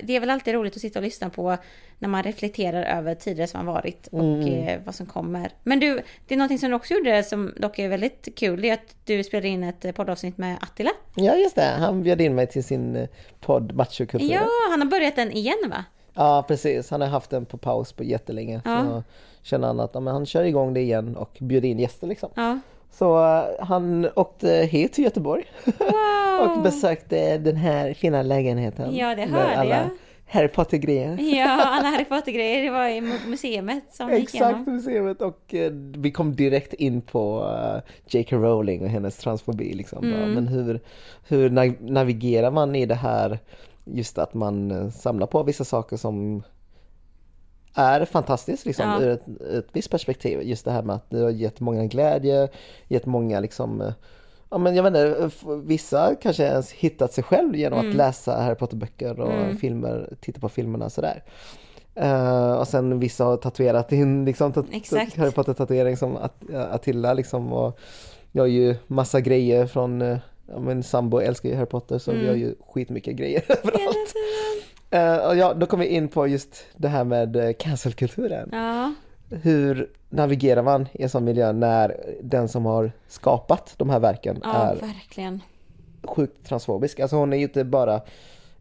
det 0.03 0.16
är 0.16 0.20
väl 0.20 0.31
alltid 0.31 0.55
roligt 0.55 0.77
att 0.77 0.83
sitta 0.83 0.98
och 0.98 1.03
lyssna 1.03 1.31
på 1.31 1.57
när 1.98 2.09
man 2.09 2.22
reflekterar 2.22 2.98
över 2.98 3.14
tider 3.14 3.46
som 3.46 3.66
har 3.66 3.75
varit 3.75 4.07
och 4.07 4.22
Mm. 4.22 4.68
eh, 4.68 4.81
vad 4.85 4.94
som 4.94 5.07
kommer. 5.07 5.51
Men 5.62 5.81
du, 5.81 6.01
det 6.27 6.35
är 6.35 6.38
någonting 6.38 6.59
som 6.59 6.70
du 6.70 6.77
också 6.77 6.94
gjorde 6.94 7.22
som 7.22 7.55
dock 7.57 7.79
är 7.79 7.88
väldigt 7.88 8.29
kul. 8.37 8.61
Det 8.62 8.68
är 8.68 8.75
att 8.75 8.96
du 9.05 9.25
spelade 9.25 9.48
in 9.48 9.64
ett 9.64 9.85
eh, 9.85 9.92
poddavsnitt 9.92 10.38
med 10.38 10.57
Attila. 10.61 10.90
Ja 11.14 11.35
just 11.35 11.55
det, 11.55 11.75
han 11.79 12.03
bjöd 12.03 12.20
in 12.20 12.35
mig 12.35 12.46
till 12.46 12.64
sin 12.64 12.96
eh, 12.96 13.09
podd 13.40 13.75
Machokulturen. 13.75 14.33
Ja, 14.35 14.48
han 14.70 14.81
har 14.81 14.88
börjat 14.88 15.16
den 15.16 15.33
igen 15.33 15.70
va? 15.70 15.85
Ja 16.14 16.44
precis, 16.48 16.90
han 16.90 17.01
har 17.01 17.09
haft 17.09 17.31
den 17.31 17.44
på 17.44 17.57
paus 17.57 17.92
på 17.92 18.05
jättelänge. 18.05 18.61
Ja. 18.64 18.85
Så 18.85 19.03
känner 19.42 19.66
han 19.66 19.81
att 19.81 19.90
ja, 19.94 20.01
men 20.01 20.14
han 20.14 20.27
kör 20.27 20.44
igång 20.44 20.75
det 20.75 20.81
igen 20.81 21.16
och 21.16 21.37
bjuder 21.40 21.68
in 21.68 21.79
gäster 21.79 22.07
liksom. 22.07 22.29
Ja. 22.35 22.59
Så 22.90 23.25
eh, 23.25 23.42
han 23.64 24.09
åkte 24.16 24.48
hit 24.48 24.92
till 24.92 25.05
Göteborg 25.05 25.44
och 26.40 26.51
Wow! 26.57 26.62
besökte 26.62 27.38
den 27.38 27.57
här 27.57 27.94
fina 27.94 28.22
lägenheten. 28.22 28.96
Ja, 28.96 29.09
det 29.14 29.27
med 29.27 29.31
hörde 29.31 29.57
alla 29.59 29.70
jag. 29.77 29.88
Harry 30.27 30.48
Potter-grejer. 30.48 31.18
Ja, 31.20 31.48
alla 31.66 31.88
Harry 31.94 32.05
Potter-grejer. 32.05 32.62
Det 32.62 32.70
var 32.70 32.88
i 32.88 33.01
mu- 33.01 33.27
museet 33.29 33.83
som 33.92 34.09
vi 34.09 34.14
gick 34.14 34.22
Exakt, 34.35 34.42
igenom. 34.57 34.75
museet 34.75 35.22
och 35.22 35.55
eh, 35.55 35.72
vi 35.96 36.11
kom 36.11 36.37
direkt 36.37 36.72
in 36.75 37.01
på 37.01 37.40
uh, 37.44 37.81
J.K. 38.07 38.37
Rowling 38.37 38.83
och 38.83 38.88
hennes 38.88 39.16
transfobi 39.16 39.72
liksom. 39.75 40.05
Mm. 40.12 40.33
Men 40.35 40.48
hur, 40.48 40.81
hur 41.29 41.51
na- 41.51 41.90
navigerar 41.92 42.51
man 42.51 42.75
i 42.75 42.87
det 42.87 42.94
här 42.94 43.38
just 43.85 44.18
att 44.18 44.35
man 44.35 44.71
eh, 44.71 44.88
samlar 44.90 45.27
på 45.27 45.42
vissa 45.42 45.64
saker 45.64 45.97
som 45.97 46.42
är 47.75 48.05
fantastiskt 48.05 48.66
liksom 48.66 48.88
Ja. 48.88 49.01
ur 49.03 49.09
ett, 49.09 49.40
ett 49.40 49.66
visst 49.73 49.90
perspektiv. 49.90 50.42
Just 50.42 50.64
det 50.64 50.71
här 50.71 50.83
med 50.83 50.97
att 50.97 51.11
det 51.11 51.18
har 51.18 51.31
gett 51.31 51.61
många 51.61 51.87
glädje, 51.87 52.49
gett 52.88 53.07
många 53.07 53.40
liksom 53.40 53.81
eh, 53.81 53.92
Ja 54.51 54.59
men 54.59 54.75
jag 54.75 54.83
vet 54.83 54.90
inte, 54.90 55.31
vissa 55.64 56.14
kanske 56.23 56.45
ens 56.45 56.73
hittat 56.73 57.12
sig 57.12 57.25
själv 57.25 57.57
genom 57.57 57.79
Mm. 57.79 57.90
att 57.90 57.97
läsa 57.97 58.40
Harry 58.42 58.55
Potter-böcker 58.55 59.21
och 59.21 59.59
filmer, 59.61 60.14
titta 60.21 60.40
på 60.40 60.49
filmerna 60.49 60.85
och 60.85 60.92
sådär. 60.92 61.25
Eh, 61.95 62.53
och 62.53 62.68
sen 62.68 62.99
vissa 63.01 63.25
har 63.25 63.37
tatuerat 63.37 63.92
in 63.92 64.25
liksom 64.25 64.53
tat-. 64.53 65.16
Harry 65.16 65.31
Potter-tatuering 65.31 65.97
som 65.97 66.16
At- 66.16 66.55
Attila 66.71 67.14
liksom 67.14 67.53
och 67.53 67.79
jag 68.33 68.42
har 68.42 68.49
ju 68.49 68.77
massa 68.87 69.21
grejer 69.21 69.66
från, 69.66 70.18
ja 70.53 70.59
men 70.59 70.83
sambo 70.83 71.21
älskar 71.21 71.49
ju 71.49 71.55
Harry 71.55 71.67
Potter 71.67 71.99
så 71.99 72.12
vi 72.12 72.29
har 72.29 72.35
ju 72.35 72.55
skitmycket 72.69 73.17
grejer 73.17 73.45
överallt. 73.49 74.15
Eh, 74.91 75.29
och 75.29 75.37
ja, 75.37 75.55
då 75.55 75.67
kommer 75.67 75.85
vi 75.85 75.91
in 75.91 76.09
på 76.09 76.27
just 76.27 76.65
det 76.77 76.88
här 76.88 77.05
med 77.05 77.37
eh, 77.37 77.53
cancelkulturen. 77.53 78.49
Ja, 78.53 78.95
Hur 79.43 79.91
navigerar 80.11 80.62
man 80.62 80.88
i 80.93 81.03
en 81.03 81.09
sån 81.09 81.25
miljö 81.25 81.53
när 81.53 81.97
den 82.23 82.49
som 82.49 82.67
har 82.67 82.93
skapat 83.09 83.75
de 83.77 83.91
här 83.91 84.01
verken 84.01 84.41
ja 84.43 84.53
är 84.53 84.75
verkligen. 84.75 85.41
sjukt 86.03 86.47
transfobisk? 86.47 87.01
Alltså 87.01 87.17
hon 87.17 87.33
är 87.33 87.37
ju 87.37 87.43
inte 87.43 87.65
bara 87.65 88.01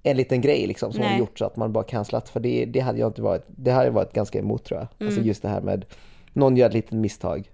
en 0.04 0.18
liten 0.18 0.42
grej 0.42 0.68
liksom 0.68 0.92
som 0.94 1.02
hon 1.02 1.10
Nej. 1.12 1.20
gjort 1.20 1.40
så 1.40 1.46
att 1.46 1.56
man 1.56 1.74
bara 1.74 1.84
cancelat 1.84 2.30
för 2.30 2.40
det, 2.40 2.66
det 2.66 2.80
hade 2.80 3.00
jag 3.00 3.10
inte 3.10 3.22
varit, 3.22 3.44
det 3.48 3.72
hade 3.72 3.86
jag 3.86 3.92
varit 3.94 4.14
ganska 4.14 4.40
emot 4.40 4.64
tror 4.64 4.80
jag. 4.80 4.88
Mm. 5.00 5.08
Alltså 5.08 5.22
just 5.28 5.42
det 5.42 5.50
här 5.50 5.62
med 5.62 5.86
någon 6.34 6.58
gör 6.58 6.68
ett 6.68 6.74
litet 6.74 6.92
misstag, 6.92 7.52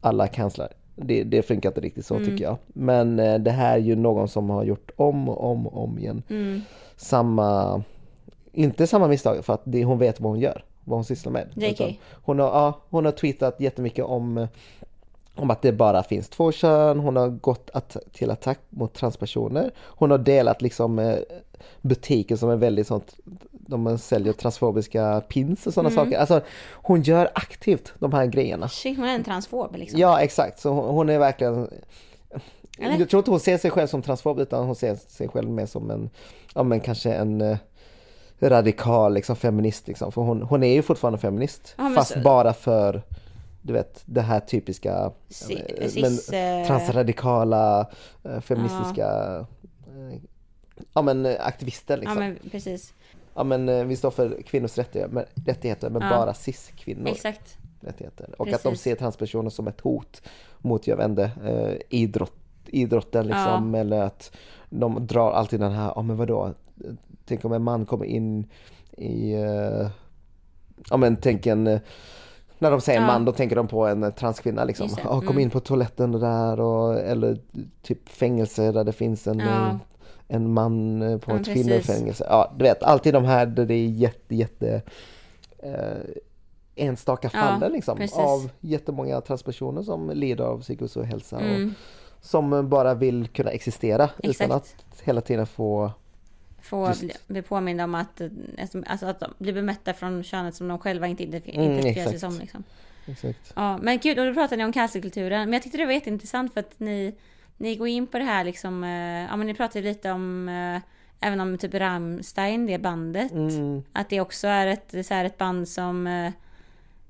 alla 0.00 0.26
cancelar. 0.28 0.72
Det, 0.96 1.24
det 1.24 1.42
funkar 1.42 1.68
inte 1.70 1.80
riktigt 1.80 2.06
så 2.06 2.14
Mm. 2.14 2.26
tycker 2.26 2.44
jag. 2.44 2.56
Men 2.66 3.18
eh, 3.18 3.38
det 3.38 3.50
här 3.50 3.72
är 3.74 3.80
ju 3.80 3.96
någon 3.96 4.28
som 4.28 4.50
har 4.50 4.64
gjort 4.64 4.90
om 4.96 5.28
och 5.28 5.50
om 5.50 5.66
och 5.66 5.82
om 5.84 5.98
igen 5.98 6.22
Mm. 6.28 6.60
samma, 6.96 7.82
inte 8.52 8.86
samma 8.86 9.08
misstag 9.08 9.44
för 9.44 9.52
att 9.54 9.62
det, 9.64 9.84
hon 9.84 9.98
vet 9.98 10.20
vad 10.20 10.30
hon 10.32 10.40
gör, 10.40 10.64
vad 10.84 10.96
hon 10.96 11.04
sysslar 11.04 11.32
med. 11.32 11.48
Utan 11.56 11.86
Hon 12.12 12.38
har, 12.38 12.46
ja, 12.46 12.80
hon 12.90 13.04
har 13.04 13.12
tweetat 13.12 13.60
jättemycket 13.60 14.04
om, 14.04 14.46
om 15.34 15.50
att 15.50 15.62
det 15.62 15.72
bara 15.72 16.02
finns 16.02 16.28
två 16.28 16.52
kön, 16.52 16.98
hon 16.98 17.16
har 17.16 17.28
gått 17.28 17.70
att, 17.74 17.96
till 18.12 18.30
attack 18.30 18.58
mot 18.70 18.94
transpersoner. 18.94 19.70
Hon 19.78 20.10
har 20.10 20.18
delat 20.18 20.62
liksom 20.62 20.98
eh, 20.98 21.16
butiker 21.82 22.36
som 22.36 22.50
är 22.50 22.56
väldigt 22.56 22.86
sånt, 22.86 23.16
de 23.66 23.98
säljer 23.98 24.32
transfobiska 24.32 25.22
pins 25.28 25.66
och 25.66 25.74
sådana 25.74 25.88
Mm. 25.90 26.04
saker. 26.04 26.18
Alltså 26.18 26.40
hon 26.72 27.02
gör 27.02 27.30
aktivt 27.34 27.92
de 27.98 28.12
här 28.12 28.26
grejerna. 28.26 28.68
Shit, 28.68 28.96
hon 28.98 29.06
är 29.08 29.14
en 29.14 29.24
transfob 29.24 29.76
liksom. 29.76 30.00
Ja 30.00 30.20
exakt, 30.20 30.60
så 30.60 30.70
hon, 30.70 30.94
hon 30.94 31.08
är 31.08 31.18
verkligen 31.18 31.68
Eller? 32.78 32.98
Jag 32.98 33.08
tror 33.10 33.18
inte 33.20 33.30
hon 33.30 33.40
ser 33.40 33.58
sig 33.58 33.70
själv 33.70 33.86
som 33.86 34.02
transfob 34.02 34.38
utan 34.40 34.66
hon 34.66 34.74
ser 34.74 34.94
sig 34.94 35.28
själv 35.28 35.50
mer 35.50 35.66
som 35.66 35.90
en, 35.90 36.10
ja 36.54 36.62
men 36.62 36.80
kanske 36.80 37.12
en 37.12 37.40
eh, 37.40 37.56
radikal 38.40 39.14
liksom 39.14 39.36
feminist 39.36 39.88
liksom. 39.88 40.12
För 40.12 40.22
hon, 40.22 40.42
hon 40.42 40.62
är 40.62 40.72
ju 40.74 40.82
fortfarande 40.82 41.18
feminist. 41.18 41.74
Ja, 41.78 41.82
men 41.84 41.94
fast 41.94 42.12
så- 42.12 42.20
bara 42.20 42.52
för, 42.52 43.02
du 43.62 43.72
vet, 43.72 44.02
det 44.04 44.20
här 44.20 44.40
typiska 44.40 45.12
Si- 45.28 45.62
eh, 45.78 45.88
cis, 45.88 46.28
eh, 46.28 46.66
transradikala 46.66 47.86
eh, 48.24 48.40
feministiska 48.40 49.06
eh, 49.86 50.18
Ja 50.94 51.02
men 51.02 51.26
eh, 51.26 51.36
aktivister 51.46 51.94
Ja 51.94 52.00
liksom. 52.00 52.18
men 52.18 52.38
precis. 52.50 52.92
Ja 53.36 53.44
men 53.44 53.68
eh, 53.68 53.84
vi 53.84 53.96
står 53.96 54.10
för 54.10 54.42
kvinnors 54.42 54.78
rättigheter 54.78 55.14
men, 55.14 55.24
rättigheter, 55.46 55.90
men 55.90 56.02
Ja. 56.02 56.08
bara 56.08 56.34
cis-kvinnor 56.34 57.08
Exakt. 57.08 57.58
rättigheter. 57.80 58.34
Och 58.38 58.48
att 58.48 58.62
de 58.62 58.68
Precis. 58.68 58.82
ser 58.82 58.94
transpersoner 58.94 59.50
som 59.50 59.68
ett 59.68 59.80
hot 59.80 60.22
mot, 60.58 60.86
jag 60.86 61.04
inte, 61.04 61.30
eh, 61.44 61.98
idrott, 62.00 62.36
idrotten 62.66 63.26
liksom. 63.26 63.74
Eller 63.74 64.02
att 64.02 64.36
de 64.70 65.06
drar 65.06 65.32
alltid 65.32 65.60
den 65.60 65.72
här, 65.72 65.92
ja 65.96 66.02
men 66.02 66.16
vadå, 66.16 66.54
tänk 67.24 67.44
om 67.44 67.52
en 67.52 67.62
man 67.62 67.86
kommer 67.86 68.04
in 68.04 68.46
i, 68.96 69.32
eh, 69.32 69.88
ja 70.90 70.96
men 70.96 71.16
tänk 71.16 71.46
en, 71.46 71.66
eh, 71.66 71.80
när 72.58 72.70
de 72.70 72.80
säger 72.80 73.00
Ja. 73.00 73.06
man 73.06 73.24
då 73.24 73.32
tänker 73.32 73.56
de 73.56 73.68
på 73.68 73.86
en 73.86 74.02
eh, 74.02 74.10
transkvinna 74.10 74.64
liksom. 74.64 74.88
Ja, 75.04 75.20
kom 75.20 75.28
mm. 75.28 75.38
in 75.38 75.50
på 75.50 75.60
toaletten 75.60 76.12
där 76.12 76.60
och, 76.60 76.98
eller 76.98 77.38
typ 77.82 78.08
fängelse 78.08 78.72
där 78.72 78.84
det 78.84 78.92
finns 78.92 79.26
en, 79.26 79.38
Ja. 79.38 79.78
En 80.28 80.52
man 80.52 81.02
eh, 81.02 81.18
på 81.18 81.30
Ja, 81.32 81.36
ett 81.40 81.46
kvinnofängelse. 81.46 82.26
Ja, 82.28 82.54
du 82.58 82.62
vet, 82.62 82.82
alltid 82.82 83.14
de 83.14 83.24
här 83.24 83.46
där 83.46 83.66
det 83.66 83.74
är 83.74 83.86
jätte, 83.86 84.34
jätte 84.34 84.82
eh, 85.58 85.72
enstaka 86.74 87.30
Ja, 87.32 87.38
fallen 87.40 87.72
liksom, 87.72 87.96
precis. 87.98 88.18
av 88.18 88.50
jättemånga 88.60 89.20
transpersoner 89.20 89.82
som 89.82 90.10
lider 90.10 90.44
av 90.44 90.60
psykisk 90.62 90.96
ohälsa 90.96 91.40
Mm. 91.40 91.74
och 92.18 92.24
som 92.24 92.68
bara 92.68 92.94
vill 92.94 93.28
kunna 93.28 93.50
existera 93.50 94.10
utan 94.18 94.30
Exakt. 94.30 94.52
att 94.52 94.74
hela 95.04 95.20
tiden 95.20 95.46
få 95.46 95.92
Få 96.62 96.88
Just. 96.88 97.00
bli, 97.00 97.12
bli 97.26 97.42
påminda 97.42 97.84
om 97.84 97.94
att, 97.94 98.20
eh, 98.20 98.28
alltså 98.86 99.06
att 99.06 99.20
de 99.20 99.34
blir 99.38 99.52
bemötta 99.52 99.92
från 99.94 100.22
könet 100.22 100.54
som 100.54 100.68
de 100.68 100.78
själva 100.78 101.06
inte 101.06 101.22
identif- 101.24 101.54
Mm, 101.54 101.70
identifierar 101.72 102.10
sig 102.10 102.18
som. 102.20 102.38
Liksom. 102.38 102.62
Exakt. 103.06 103.52
Ja, 103.56 103.78
men 103.78 103.98
gud, 103.98 104.18
och 104.18 104.26
då 104.26 104.34
pratade 104.34 104.56
ni 104.56 104.64
om 104.64 104.72
cancelkulturen. 104.72 105.44
Men 105.44 105.52
jag 105.52 105.62
tyckte 105.62 105.78
det 105.78 105.86
var 105.86 105.92
jätteintressant 105.92 106.52
för 106.52 106.60
att 106.60 106.74
ni, 106.80 107.14
ni 107.56 107.76
går 107.76 107.88
in 107.88 108.06
på 108.06 108.18
det 108.18 108.24
här 108.24 108.44
liksom, 108.44 108.84
eh, 108.84 109.22
ja 109.30 109.36
men 109.36 109.46
ni 109.46 109.54
pratade 109.54 109.88
lite 109.88 110.10
om, 110.10 110.48
eh, 110.48 110.80
även 111.20 111.40
om 111.40 111.58
typ 111.58 111.74
Rammstein, 111.74 112.66
det 112.66 112.78
bandet. 112.78 113.32
Mm, 113.32 113.82
Att 113.92 114.08
det 114.10 114.20
också 114.20 114.46
är 114.46 114.66
ett, 114.66 115.06
så 115.06 115.14
här, 115.14 115.24
ett 115.24 115.38
band 115.38 115.68
som, 115.68 116.06
eh, 116.06 116.32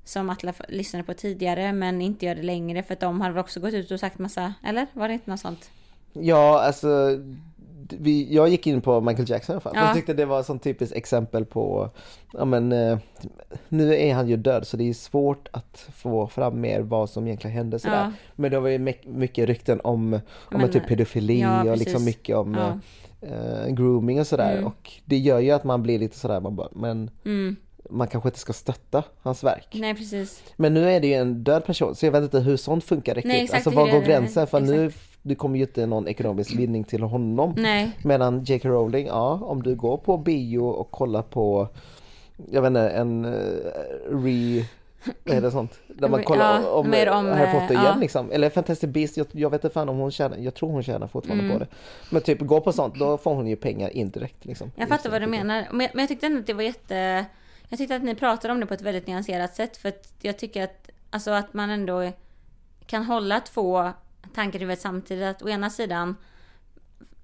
som 0.03 0.29
Atla 0.29 0.53
lyssnade 0.69 1.03
på 1.03 1.13
tidigare 1.13 1.73
men 1.73 2.01
inte 2.01 2.25
gör 2.25 2.35
det 2.35 2.43
längre 2.43 2.83
för 2.83 2.93
att 2.93 2.99
de 2.99 3.21
har 3.21 3.29
väl 3.31 3.39
också 3.39 3.59
gått 3.59 3.73
ut 3.73 3.91
och 3.91 3.99
sagt 3.99 4.19
massa, 4.19 4.53
eller? 4.63 4.87
Var 4.93 5.07
det 5.07 5.13
inte 5.13 5.29
något 5.29 5.39
sånt? 5.39 5.69
Ja, 6.13 6.61
alltså 6.61 6.87
vi, 7.93 8.35
jag 8.35 8.49
gick 8.49 8.67
in 8.67 8.81
på 8.81 9.01
Michael 9.01 9.29
Jackson 9.29 9.53
i 9.53 9.55
alla 9.55 9.61
fall. 9.61 9.73
Ja. 9.75 9.85
Jag 9.85 9.95
tyckte 9.95 10.13
det 10.13 10.25
var 10.25 10.39
ett 10.39 10.63
typiskt 10.63 10.95
exempel 10.95 11.45
på, 11.45 11.89
ja 12.33 12.45
men 12.45 12.71
eh, 12.71 12.97
nu 13.69 13.95
är 13.95 14.13
han 14.13 14.27
ju 14.27 14.37
död 14.37 14.67
så 14.67 14.77
det 14.77 14.89
är 14.89 14.93
svårt 14.93 15.47
att 15.51 15.89
få 15.95 16.27
fram 16.27 16.61
mer 16.61 16.81
vad 16.81 17.09
som 17.09 17.27
egentligen 17.27 17.57
hände 17.57 17.79
sådär. 17.79 18.03
Ja. 18.03 18.11
Men 18.35 18.51
det 18.51 18.59
var 18.59 18.69
ju 18.69 18.95
mycket, 19.05 19.47
rykten 19.47 19.81
om, 19.83 20.13
om 20.13 20.21
Men, 20.61 20.71
typ 20.71 20.87
pedofili 20.87 21.41
ja, 21.41 21.59
och 21.61 21.67
precis. 21.67 21.85
liksom 21.87 22.05
mycket 22.05 22.35
om 22.35 22.55
eh, 23.21 23.67
grooming 23.69 24.19
och 24.19 24.27
sådär. 24.27 24.51
Mm. 24.51 24.65
Och 24.65 24.91
det 25.05 25.17
gör 25.17 25.39
ju 25.39 25.51
att 25.51 25.63
man 25.63 25.83
blir 25.83 25.99
lite 25.99 26.17
sådär, 26.17 26.39
man 26.39 26.55
bara, 26.55 26.69
men 26.71 27.09
Mm. 27.25 27.55
man 27.89 28.07
kanske 28.07 28.29
inte 28.29 28.39
ska 28.39 28.53
stötta 28.53 29.03
hans 29.21 29.43
verk. 29.43 29.67
Nej 29.73 29.95
precis. 29.95 30.43
Men 30.55 30.73
nu 30.73 30.89
är 30.89 30.99
det 30.99 31.07
ju 31.07 31.13
en 31.13 31.43
död 31.43 31.65
person 31.65 31.95
så 31.95 32.05
jag 32.05 32.11
vet 32.11 32.23
inte 32.23 32.39
hur 32.39 32.57
sånt 32.57 32.83
funkar 32.83 33.15
riktigt. 33.15 33.31
Nej, 33.31 33.43
exakt, 33.43 33.67
alltså 33.67 33.79
var 33.79 33.91
går 33.91 34.01
gränsen? 34.01 34.47
För 34.47 34.59
nu, 34.59 34.85
exakt. 34.85 35.06
Du 35.27 35.35
kommer 35.35 35.57
ju 35.57 35.63
inte 35.63 35.85
någon 35.85 36.07
ekonomisk 36.07 36.55
vinning 36.55 36.83
till 36.83 37.03
honom. 37.03 37.53
Nej. 37.57 37.91
Medan 38.03 38.43
J.K. 38.43 38.69
Rowling, 38.69 39.07
ja 39.07 39.39
om 39.43 39.63
du 39.63 39.75
går 39.75 39.97
på 39.97 40.17
bio 40.17 40.59
och 40.59 40.91
kollar 40.91 41.21
på 41.21 41.67
jag 42.51 42.61
vet 42.61 42.67
inte, 42.67 42.89
en 42.89 43.25
uh, 43.25 43.33
re... 44.23 44.65
Vad 45.23 45.37
är 45.37 45.41
det 45.41 45.51
sånt? 45.51 45.79
Där 45.87 46.09
man 46.09 46.23
kollar 46.23 46.61
ja, 46.61 46.69
om, 46.69 46.89
mer 46.89 47.09
om, 47.09 47.25
Harry 47.25 47.59
Potter 47.59 47.75
eh, 47.75 47.81
igen 47.81 47.93
ja. 47.95 47.99
liksom. 47.99 48.31
Eller 48.31 48.49
Fantastic 48.49 48.89
Beasts, 48.89 49.17
jag, 49.17 49.27
jag 49.31 49.49
vet 49.49 49.63
inte 49.63 49.73
fan 49.73 49.89
om 49.89 49.97
hon 49.97 50.11
tjänar, 50.11 50.37
jag 50.37 50.53
tror 50.53 50.71
hon 50.71 50.83
tjänar 50.83 51.07
fortfarande 51.07 51.43
Mm. 51.43 51.57
på 51.57 51.63
det. 51.63 51.69
Men 52.09 52.21
typ 52.21 52.39
gå 52.39 52.61
på 52.61 52.71
sånt, 52.71 52.95
då 52.95 53.17
får 53.17 53.35
hon 53.35 53.47
ju 53.47 53.55
pengar 53.55 53.89
indirekt 53.89 54.45
liksom. 54.45 54.71
Jag 54.75 54.89
fattar 54.89 55.09
vad 55.09 55.21
du 55.21 55.27
menar. 55.27 55.67
Men 55.71 55.81
jag, 55.81 55.89
men 55.93 56.03
jag 56.03 56.07
tyckte 56.07 56.25
ändå 56.25 56.39
att 56.39 56.47
det 56.47 56.53
var 56.53 56.63
jätte... 56.63 57.25
Jag 57.69 57.77
tyckte 57.77 57.95
att 57.95 58.03
ni 58.03 58.15
pratade 58.15 58.53
om 58.53 58.59
det 58.59 58.65
på 58.65 58.73
ett 58.73 58.81
väldigt 58.81 59.07
nyanserat 59.07 59.55
sätt. 59.55 59.77
För 59.77 59.89
att 59.89 60.13
jag 60.21 60.37
tycker 60.37 60.63
att, 60.63 60.89
alltså 61.09 61.31
att 61.31 61.53
man 61.53 61.69
ändå 61.69 62.11
kan 62.85 63.03
hålla 63.03 63.39
två 63.39 63.91
tankar 64.35 64.59
i 64.59 64.61
huvudet 64.61 64.81
samtidigt. 64.81 65.25
Att 65.25 65.41
å 65.41 65.49
ena 65.49 65.69
sidan, 65.69 66.15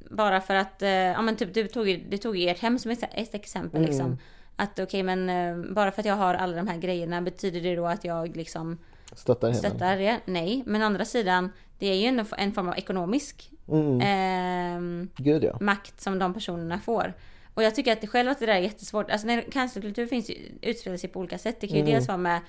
bara 0.10 0.42
för 0.42 0.56
att, 0.56 0.82
eh, 0.82 0.90
ja 0.90 1.22
men 1.22 1.36
typ 1.36 1.54
du 1.54 1.68
tog, 1.68 2.06
du 2.10 2.18
tog 2.18 2.38
ert 2.42 2.60
hem 2.60 2.80
som 2.80 2.92
ett, 2.92 3.34
exempel 3.36 3.78
Mm. 3.80 3.90
liksom. 3.92 4.18
Att 4.56 4.80
okej 4.80 5.04
men 5.04 5.30
eh, 5.30 5.74
bara 5.74 5.92
för 5.92 6.00
att 6.02 6.06
jag 6.06 6.16
har 6.16 6.34
alla 6.36 6.56
de 6.56 6.68
här 6.68 6.78
grejerna 6.78 7.22
betyder 7.22 7.62
det 7.62 7.76
då 7.76 7.86
att 7.88 8.04
jag 8.04 8.36
liksom 8.36 8.78
Stöttar 9.16 9.48
henne. 9.48 9.60
stöttar 9.60 9.98
det? 9.98 10.20
Nej. 10.26 10.64
Men 10.66 10.82
å 10.82 10.86
andra 10.86 11.06
sidan, 11.06 11.52
det 11.80 11.88
är 11.88 11.96
ju 11.96 12.06
ändå 12.06 12.24
en 12.38 12.52
form 12.54 12.68
av 12.70 12.78
ekonomisk 12.78 13.50
Mm, 13.68 14.02
ehm, 14.02 15.10
gud 15.16 15.44
ja. 15.44 15.58
makt 15.62 16.02
som 16.02 16.20
de 16.20 16.34
personerna 16.34 16.80
får. 16.80 17.14
Och 17.54 17.64
jag 17.64 17.76
tycker 17.76 17.94
att 17.94 18.02
det 18.02 18.08
själv 18.08 18.30
att 18.30 18.40
det 18.40 18.46
där 18.46 18.54
är 18.54 18.60
jättesvårt. 18.60 19.12
Alltså 19.12 19.28
när 19.28 19.42
cancerkultur 19.42 20.08
finns 20.08 20.30
ju, 20.30 20.36
utspelar 20.62 20.98
sig 20.98 21.10
på 21.10 21.20
olika 21.20 21.38
sätt. 21.38 21.58
Det 21.62 21.68
kan 21.68 21.76
ju 21.78 21.82
Mm. 21.82 21.94
dels 21.94 22.08
vara 22.08 22.18
med, 22.18 22.42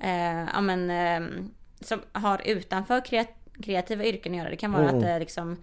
eh, 0.00 0.48
ja 0.54 0.60
men, 0.60 0.90
eh, 0.90 1.28
som 1.80 2.00
har 2.12 2.42
utanför 2.44 3.00
kreat- 3.00 3.39
kreativa 3.62 4.04
yrken 4.04 4.32
att 4.32 4.38
göra. 4.38 4.50
Det 4.50 4.56
kan 4.56 4.72
vara 4.72 4.82
Mm. 4.82 4.96
att 4.96 5.02
det 5.02 5.08
är 5.10 5.20
liksom 5.20 5.56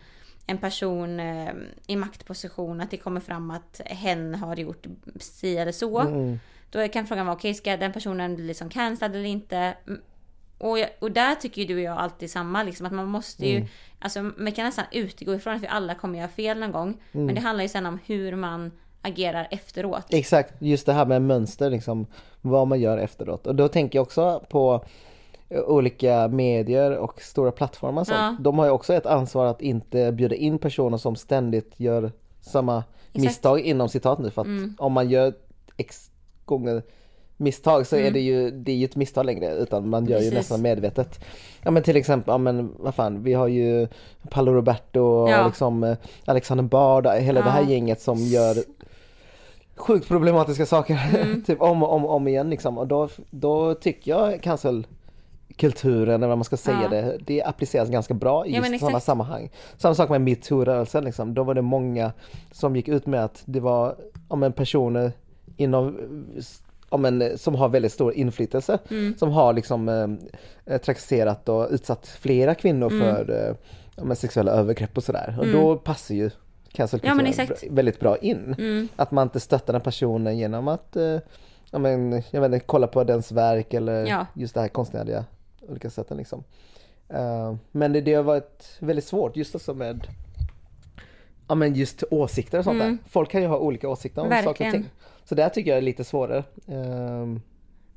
en 0.47 0.57
person 0.57 1.19
eh, 1.19 1.49
i 1.88 1.95
maktposition, 1.95 2.81
att 2.81 2.91
det 2.91 2.97
kommer 2.97 3.19
fram 3.21 3.51
att 3.51 3.81
hen 3.86 4.36
har 4.36 4.55
gjort 4.55 4.86
si 5.19 5.57
eller 5.57 5.71
så. 5.71 5.99
Mm, 5.99 6.39
Då 6.71 6.88
kan 6.88 7.07
frågan 7.07 7.25
vara, 7.25 7.36
okej 7.36 7.53
ska 7.53 7.77
den 7.77 7.93
personen 7.93 8.36
bli 8.36 8.45
liksom 8.47 8.69
cancellad 8.69 9.15
eller 9.15 9.25
inte? 9.25 9.57
Mm. 9.57 10.01
Och, 10.57 10.79
jag, 10.79 10.89
och 10.99 11.12
där 11.12 11.36
tycker 11.36 11.62
ju 11.62 11.67
du 11.67 11.75
och 11.75 11.81
jag 11.81 11.97
alltid 11.97 12.31
samma, 12.31 12.63
liksom, 12.63 12.86
att 12.86 12.93
man 12.93 13.05
måste 13.07 13.47
ju, 13.49 13.65
alltså 13.99 14.21
man 14.38 14.51
kan 14.51 14.65
nästan 14.65 14.86
utgå 14.91 15.36
ifrån 15.36 15.55
att 15.55 15.62
vi 15.63 15.67
alla 15.67 15.95
kommer 15.95 16.19
göra 16.19 16.27
fel 16.29 16.60
någon 16.60 16.71
gång. 16.71 17.01
Men 17.12 17.36
det 17.36 17.41
handlar 17.41 17.63
ju 17.63 17.69
sen 17.69 17.86
om 17.86 17.99
hur 18.05 18.36
man 18.36 18.71
agerar 19.01 19.47
efteråt. 19.51 20.05
Exakt, 20.10 20.53
just 20.60 20.86
det 20.86 20.93
här 20.93 21.05
med 21.05 21.21
mönster 21.21 21.69
liksom, 21.69 22.07
vad 22.41 22.67
man 22.67 22.79
gör 22.79 22.97
efteråt. 22.97 23.47
Och 23.47 23.55
då 23.55 23.67
tänker 23.67 23.99
jag 23.99 24.03
också 24.03 24.45
på 24.49 24.86
olika 25.49 26.27
medier 26.27 26.97
och 26.97 27.21
stora 27.21 27.51
plattformar 27.51 28.01
och 28.01 28.07
sånt. 28.07 28.17
Ja. 28.19 28.36
De 28.39 28.60
har 28.60 28.65
ju 28.65 28.71
också 28.71 28.93
ett 28.93 29.05
ansvar 29.05 29.45
att 29.45 29.62
inte 29.62 30.12
bjuda 30.12 30.36
in 30.36 30.57
personer 30.60 30.97
som 30.97 31.15
ständigt 31.15 31.73
gör 31.79 32.12
samma 32.41 32.83
misstag 33.13 33.60
inom 33.60 33.89
citat 33.89 34.19
nu 34.19 34.29
för 34.29 34.41
att 34.41 34.47
Mm. 34.47 34.75
om 34.77 34.93
man 34.93 35.10
gör 35.10 35.33
x 35.77 36.12
gånger 36.45 36.83
misstag 37.38 37.88
så 37.88 37.95
Mm. 37.95 38.07
är 38.07 38.12
det 38.12 38.19
ju, 38.19 38.51
det 38.51 38.71
är 38.71 38.75
ju 38.75 38.86
ett 38.86 38.95
misstag 38.95 39.25
längre 39.25 39.53
utan 39.55 39.89
man 39.89 40.05
gör 40.05 40.17
ju 40.17 40.23
Precis. 40.23 40.33
nästan 40.33 40.62
medvetet. 40.62 41.19
Ja 41.63 41.71
men 41.71 41.83
till 41.83 41.95
exempel, 41.97 42.31
ja 42.31 42.38
men 42.38 42.71
vad 42.79 42.95
fan, 42.95 43.23
vi 43.23 43.33
har 43.33 43.47
ju 43.47 43.88
Paolo 44.29 44.53
Roberto 44.53 44.99
och 45.01 45.29
Ja. 45.29 45.45
liksom 45.47 45.83
eh, 45.83 45.97
Alexander 46.25 46.63
Bard, 46.63 47.07
hela 47.07 47.41
det 47.41 47.49
här 47.49 47.62
Ja. 47.62 47.69
gänget 47.69 48.01
som 48.01 48.17
gör 48.17 48.55
sjukt 49.75 50.07
problematiska 50.07 50.65
saker 50.65 50.99
Mm. 51.23 51.43
typ 51.47 51.62
om 51.62 51.83
och 51.83 51.91
om, 51.93 52.05
och 52.05 52.13
om 52.15 52.27
igen 52.27 52.49
liksom 52.49 52.77
och 52.77 52.88
då, 52.88 53.10
då 53.29 53.73
tycker 53.73 54.12
jag 54.12 54.43
cancelkulturen 55.55 56.15
eller 56.15 56.27
vad 56.27 56.38
man 56.38 56.43
ska 56.45 56.57
säga 56.57 56.79
Ja. 56.83 56.89
det, 56.89 57.17
det 57.25 57.43
appliceras 57.43 57.89
ganska 57.89 58.13
bra 58.13 58.45
i 58.45 58.55
Ja, 58.55 58.65
just 58.67 58.79
sådana 58.79 58.99
sammanhang. 58.99 59.49
Samma 59.77 59.95
sak 59.95 60.10
med 60.10 60.21
metoo-rörelsen 60.21 61.03
liksom, 61.03 61.33
då 61.33 61.43
var 61.43 61.53
det 61.53 61.62
många 61.62 62.12
som 62.51 62.75
gick 62.75 62.88
ut 62.88 63.05
med 63.05 63.23
att 63.23 63.41
det 63.45 63.60
var 63.60 63.95
om 64.27 64.43
en 64.43 64.53
personer 64.53 65.12
inom 65.57 65.97
om 66.89 67.05
en, 67.05 67.38
som 67.38 67.55
har 67.55 67.69
väldigt 67.69 67.91
stor 67.91 68.13
inflytelse 68.13 68.77
Mm. 68.89 69.15
som 69.17 69.31
har 69.31 69.53
liksom 69.53 69.89
eh, 70.65 70.77
trakasserat 70.77 71.49
och 71.49 71.67
utsatt 71.71 72.07
flera 72.07 72.55
kvinnor 72.55 72.91
Mm. 72.91 72.99
för 73.15 73.47
eh, 73.49 73.55
ja, 74.10 74.15
sexuella 74.15 74.51
övergrepp 74.51 74.97
och 74.97 75.03
sådär 75.03 75.38
och 75.39 75.47
då 75.47 75.75
passar 75.75 76.15
ju 76.15 76.23
Ja, 76.23 76.29
cancelkulturen 76.71 77.47
bra- 77.47 77.55
väldigt 77.69 77.99
bra 77.99 78.17
in. 78.17 78.55
Mm. 78.57 78.88
Att 78.95 79.12
man 79.12 79.23
inte 79.27 79.39
stöttar 79.39 79.73
den 79.73 79.81
personen 79.81 80.38
genom 80.38 80.67
att 80.67 80.95
eh, 80.95 81.17
ja, 81.71 81.79
men, 81.79 82.23
jag 82.31 82.41
vet 82.41 82.53
inte, 82.53 82.65
kolla 82.65 82.88
på 82.88 83.03
dens 83.03 83.31
verk 83.31 83.73
eller 83.73 84.05
Ja. 84.05 84.25
just 84.33 84.53
det 84.53 84.62
här 84.62 84.67
konstnärliga 84.67 85.25
olika 85.69 85.89
sätten 85.89 86.17
liksom. 86.17 86.43
Eh, 87.10 87.56
men 87.71 87.93
det, 87.93 88.01
det 88.01 88.13
har 88.13 88.23
varit 88.23 88.77
väldigt 88.80 89.06
svårt 89.06 89.36
just 89.38 89.56
också 89.56 89.73
med 89.73 90.08
Ja 91.47 91.56
men 91.56 91.73
just 91.75 92.03
åsikter 92.12 92.58
och 92.58 92.63
sånt 92.63 92.82
Mm. 92.82 92.88
där. 93.03 93.10
Folk 93.10 93.32
kan 93.32 93.41
ju 93.41 93.47
ha 93.47 93.58
olika 93.58 93.89
åsikter 93.89 94.21
om 94.21 94.27
saker 94.27 94.39
och 94.41 94.47
Verkligen. 94.47 94.71
ting. 94.71 94.86
Så 95.25 95.36
det 95.36 95.49
tycker 95.49 95.71
jag 95.71 95.77
är 95.77 95.82
lite 95.82 96.03
svårare. 96.03 96.43
Ehm, 96.67 97.41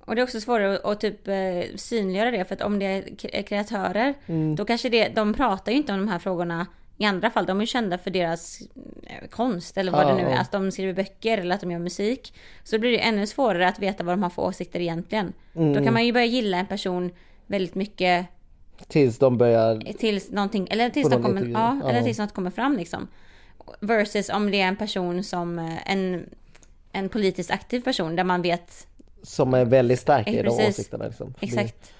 Och 0.04 0.14
det 0.14 0.20
är 0.20 0.22
också 0.22 0.40
svårare 0.40 0.74
att, 0.78 0.84
att 0.84 1.00
typ 1.00 1.28
eh, 1.28 1.76
synliggöra 1.76 2.30
det 2.30 2.44
för 2.44 2.54
att 2.54 2.62
om 2.62 2.78
det 2.78 2.84
är 2.86 3.42
kreatörer 3.42 4.14
Mm. 4.26 4.56
då 4.56 4.64
kanske 4.64 4.88
det, 4.88 5.08
de 5.08 5.34
pratar 5.34 5.72
ju 5.72 5.78
inte 5.78 5.92
om 5.92 5.98
de 5.98 6.08
här 6.08 6.18
frågorna 6.18 6.66
i 6.98 7.04
andra 7.04 7.30
fall. 7.30 7.46
De 7.46 7.56
är 7.56 7.60
ju 7.60 7.66
kända 7.66 7.98
för 7.98 8.10
deras 8.10 8.60
eh, 9.02 9.28
konst 9.30 9.76
eller 9.78 9.92
vad 9.92 10.02
Ja, 10.04 10.08
det 10.08 10.14
nu 10.14 10.28
är. 10.28 10.36
Att 10.40 10.52
de 10.52 10.70
skriver 10.72 10.92
böcker 10.92 11.38
eller 11.38 11.54
att 11.54 11.60
de 11.60 11.70
gör 11.70 11.78
musik. 11.78 12.34
Så 12.64 12.78
blir 12.78 12.90
det 12.90 12.98
ännu 12.98 13.26
svårare 13.26 13.68
att 13.68 13.78
veta 13.78 14.04
vad 14.04 14.12
de 14.12 14.22
har 14.22 14.30
för 14.30 14.42
åsikter 14.42 14.80
egentligen. 14.80 15.32
Mm. 15.54 15.72
Då 15.72 15.84
kan 15.84 15.92
man 15.92 16.06
ju 16.06 16.12
börja 16.12 16.26
gilla 16.26 16.56
en 16.58 16.66
person 16.66 17.10
väldigt 17.50 17.74
mycket 17.74 18.26
tills 18.88 19.18
de 19.18 19.38
börjar 19.38 19.92
tills 19.98 20.30
någonting, 20.30 20.68
eller 20.70 20.90
tills, 20.90 21.08
de 21.10 21.22
kommer, 21.22 21.46
ja, 21.46 21.80
eller 21.88 22.02
tills 22.02 22.18
något 22.18 22.32
kommer 22.34 22.50
fram 22.50 22.76
liksom. 22.76 23.08
Versus 23.80 24.28
om 24.28 24.50
det 24.50 24.60
är 24.60 24.68
en 24.68 24.76
person 24.76 25.24
som, 25.24 25.58
eh, 25.58 25.92
en, 25.92 26.26
en 26.92 27.08
politiskt 27.08 27.50
aktiv 27.50 27.80
person 27.80 28.16
där 28.16 28.24
man 28.24 28.42
vet 28.42 28.86
som 29.22 29.54
är 29.54 29.64
väldigt 29.64 30.00
starka 30.00 30.30
i 30.30 30.38
Eh, 30.38 30.44
de 30.44 30.50
åsikterna. 30.68 31.06
Liksom. 31.06 31.34
Exakt. 31.40 31.92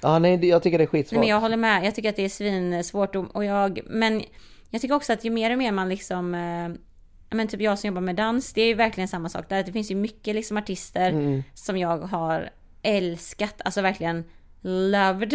Ja 0.00 0.18
nej 0.18 0.46
jag 0.46 0.62
tycker 0.62 0.78
det 0.78 0.84
är 0.84 0.86
Nej, 0.92 1.02
skitsvårt. 1.02 1.18
men 1.18 1.28
jag 1.28 1.40
håller 1.40 1.56
med. 1.56 1.84
Jag 1.84 1.94
tycker 1.94 2.08
att 2.08 2.16
det 2.16 2.24
är 2.24 2.28
svinsvårt 2.28 3.16
och, 3.16 3.36
och 3.36 3.44
jag, 3.44 3.80
men 3.86 4.22
jag 4.70 4.80
tycker 4.80 4.94
också 4.94 5.12
att 5.12 5.24
ju 5.24 5.30
mer 5.30 5.50
och 5.52 5.58
mer 5.58 5.72
man 5.72 5.88
liksom, 5.88 6.34
eh, 6.34 7.36
men 7.36 7.48
typ 7.48 7.60
jag 7.60 7.78
som 7.78 7.88
jobbar 7.88 8.00
med 8.00 8.16
dans, 8.16 8.52
det 8.52 8.62
är 8.62 8.66
ju 8.66 8.74
verkligen 8.74 9.08
samma 9.08 9.28
sak 9.28 9.48
där. 9.48 9.62
Det 9.62 9.72
finns 9.72 9.90
ju 9.90 9.94
mycket 9.94 10.34
liksom 10.34 10.56
artister 10.56 11.10
Mm. 11.10 11.42
som 11.54 11.76
jag 11.78 11.98
har 11.98 12.50
älskat, 12.82 13.54
alltså 13.64 13.82
verkligen 13.82 14.24
loved. 14.62 15.34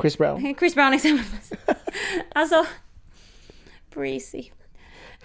Chris 0.00 0.18
Brown. 0.18 0.54
Chris 0.58 0.74
Brown 0.74 0.92
exempelvis. 0.92 1.52
alltså, 2.34 2.66
breezy. 3.94 4.50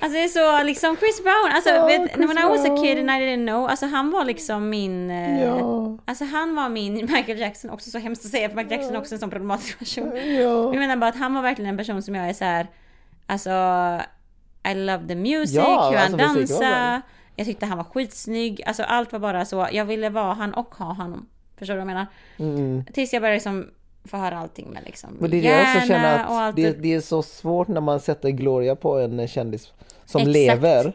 Alltså 0.02 0.14
det 0.18 0.24
är 0.24 0.28
så 0.28 0.64
liksom 0.64 0.98
Chris 0.98 1.24
Brown, 1.24 1.52
alltså 1.54 1.70
Ja, 1.70 1.86
vet, 1.86 2.14
Chris 2.14 2.30
when 2.30 2.38
I 2.38 2.44
was 2.50 2.66
a 2.66 2.78
kid 2.84 2.98
and 3.00 3.10
I 3.12 3.14
didn't 3.14 3.46
know, 3.48 3.68
alltså 3.70 3.86
han 3.86 4.12
var 4.12 4.26
liksom 4.26 4.70
min, 4.70 5.10
eh, 5.12 5.44
Ja. 5.44 5.98
alltså 6.06 6.26
han 6.26 6.56
var 6.56 6.70
min 6.70 6.94
Michael 6.94 7.40
Jackson, 7.40 7.70
också 7.72 7.90
så 7.90 7.98
hemskt 7.98 8.26
att 8.26 8.32
säga 8.32 8.50
för 8.50 8.56
Michael 8.56 8.80
Jackson 8.80 8.96
är 8.96 9.00
också 9.00 9.16
en 9.16 9.20
sån 9.20 9.30
problematisk 9.30 9.80
person. 9.80 10.12
Ja. 10.16 10.42
Jag 10.42 10.76
menar 10.76 10.96
bara 10.96 11.10
att 11.10 11.16
han 11.18 11.34
var 11.34 11.42
verkligen 11.42 11.70
en 11.70 11.78
person 11.78 12.02
som 12.02 12.16
jag 12.16 12.30
är 12.30 12.34
så 12.34 12.46
här, 12.46 12.68
alltså 13.26 13.50
I 14.72 14.74
love 14.74 15.08
the 15.08 15.16
music, 15.16 15.56
Ja, 15.56 15.90
hur 15.90 15.98
han 15.98 16.14
alltså, 16.20 16.38
dansade. 16.40 17.02
Jag 17.36 17.46
tyckte 17.46 17.66
han 17.66 17.78
var 17.78 17.86
skitsnygg, 17.86 18.64
alltså 18.66 18.84
allt 18.84 19.12
var 19.12 19.20
bara 19.20 19.46
så, 19.46 19.68
jag 19.72 19.86
ville 19.86 20.10
vara 20.10 20.34
han 20.34 20.54
och 20.54 20.76
ha 20.76 20.94
honom. 20.94 21.28
Förstår 21.60 21.74
du 21.74 21.80
vad 21.80 21.90
jag 21.90 21.96
menar? 21.96 22.06
Mm. 22.38 22.84
Tills 22.94 23.14
jag 23.14 23.22
började 23.22 23.36
liksom 23.36 23.68
få 24.04 24.18
höra 24.18 24.38
allting 24.38 24.70
med 24.70 24.84
liksom 24.86 25.10
Men 25.20 25.32
det 25.32 25.38
är 25.38 25.42
det 25.42 25.48
jag 25.50 25.76
också 25.76 25.88
känner 25.88 26.20
att 26.20 26.30
allt 26.30 26.56
det, 26.56 26.72
det 26.72 26.94
är 26.94 27.02
så 27.02 27.24
svårt 27.24 27.68
när 27.68 27.82
man 27.82 28.00
sätter 28.00 28.30
gloria 28.30 28.76
på 28.76 29.00
en 29.00 29.28
kändis 29.28 29.74
som 30.06 30.22
Exakt. 30.22 30.34
lever. 30.34 30.94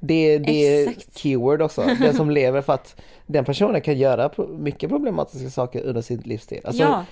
Det, 0.00 0.38
det 0.38 0.66
är 0.66 0.88
Exakt. 0.88 1.18
keyword 1.18 1.62
också, 1.62 1.82
den 2.00 2.14
som 2.14 2.30
lever 2.40 2.62
för 2.62 2.72
att 2.72 3.00
den 3.26 3.44
personen 3.44 3.80
kan 3.80 3.98
göra 3.98 4.30
mycket 4.58 4.90
problematiska 4.90 5.50
saker 5.50 5.82
under 5.82 6.02
sin 6.02 6.18
livstid. 6.20 6.60
Alltså, 6.64 6.82
Ja. 6.82 7.04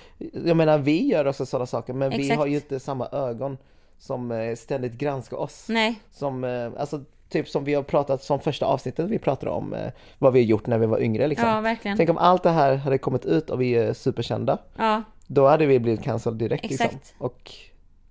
Jag 0.45 0.57
menar 0.57 0.77
vi 0.77 1.07
gör 1.07 1.27
också 1.27 1.45
sådana 1.45 1.65
saker 1.65 1.93
men 1.93 2.09
vi 2.09 2.19
Exakt. 2.21 2.39
har 2.39 2.45
ju 2.45 2.55
inte 2.55 2.79
samma 2.79 3.07
ögon 3.11 3.57
som 3.99 4.31
eh, 4.31 4.55
ständigt 4.55 4.93
granskar 4.93 5.37
oss. 5.37 5.65
Nej, 5.69 5.99
Som, 6.11 6.43
eh, 6.43 6.71
alltså 6.77 7.01
typ 7.33 7.49
som 7.49 7.63
vi 7.63 7.73
har 7.73 7.83
pratat, 7.83 8.23
som 8.23 8.39
första 8.39 8.65
avsnittet 8.65 9.09
vi 9.09 9.19
pratade 9.19 9.51
om 9.51 9.73
eh, 9.73 9.91
vad 10.19 10.33
vi 10.33 10.39
har 10.39 10.45
gjort 10.45 10.67
när 10.67 10.77
vi 10.77 10.85
var 10.85 10.99
yngre 11.01 11.27
liksom. 11.27 11.47
ja 11.49 11.61
verkligen. 11.61 11.97
Tänk 11.97 12.09
om 12.09 12.17
allt 12.17 12.43
det 12.43 12.49
här 12.49 12.75
hade 12.75 12.97
kommit 12.97 13.25
ut 13.25 13.49
och 13.49 13.61
vi 13.61 13.75
är 13.75 13.93
superkända. 13.93 14.57
Ja, 14.77 15.03
Då 15.27 15.47
hade 15.47 15.65
vi 15.65 15.79
blivit 15.79 16.03
cancelled 16.03 16.39
direkt 16.39 16.69
liksom. 16.69 16.85
Exakt. 16.85 17.13
Och 17.17 17.51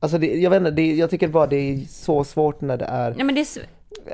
Alltså 0.01 0.19
det, 0.19 0.27
jag 0.27 0.51
vet 0.51 0.59
inte, 0.59 0.71
det, 0.71 0.95
jag 0.95 1.11
tycker 1.11 1.29
bara 1.29 1.47
det 1.47 1.57
är 1.57 1.79
så 1.89 2.25
svårt 2.25 2.61
när 2.61 2.77
det 2.77 2.85
är, 2.85 3.15
nej 3.15 3.25
men 3.25 3.35
det 3.35 3.41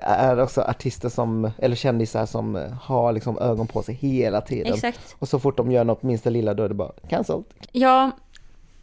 är, 0.02 0.30
är 0.30 0.42
också 0.42 0.60
artister 0.60 1.08
som, 1.08 1.50
eller 1.58 1.76
kändisar 1.76 2.26
som 2.26 2.56
eh, 2.56 2.70
har 2.82 3.12
liksom 3.12 3.38
ögon 3.38 3.66
på 3.66 3.82
sig 3.82 3.94
hela 3.94 4.40
tiden. 4.40 4.74
exakt. 4.74 5.16
Och 5.18 5.28
så 5.28 5.38
fort 5.38 5.56
de 5.56 5.72
gör 5.72 5.84
något 5.84 6.02
minsta 6.02 6.30
lilla 6.30 6.54
då 6.54 6.62
är 6.62 6.68
det 6.68 6.74
bara 6.74 6.92
cancelled. 7.08 7.44
Ja, 7.72 8.10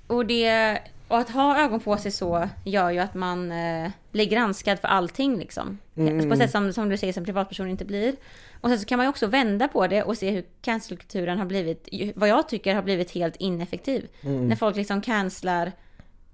och 0.07 0.25
det, 0.25 0.77
och 1.07 1.17
att 1.17 1.29
ha 1.29 1.63
ögon 1.63 1.79
på 1.79 1.97
sig 1.97 2.11
så 2.11 2.49
gör 2.63 2.91
ju 2.91 2.99
att 2.99 3.13
man 3.13 3.51
eh, 3.51 3.91
blir 4.11 4.25
granskad 4.25 4.79
för 4.79 4.87
allting 4.87 5.37
liksom. 5.37 5.77
Mm. 5.97 6.29
På 6.29 6.33
ett 6.33 6.39
sätt 6.39 6.51
som, 6.51 6.73
som 6.73 6.89
du 6.89 6.97
säger 6.97 7.13
som 7.13 7.25
privatperson 7.25 7.69
inte 7.69 7.85
blir. 7.85 8.15
Och 8.61 8.69
sen 8.69 8.79
så 8.79 8.85
kan 8.85 8.97
man 8.97 9.05
ju 9.05 9.09
också 9.09 9.27
vända 9.27 9.67
på 9.67 9.87
det 9.87 10.03
och 10.03 10.17
se 10.17 10.31
hur 10.31 10.45
cancelkulturen 10.61 11.37
har 11.37 11.45
blivit, 11.45 11.89
vad 12.15 12.29
jag 12.29 12.49
tycker 12.49 12.75
har 12.75 12.81
blivit 12.81 13.11
helt 13.11 13.35
ineffektiv. 13.35 14.07
Mm. 14.21 14.47
När 14.47 14.55
folk 14.55 14.75
liksom 14.75 15.01
cancelar, 15.01 15.71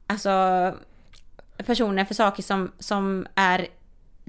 alltså 0.07 0.31
personer 1.57 2.05
för 2.05 2.13
saker 2.13 2.43
som, 2.43 2.71
som 2.79 3.27
är 3.35 3.67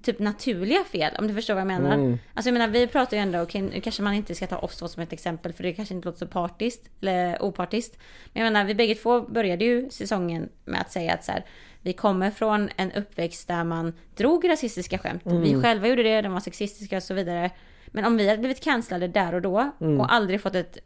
typ 0.02 0.18
naturliga 0.18 0.84
fel, 0.84 1.16
om 1.18 1.28
du 1.28 1.34
förstår 1.34 1.54
vad 1.54 1.60
jag 1.60 1.66
menar. 1.66 1.94
Mm. 1.94 2.18
Alltså 2.34 2.48
jag 2.48 2.52
menar, 2.52 2.68
vi 2.68 2.86
pratar 2.86 3.16
ju 3.16 3.22
ändå, 3.22 3.40
okej 3.40 3.62
nu 3.62 3.80
kanske 3.80 4.02
man 4.02 4.14
inte 4.14 4.34
ska 4.34 4.46
ta 4.46 4.58
oss 4.58 4.76
två 4.76 4.88
som 4.88 5.02
ett 5.02 5.12
exempel 5.12 5.52
för 5.52 5.62
det 5.62 5.72
kanske 5.72 5.94
inte 5.94 6.08
låter 6.08 6.18
så 6.18 6.26
partiskt, 6.26 6.90
eller 7.00 7.42
opartiskt. 7.42 7.98
Men 8.32 8.44
jag 8.44 8.52
menar, 8.52 8.66
vi 8.66 8.74
bägge 8.74 8.94
två 8.94 9.20
började 9.20 9.64
ju 9.64 9.90
säsongen 9.90 10.48
med 10.64 10.80
att 10.80 10.92
säga 10.92 11.14
att 11.14 11.24
så 11.24 11.32
här, 11.32 11.44
vi 11.80 11.92
kommer 11.92 12.30
från 12.30 12.68
en 12.76 12.92
uppväxt 12.92 13.48
där 13.48 13.64
man 13.64 13.92
drog 14.16 14.48
rasistiska 14.48 14.98
skämt. 14.98 15.22
Vi 15.24 15.62
själva 15.62 15.88
gjorde 15.88 16.02
det, 16.02 16.22
de 16.22 16.32
var 16.32 16.40
sexistiska 16.40 16.96
och 16.96 17.02
så 17.02 17.14
vidare. 17.14 17.50
Men 17.86 18.04
om 18.04 18.16
vi 18.16 18.28
hade 18.28 18.38
blivit 18.38 18.60
cancellade 18.60 19.08
där 19.08 19.34
och 19.34 19.42
då 19.42 19.70
och 19.78 20.12
aldrig 20.12 20.40
fått 20.40 20.54
ett 20.54 20.78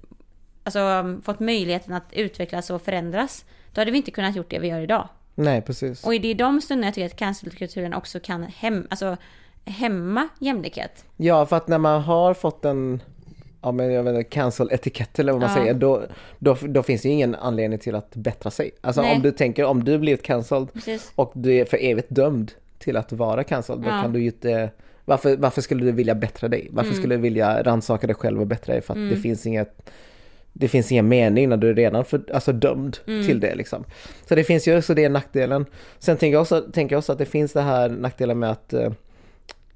Alltså 0.66 1.20
fått 1.22 1.40
möjligheten 1.40 1.94
att 1.94 2.12
utvecklas 2.12 2.70
och 2.70 2.82
förändras. 2.82 3.44
Då 3.72 3.80
hade 3.80 3.90
vi 3.90 3.96
inte 3.96 4.10
kunnat 4.10 4.36
gjort 4.36 4.50
det 4.50 4.58
vi 4.58 4.68
gör 4.68 4.80
idag. 4.80 5.08
Nej 5.38 5.62
precis. 5.62 6.04
Och 6.04 6.10
det 6.10 6.16
är 6.16 6.24
i 6.24 6.34
de 6.34 6.60
stunderna 6.60 6.86
jag 6.86 6.94
tycker 6.94 7.06
att 7.06 7.16
cancelkulturen 7.16 7.94
också 7.94 8.20
kan 8.20 8.42
hem, 8.42 8.86
alltså, 8.90 9.16
hämma 9.64 10.28
jämlikhet. 10.38 11.04
Ja 11.16 11.46
för 11.46 11.56
att 11.56 11.68
när 11.68 11.78
man 11.78 12.02
har 12.02 12.34
fått 12.34 12.64
en 12.64 13.02
Ja 13.62 13.72
men 13.72 13.92
jag 13.92 14.02
vet 14.02 14.14
inte, 14.16 14.24
cancel 14.30 14.68
etikett 14.72 15.18
eller 15.18 15.32
vad 15.32 15.40
man 15.40 15.50
Ja. 15.50 15.56
säger, 15.56 15.74
då, 15.74 16.02
då, 16.38 16.56
då 16.62 16.82
finns 16.82 17.02
det 17.02 17.08
ju 17.08 17.14
ingen 17.14 17.34
anledning 17.34 17.78
till 17.78 17.94
att 17.94 18.14
bättra 18.16 18.50
sig. 18.50 18.70
Alltså 18.80 19.02
Nej. 19.02 19.16
om 19.16 19.22
du 19.22 19.30
tänker, 19.30 19.64
om 19.64 19.84
du 19.84 19.98
blivit 19.98 20.22
cancelled 20.22 20.72
Precis. 20.72 21.12
och 21.14 21.32
du 21.34 21.52
är 21.54 21.64
för 21.64 21.78
evigt 21.84 22.06
dömd 22.10 22.52
till 22.78 22.96
att 22.96 23.12
vara 23.12 23.44
cancelled, 23.44 23.82
då 23.82 23.88
Ja. 23.90 24.02
kan 24.02 24.12
du 24.12 24.20
ju 24.20 24.26
inte 24.26 24.70
varför, 25.04 25.36
varför 25.36 25.60
skulle 25.62 25.84
du 25.84 25.92
vilja 25.92 26.14
bättra 26.14 26.48
dig? 26.48 26.68
Varför 26.70 26.90
Mm. 26.90 26.98
skulle 27.02 27.14
du 27.16 27.20
vilja 27.20 27.62
rannsaka 27.62 28.06
dig 28.06 28.16
själv 28.16 28.40
och 28.40 28.46
bättra 28.46 28.72
dig? 28.72 28.82
För 28.82 28.94
att 28.94 29.10
det 29.10 29.16
finns 29.16 29.46
inget 29.46 29.90
det 30.58 30.68
finns 30.68 30.92
ingen 30.92 31.08
mening 31.08 31.48
när 31.48 31.56
du 31.56 31.70
är 31.70 31.74
redan 31.74 32.04
för, 32.04 32.20
alltså 32.34 32.52
dömd 32.52 32.98
Mm. 33.06 33.26
till 33.26 33.40
det 33.40 33.54
liksom. 33.54 33.84
Så 34.28 34.34
det 34.34 34.44
finns 34.44 34.68
ju 34.68 34.78
också 34.78 34.94
det 34.94 35.08
nackdelen. 35.08 35.66
Sen 35.98 36.16
tänker 36.16 36.32
jag 36.34 36.42
också, 36.42 36.60
tänker 36.60 36.94
jag 36.94 36.98
också 36.98 37.12
att 37.12 37.18
det 37.18 37.24
finns 37.26 37.52
det 37.52 37.60
här 37.60 37.88
nackdelen 37.88 38.38
med 38.38 38.50
att 38.50 38.72
eh, 38.72 38.90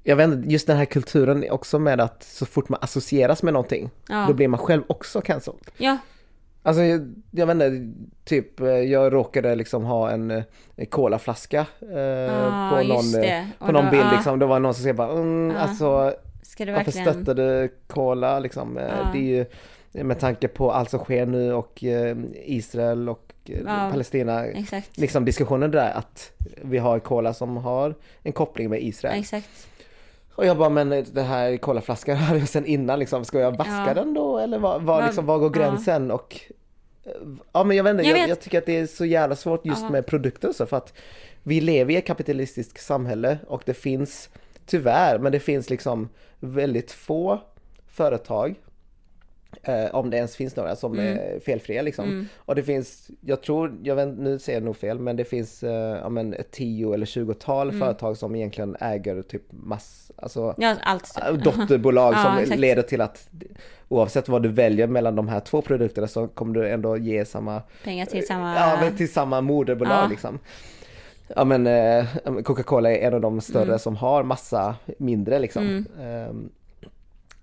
jag 0.03 0.15
vet 0.15 0.29
inte, 0.29 0.49
just 0.49 0.67
den 0.67 0.77
här 0.77 0.85
kulturen 0.85 1.45
också 1.51 1.79
med 1.79 2.01
att 2.01 2.23
så 2.23 2.45
fort 2.45 2.69
man 2.69 2.79
associeras 2.81 3.43
med 3.43 3.53
någonting, 3.53 3.89
Ja. 4.09 4.25
då 4.27 4.33
blir 4.33 4.47
man 4.47 4.59
själv 4.59 4.83
också 4.87 5.21
cancelled. 5.21 5.61
Ja, 5.77 5.97
Alltså 6.63 6.81
jag, 6.83 7.13
jag 7.31 7.47
vet 7.47 7.53
inte, 7.53 7.93
typ 8.25 8.59
eh, 8.59 8.67
jag 8.67 9.13
råkade 9.13 9.55
liksom 9.55 9.83
ha 9.83 10.11
en 10.11 10.31
eh, 10.31 10.43
colaflaska 10.89 11.65
eh, 11.91 11.99
Ja, 11.99 12.69
på 12.75 12.87
någon, 12.87 13.03
på 13.59 13.71
någon 13.71 13.85
då- 13.85 13.91
bild 13.91 14.03
ja. 14.05 14.11
liksom. 14.11 14.39
Det 14.39 14.45
var 14.45 14.59
någon 14.59 14.73
som 14.73 14.81
säger 14.83 14.93
bara, 14.93 15.11
mm, 15.11 15.51
Ja. 15.55 15.61
alltså 15.61 16.13
Ska 16.43 16.65
du 16.65 16.71
Varför 16.71 16.85
verkligen... 16.91 17.13
stöttar 17.13 17.33
du 17.33 17.75
Cola 17.87 18.39
liksom? 18.39 18.77
Ja. 18.77 19.09
Det 19.13 19.19
är 19.19 19.37
ju 19.37 19.45
med 19.91 20.19
tanke 20.19 20.47
på 20.47 20.71
allt 20.71 20.89
som 20.89 20.99
sker 20.99 21.25
nu 21.25 21.53
och 21.53 21.83
eh, 21.83 22.17
Israel 22.45 23.09
och 23.09 23.31
eh, 23.45 23.59
Ja. 23.65 23.87
Palestina. 23.91 24.45
Exakt. 24.45 24.97
Liksom 24.97 25.25
diskussionen 25.25 25.71
där 25.71 25.91
att 25.93 26.31
vi 26.61 26.77
har 26.77 26.99
Cola 26.99 27.33
som 27.33 27.57
har 27.57 27.95
en 28.23 28.31
koppling 28.33 28.69
med 28.69 28.83
Israel. 28.83 29.19
Exakt. 29.19 29.67
Och 30.35 30.45
jag 30.45 30.57
bara, 30.57 30.69
men 30.69 31.05
det 31.13 31.21
här 31.21 31.57
colaflaskan 31.57 32.17
hade 32.17 32.39
jag 32.39 32.49
sen 32.49 32.65
innan 32.65 32.99
liksom, 32.99 33.25
ska 33.25 33.39
jag 33.39 33.57
vaska 33.57 33.83
Ja. 33.87 33.93
den 33.93 34.13
då? 34.13 34.37
Eller 34.37 34.59
vad, 34.59 34.81
vad, 34.81 34.97
Vad- 34.97 35.05
liksom, 35.05 35.25
vad 35.25 35.39
går 35.39 35.51
ja. 35.57 35.61
gränsen? 35.61 36.11
Och 36.11 36.39
eh, 37.03 37.11
ja 37.51 37.63
men 37.63 37.77
jag 37.77 37.83
vet 37.83 37.91
inte, 37.91 38.03
Jag 38.03 38.17
jag, 38.19 38.29
jag 38.29 38.39
tycker 38.41 38.57
att 38.57 38.65
det 38.65 38.77
är 38.79 38.87
så 38.87 39.05
jävla 39.05 39.35
svårt 39.35 39.65
just 39.65 39.81
Ja. 39.81 39.89
med 39.89 40.05
produkter 40.05 40.51
så 40.53 40.65
för 40.65 40.77
att 40.77 40.93
vi 41.43 41.61
lever 41.61 41.93
i 41.93 41.97
ett 41.97 42.05
kapitalistiskt 42.07 42.81
samhälle 42.85 43.37
och 43.47 43.63
det 43.65 43.73
finns 43.73 44.29
tyvärr, 44.65 45.19
men 45.19 45.31
det 45.31 45.39
finns 45.39 45.69
liksom 45.69 46.09
väldigt 46.39 46.91
få 46.91 47.39
företag 47.87 48.55
Eh, 49.63 49.95
om 49.95 50.09
det 50.09 50.17
ens 50.17 50.35
finns 50.35 50.55
några 50.55 50.75
som 50.75 50.93
Mm. 50.93 51.17
är 51.17 51.39
felfria 51.39 51.81
liksom. 51.81 52.27
Och 52.37 52.55
det 52.55 52.63
finns, 52.63 53.09
jag 53.21 53.41
tror, 53.41 53.77
jag 53.83 53.95
vet, 53.95 54.07
nu 54.17 54.39
säger 54.39 54.59
jag 54.59 54.65
nog 54.65 54.75
fel, 54.77 54.99
men 54.99 55.15
det 55.15 55.25
finns 55.25 55.63
eh, 55.63 55.71
ja, 56.01 56.09
men 56.09 56.33
ett 56.33 56.51
tio 56.51 56.93
eller 56.93 57.05
tjugotal 57.05 57.69
Mm. 57.69 57.79
företag 57.79 58.17
som 58.17 58.35
egentligen 58.35 58.75
äger 58.79 59.21
typ 59.21 59.41
mass, 59.49 60.11
alltså 60.15 60.55
Ja, 60.57 60.75
allt. 60.83 61.17
äh, 61.27 61.33
dotterbolag 61.33 62.13
Ja, 62.17 62.23
som 62.23 62.37
exakt. 62.37 62.59
leder 62.59 62.81
till 62.81 63.01
att 63.01 63.29
oavsett 63.87 64.29
vad 64.29 64.43
du 64.43 64.49
väljer 64.49 64.87
mellan 64.87 65.15
de 65.15 65.27
här 65.27 65.39
två 65.39 65.61
produkterna 65.61 66.07
så 66.07 66.27
kommer 66.27 66.53
du 66.53 66.69
ändå 66.69 66.97
ge 66.97 67.25
samma, 67.25 67.61
Pengar 67.83 68.05
till 68.05 68.27
samma... 68.27 68.55
ja 68.55 68.89
till 68.97 69.11
samma 69.13 69.41
moderbolag 69.41 70.03
Ja. 70.03 70.07
liksom. 70.09 70.39
Ja 71.35 71.43
men 71.43 71.67
eh, 71.67 72.05
Coca-Cola 72.43 72.91
är 72.91 73.07
en 73.07 73.13
av 73.13 73.21
de 73.21 73.41
större 73.41 73.63
Mm. 73.63 73.79
som 73.79 73.95
har 73.95 74.23
massa 74.23 74.75
mindre 74.97 75.39
liksom. 75.39 75.85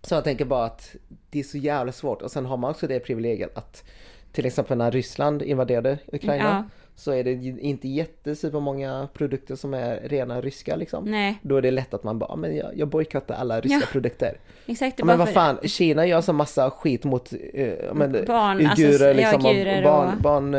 Så 0.09 0.15
jag 0.15 0.25
tänker 0.25 0.45
bara 0.45 0.65
att 0.65 0.97
det 1.31 1.39
är 1.39 1.43
så 1.43 1.59
jävla 1.59 1.93
svårt 1.93 2.23
och 2.23 2.31
sen 2.31 2.47
har 2.47 2.57
man 2.57 2.71
också 2.71 2.87
det 2.87 3.01
privilegiet 3.01 3.59
att 3.59 3.85
till 4.33 4.47
exempel 4.47 4.79
när 4.79 4.91
Ryssland 4.91 5.43
invaderade 5.43 5.99
Ukraina 6.13 6.45
Ja. 6.45 6.65
så 6.95 7.13
är 7.13 7.25
det 7.25 7.31
inte 7.61 7.89
jättesupermånga 7.89 9.09
produkter 9.15 9.57
som 9.57 9.75
är 9.75 10.01
rena 10.05 10.41
ryska 10.41 10.77
liksom. 10.77 11.05
Nej, 11.05 11.39
Då 11.43 11.57
är 11.57 11.63
det 11.63 11.71
lätt 11.71 11.95
att 11.95 12.05
man 12.05 12.19
bara, 12.19 12.27
"Ja, 12.31 12.37
men 12.37 12.57
jag, 12.57 12.77
jag 12.79 12.89
bojkottar 12.89 13.35
alla 13.35 13.61
ryska 13.61 13.79
Ja. 13.81 13.87
produkter. 13.93 14.39
exakt. 14.67 14.97
det 14.97 15.01
Ja, 15.01 15.05
men 15.05 15.19
vad 15.19 15.29
fan, 15.29 15.59
Kina 15.65 16.07
gör 16.07 16.21
så 16.21 16.33
massa 16.33 16.71
skit 16.71 17.05
mot 17.05 17.33
ja, 17.33 17.95
men, 17.95 18.13
Barn, 18.27 18.67
alltså, 18.67 18.83
uigurer 18.83 19.09
ja, 19.09 19.13
liksom, 19.33 19.47
uigurer 19.47 19.77
och 19.79 19.83
barn, 19.93 20.15
och- 20.17 20.23
barn 20.23 20.55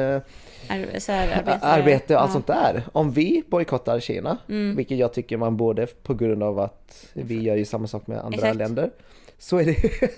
Ar- 0.70 1.00
så 1.00 1.12
här, 1.12 1.58
arbete 1.62 2.16
och 2.16 2.22
allt 2.22 2.30
ja. 2.30 2.34
sånt 2.34 2.48
där. 2.48 2.84
Om 2.92 3.12
vi 3.12 3.44
bojkottar 3.48 4.00
Kina, 4.00 4.38
Mm. 4.50 4.76
vilket 4.76 4.98
jag 4.98 5.14
tycker 5.14 5.38
man 5.38 5.58
borde 5.58 5.88
på 5.88 6.14
grund 6.14 6.44
av 6.44 6.60
att 6.60 7.06
vi 7.14 7.42
gör 7.42 7.56
ju 7.56 7.66
samma 7.66 7.88
sak 7.88 8.08
med 8.08 8.18
andra 8.20 8.36
Exakt. 8.36 8.56
länder. 8.56 8.90
Så 9.42 9.58
är 9.58 9.66
det, 9.66 9.76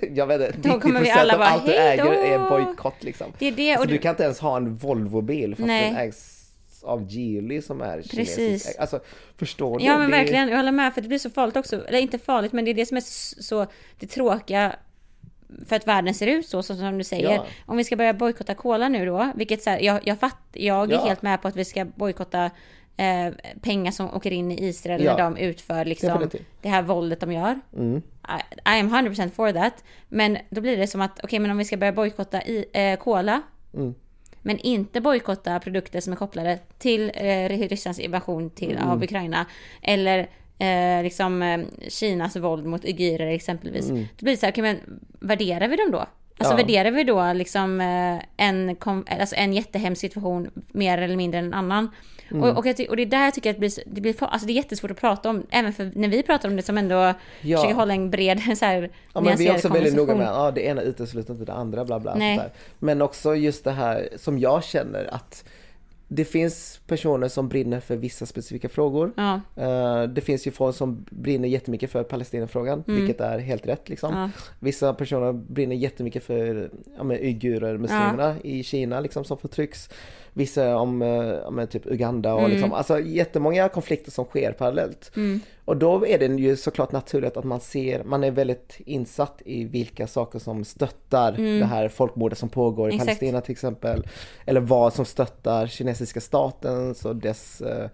jag 0.15 0.27
vet 0.27 0.55
inte, 0.55 0.69
Då 0.69 0.79
kommer 0.79 0.99
vi 1.01 1.09
90% 1.09 1.13
alla 1.15 1.35
av 1.35 1.41
allt 1.41 1.65
du 1.65 1.73
äger 1.75 2.05
är 2.05 2.35
en 2.35 2.49
bojkott 2.49 3.03
liksom. 3.03 3.33
Det 3.39 3.45
är 3.47 3.51
det. 3.51 3.75
Så 3.75 3.81
Och 3.81 3.87
du 3.87 3.93
du, 3.93 3.99
kan 3.99 4.09
inte 4.09 4.23
ens 4.23 4.39
ha 4.39 4.57
en 4.57 4.75
Volvo-bil 4.75 5.55
fast 5.55 5.67
Nej. 5.67 5.89
den 5.89 5.95
ägs 5.97 6.37
av 6.83 7.11
Geely 7.11 7.61
som 7.61 7.81
är 7.81 7.95
Precis. 7.97 8.35
kinesisk. 8.35 8.79
Alltså, 8.79 8.99
förstår 9.37 9.79
du? 9.79 9.85
ja 9.85 9.97
men 9.97 10.11
Det- 10.11 10.17
verkligen, 10.17 10.49
jag 10.49 10.57
håller 10.57 10.71
med 10.71 10.93
för 10.93 11.01
det 11.01 11.07
blir 11.07 11.17
så 11.19 11.29
farligt 11.29 11.57
också. 11.57 11.87
Eller 11.87 11.99
inte 11.99 12.17
farligt 12.19 12.53
men 12.53 12.65
det 12.65 12.71
är 12.71 12.75
det 12.75 12.85
som 12.85 12.97
är 12.97 13.01
så 13.41 13.67
det 13.99 14.07
tråkiga 14.07 14.75
för 15.67 15.75
att 15.75 15.87
världen 15.87 16.13
ser 16.13 16.27
ut 16.27 16.47
så, 16.47 16.63
så 16.63 16.75
som 16.75 16.97
du 16.97 17.03
säger. 17.03 17.31
Ja. 17.35 17.45
Om 17.65 17.77
vi 17.77 17.83
ska 17.83 17.95
börja 17.95 18.13
bojkotta 18.13 18.55
cola 18.55 18.89
nu 18.89 19.05
då, 19.05 19.31
vilket 19.35 19.63
så 19.63 19.69
här, 19.69 19.79
jag, 19.79 19.99
jag, 20.07 20.19
fatt, 20.19 20.37
jag 20.53 20.91
är 20.91 20.95
Ja. 20.95 21.05
helt 21.05 21.21
med 21.21 21.41
på 21.41 21.47
att 21.47 21.55
vi 21.55 21.65
ska 21.65 21.85
bojkotta 21.85 22.51
eh, 23.01 23.33
pengar 23.61 23.91
som 23.91 24.13
åker 24.13 24.31
in 24.31 24.51
i 24.51 24.65
Israel 24.67 25.03
Ja. 25.03 25.11
när 25.17 25.23
de 25.23 25.37
utför 25.37 25.85
liksom 25.85 26.09
Definitivt. 26.09 26.41
det 26.61 26.69
här 26.69 26.81
våldet 26.81 27.19
de 27.19 27.31
gör. 27.31 27.59
Mm. 27.77 27.97
I, 28.27 28.69
I 28.75 28.79
am 28.79 28.89
100% 28.89 29.29
for 29.31 29.51
that. 29.51 29.83
Men 30.09 30.37
då 30.49 30.61
blir 30.61 30.77
det 30.77 30.87
som 30.87 31.01
att, 31.01 31.19
okej 31.23 31.39
men 31.39 31.51
om 31.51 31.57
vi 31.57 31.65
ska 31.65 31.77
börja 31.77 31.93
bojkotta 31.93 32.41
i, 32.43 32.65
eh, 32.73 32.95
cola. 32.99 33.41
Mm. 33.73 33.95
Men 34.41 34.59
inte 34.59 35.01
bojkotta 35.01 35.59
produkter 35.59 35.99
som 36.01 36.13
är 36.13 36.17
kopplade 36.17 36.59
till 36.77 37.11
eh, 37.15 37.49
Rysslands 37.49 37.99
invasion 37.99 38.49
till, 38.49 38.71
Mm. 38.77 38.89
av 38.89 39.03
Ukraina. 39.03 39.45
Eller 39.81 40.19
eh, 40.59 41.03
liksom 41.03 41.41
eh, 41.41 41.59
Kinas 41.89 42.35
våld 42.35 42.65
mot 42.65 42.85
uigurer 42.85 43.27
exempelvis. 43.27 43.87
Då 43.87 43.93
blir 43.93 44.31
det 44.31 44.37
så 44.37 44.45
här, 44.45 44.53
okej 44.53 44.61
men 44.63 44.77
värderar 45.19 45.67
vi 45.67 45.75
dem 45.75 45.91
då? 45.91 46.05
Alltså. 46.37 46.53
Ja. 46.53 46.57
värderar 46.57 46.91
vi 46.91 47.03
då 47.03 47.33
liksom 47.33 47.81
eh, 47.81 48.45
en, 48.45 48.77
alltså 49.19 49.35
en 49.35 49.53
jättehemsk 49.53 50.01
situation 50.01 50.49
mer 50.71 50.97
eller 50.97 51.15
mindre 51.15 51.39
än 51.39 51.45
en 51.45 51.53
annan? 51.53 51.89
Mm. 52.31 52.43
Och, 52.43 52.57
och, 52.57 52.65
jag 52.65 52.89
och 52.89 52.95
det 52.95 53.01
är 53.03 53.05
där 53.05 53.23
jag 53.23 53.33
tycker 53.33 53.49
att 53.49 53.55
det 53.55 53.59
blir, 53.59 53.71
det 53.85 54.01
blir 54.01 54.23
alltså 54.23 54.47
det 54.47 54.53
är 54.53 54.55
jättesvårt 54.55 54.91
att 54.91 54.99
prata 54.99 55.29
om, 55.29 55.45
även 55.49 55.73
för 55.73 55.91
när 55.95 56.07
vi 56.07 56.23
pratar 56.23 56.49
om 56.49 56.55
det 56.55 56.61
som 56.61 56.77
ändå 56.77 57.13
Ja. 57.41 57.57
försöker 57.57 57.75
hålla 57.75 57.93
en 57.93 58.09
bred 58.11 58.39
så 58.57 58.65
här, 58.65 58.89
Ja 59.13 59.21
men 59.21 59.37
vi 59.37 59.47
är 59.47 59.55
också 59.55 59.69
väldigt 59.69 59.93
noga 59.93 60.05
med, 60.05 60.15
konversation. 60.15 60.45
ja 60.45 60.51
det 60.51 60.61
ena 60.61 60.81
utesluter 60.81 61.33
inte 61.33 61.45
det 61.45 61.53
andra 61.53 61.85
bla 61.85 61.99
bla. 61.99 62.15
Men 62.79 63.01
också 63.01 63.35
just 63.35 63.63
det 63.63 63.71
här 63.71 64.09
som 64.17 64.39
jag 64.39 64.63
känner 64.63 65.13
att 65.13 65.45
det 66.13 66.25
finns 66.25 66.81
personer 66.87 67.27
som 67.27 67.49
brinner 67.49 67.79
för 67.79 67.95
vissa 67.95 68.25
specifika 68.25 68.69
frågor. 68.69 69.13
Ja, 69.17 69.41
Eh, 69.55 70.03
det 70.03 70.21
finns 70.21 70.47
ju 70.47 70.51
folk 70.51 70.75
som 70.75 71.05
brinner 71.09 71.47
jättemycket 71.47 71.91
för 71.91 72.03
Palestinafrågan, 72.03 72.83
vilket 72.87 73.21
är 73.21 73.39
helt 73.39 73.67
rätt 73.67 73.89
liksom. 73.89 74.13
Mm. 74.13 74.23
ja, 74.23 74.29
Vissa 74.59 74.93
personer 74.93 75.33
brinner 75.33 75.75
jättemycket 75.75 76.23
för 76.23 76.69
ja, 76.97 77.03
men, 77.03 77.17
uigurer, 77.17 77.77
muslimerna 77.77 78.35
i 78.43 78.63
Kina 78.63 78.99
liksom 78.99 79.23
som 79.23 79.37
förtrycks. 79.37 79.89
Vissa 80.33 80.75
om 80.77 81.01
eh, 81.01 81.07
ja, 81.43 81.49
men, 81.51 81.67
typ 81.67 81.85
Uganda 81.85 82.33
och 82.33 82.39
Mm. 82.39 82.51
liksom, 82.51 82.73
alltså 82.73 82.99
jättemånga 82.99 83.69
konflikter 83.69 84.11
som 84.11 84.25
sker 84.25 84.51
parallellt. 84.51 85.11
Mm. 85.15 85.39
Och 85.65 85.77
då 85.77 86.07
är 86.07 86.19
det 86.19 86.25
ju 86.25 86.55
såklart 86.57 86.91
naturligt 86.91 87.37
att 87.37 87.43
man 87.43 87.59
ser, 87.59 88.03
man 88.03 88.23
är 88.23 88.31
väldigt 88.31 88.77
insatt 88.85 89.41
i 89.45 89.63
vilka 89.63 90.07
saker 90.07 90.39
som 90.39 90.63
stöttar 90.65 91.31
det 91.59 91.65
här 91.65 91.89
folkmordet 91.89 92.37
som 92.37 92.49
pågår 92.49 92.89
i 92.89 92.93
Mm. 92.93 93.01
Exakt. 93.01 93.19
Palestina 93.19 93.41
till 93.41 93.51
exempel. 93.51 94.07
Eller 94.45 94.61
vad 94.61 94.93
som 94.93 95.05
stöttar 95.05 95.67
kinesiska 95.67 96.21
statens 96.21 97.05
och 97.05 97.15
dess, 97.15 97.61
eh, 97.61 97.89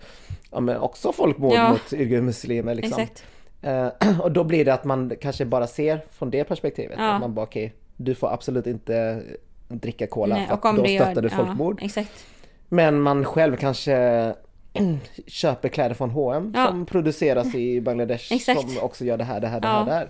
ja 0.52 0.60
men 0.60 0.78
också 0.78 1.12
folkmord 1.12 1.54
Ja. 1.54 1.70
mot 1.70 1.94
uigurmuslimer 1.94 2.76
liksom. 2.76 3.02
exakt. 3.02 3.24
Eh, 3.62 4.20
och 4.22 4.32
då 4.32 4.44
blir 4.44 4.66
det 4.66 4.74
att 4.74 4.84
man 4.84 5.12
kanske 5.22 5.46
bara 5.46 5.68
ser 5.68 6.06
från 6.12 6.30
det 6.32 6.44
perspektivet. 6.44 6.96
Ja. 7.00 7.14
Att 7.14 7.22
man 7.22 7.34
bara 7.34 7.46
okej, 7.46 7.74
du 7.98 8.16
får 8.16 8.34
absolut 8.34 8.68
inte 8.68 9.24
dricka 9.68 10.08
cola 10.08 10.36
Nej, 10.36 10.48
för 10.48 10.54
att 10.54 10.76
då 10.76 10.86
stöttar 10.86 11.22
du 11.22 11.30
folkmord. 11.30 11.78
Ja, 11.82 11.86
exakt. 11.86 12.26
Men 12.70 13.02
man 13.02 13.26
själv 13.26 13.56
kanske 13.56 14.34
köper 15.28 15.70
kläder 15.70 15.96
från 15.96 16.10
H&M 16.10 16.54
Ja. 16.56 16.68
som 16.68 16.86
produceras 16.86 17.56
i 17.56 17.82
Bangladesh 17.82 18.32
Exakt. 18.34 18.62
som 18.62 18.78
också 18.84 19.06
gör 19.06 19.18
det 19.18 19.24
här, 19.24 19.40
det 19.40 19.48
här, 19.48 19.60
det 19.60 19.68
här, 19.68 19.86
det 19.86 19.92
här. 19.92 20.10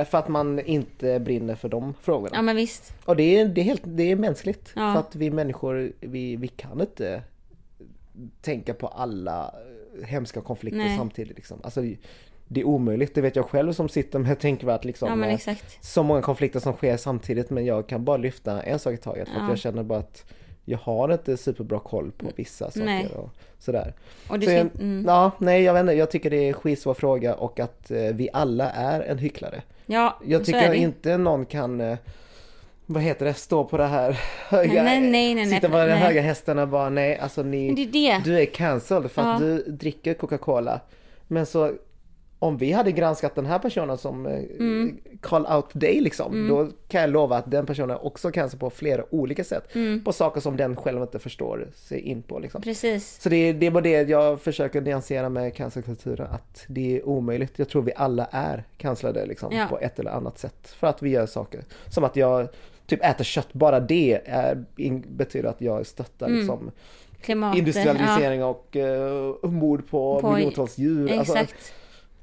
Eh, 0.00 0.04
För 0.04 0.18
att 0.18 0.28
man 0.28 0.60
inte 0.60 1.20
brinner 1.20 1.54
för 1.54 1.68
de 1.68 1.94
frågorna. 2.02 2.30
Ja 2.36 2.42
men 2.42 2.56
visst. 2.56 2.94
Och 3.04 3.16
det 3.16 3.40
är, 3.40 3.48
det 3.48 3.60
är, 3.60 3.64
helt, 3.64 3.82
det 3.84 4.10
är 4.10 4.16
mänskligt. 4.16 4.72
Ja. 4.76 4.92
För 4.92 5.00
att 5.00 5.16
vi 5.16 5.30
människor, 5.30 5.92
vi, 6.00 6.36
vi 6.36 6.48
kan 6.48 6.80
inte 6.80 7.22
tänka 8.42 8.74
på 8.74 8.86
alla 8.88 9.54
hemska 10.04 10.40
konflikter 10.40 10.78
Nej. 10.78 10.96
samtidigt. 10.96 11.36
Liksom. 11.36 11.60
Alltså, 11.64 11.80
det 12.48 12.60
är 12.60 12.64
omöjligt, 12.64 13.14
det 13.14 13.20
vet 13.20 13.36
jag 13.36 13.44
själv 13.44 13.72
som 13.72 13.88
sitter 13.88 14.18
med 14.18 14.38
tänkvärt 14.38 14.84
liksom. 14.84 15.20
Ja 15.20 15.28
eh, 15.28 15.56
så 15.80 16.02
många 16.02 16.22
konflikter 16.22 16.60
som 16.60 16.72
sker 16.72 16.96
samtidigt 16.96 17.50
men 17.50 17.64
jag 17.64 17.86
kan 17.86 18.04
bara 18.04 18.16
lyfta 18.16 18.62
en 18.62 18.78
sak 18.78 18.94
i 18.94 18.96
taget 18.96 19.28
för 19.28 19.36
att 19.36 19.42
Ja. 19.42 19.48
jag 19.48 19.58
känner 19.58 19.82
bara 19.82 19.98
att 19.98 20.24
jag 20.64 20.78
har 20.78 21.12
inte 21.12 21.36
superbra 21.36 21.78
koll 21.80 22.12
på 22.12 22.26
vissa 22.36 22.64
saker 22.70 22.84
Nej. 22.84 23.06
och 23.16 23.30
sådär. 23.58 23.94
Och 24.28 24.42
Så 24.44 24.50
jag, 24.50 24.60
mm. 24.80 25.04
Ja, 25.06 25.30
nej 25.38 25.62
jag 25.62 25.74
vet 25.74 25.80
inte, 25.80 25.92
jag 25.92 26.10
tycker 26.10 26.30
det 26.30 26.48
är 26.48 26.52
skitsvår 26.52 26.94
fråga 26.94 27.34
och 27.34 27.60
att 27.60 27.90
eh, 27.90 27.98
vi 28.14 28.28
alla 28.32 28.70
är 28.70 29.00
en 29.00 29.18
hycklare. 29.18 29.62
Ja, 29.86 30.18
Jag 30.26 30.44
tycker 30.44 30.68
det. 30.70 30.76
inte 30.76 31.16
någon 31.18 31.46
kan 31.46 31.80
eh, 31.80 31.98
vad 32.86 33.02
heter 33.02 33.26
det, 33.26 33.34
stå 33.34 33.64
på 33.64 33.76
det 33.76 33.86
här 33.86 34.20
höga, 34.48 34.82
Nej, 34.82 35.00
nej, 35.00 35.10
nej, 35.10 35.34
nej, 35.34 35.46
sitta 35.46 35.68
på 35.68 35.76
de 35.76 35.86
nej. 35.86 35.98
höga 35.98 36.20
hästarna 36.20 36.62
och 36.62 36.68
bara 36.68 36.90
nej, 36.90 37.18
alltså 37.18 37.42
ni, 37.42 37.74
det 37.74 37.82
är 37.82 37.86
det. 38.18 38.24
du 38.24 38.40
är 38.40 38.46
cancelled 38.46 39.10
för 39.10 39.22
att 39.22 39.40
Ja. 39.40 39.46
du 39.46 39.58
dricker 39.62 40.14
Coca-Cola. 40.14 40.80
Men 41.28 41.46
så 41.46 41.72
om 42.44 42.56
vi 42.56 42.72
hade 42.72 42.92
granskat 42.92 43.34
den 43.34 43.46
här 43.46 43.58
personen 43.58 43.98
som 43.98 44.26
eh, 44.26 44.32
Mm. 44.58 44.98
call 45.20 45.46
out 45.46 45.66
dig 45.72 46.00
liksom, 46.00 46.48
då 46.48 46.68
kan 46.88 47.00
jag 47.00 47.10
lova 47.10 47.36
att 47.36 47.50
den 47.50 47.66
personen 47.66 47.96
också 48.02 48.30
cancel 48.30 48.58
på 48.58 48.70
flera 48.70 49.04
olika 49.14 49.44
sätt. 49.44 49.74
Mm. 49.74 50.04
På 50.04 50.12
saker 50.12 50.40
som 50.40 50.56
den 50.56 50.76
själv 50.76 51.02
inte 51.02 51.18
förstår 51.18 51.68
sig 51.74 52.00
in 52.00 52.22
på 52.22 52.38
liksom. 52.38 52.62
Precis. 52.62 53.20
Så 53.22 53.28
det, 53.28 53.52
det 53.52 53.70
bara 53.70 53.80
det 53.80 54.08
jag 54.08 54.40
försöker 54.40 54.80
nyansera 54.80 55.28
med 55.28 55.54
cancelkulturen, 55.54 56.26
att 56.30 56.64
det 56.68 56.96
är 56.96 57.08
omöjligt. 57.08 57.52
Jag 57.58 57.68
tror 57.68 57.82
vi 57.82 57.92
alla 57.96 58.28
är 58.30 58.64
cancellade 58.76 59.26
liksom, 59.26 59.52
Ja. 59.56 59.66
på 59.70 59.78
ett 59.78 59.98
eller 59.98 60.10
annat 60.10 60.38
sätt. 60.38 60.68
För 60.68 60.86
att 60.86 61.02
vi 61.02 61.10
gör 61.10 61.26
saker. 61.26 61.60
Som 61.88 62.04
att 62.04 62.16
jag 62.16 62.48
typ 62.86 63.04
äter 63.04 63.24
kött, 63.24 63.52
bara 63.52 63.80
det 63.80 64.20
är, 64.26 64.64
betyder 65.08 65.48
att 65.48 65.60
jag 65.60 65.86
stöttar 65.86 66.26
Mm. 66.26 66.38
liksom, 66.38 66.70
Klimat. 67.20 67.56
industrialisering 67.56 68.44
och 68.44 68.76
uh, 68.76 69.50
mord 69.50 69.88
på, 69.90 70.20
På- 70.20 70.32
miljontals 70.32 70.78
djur. 70.78 71.08
Ja, 71.08 71.18
Alltså, 71.18 71.34
exakt. 71.36 71.72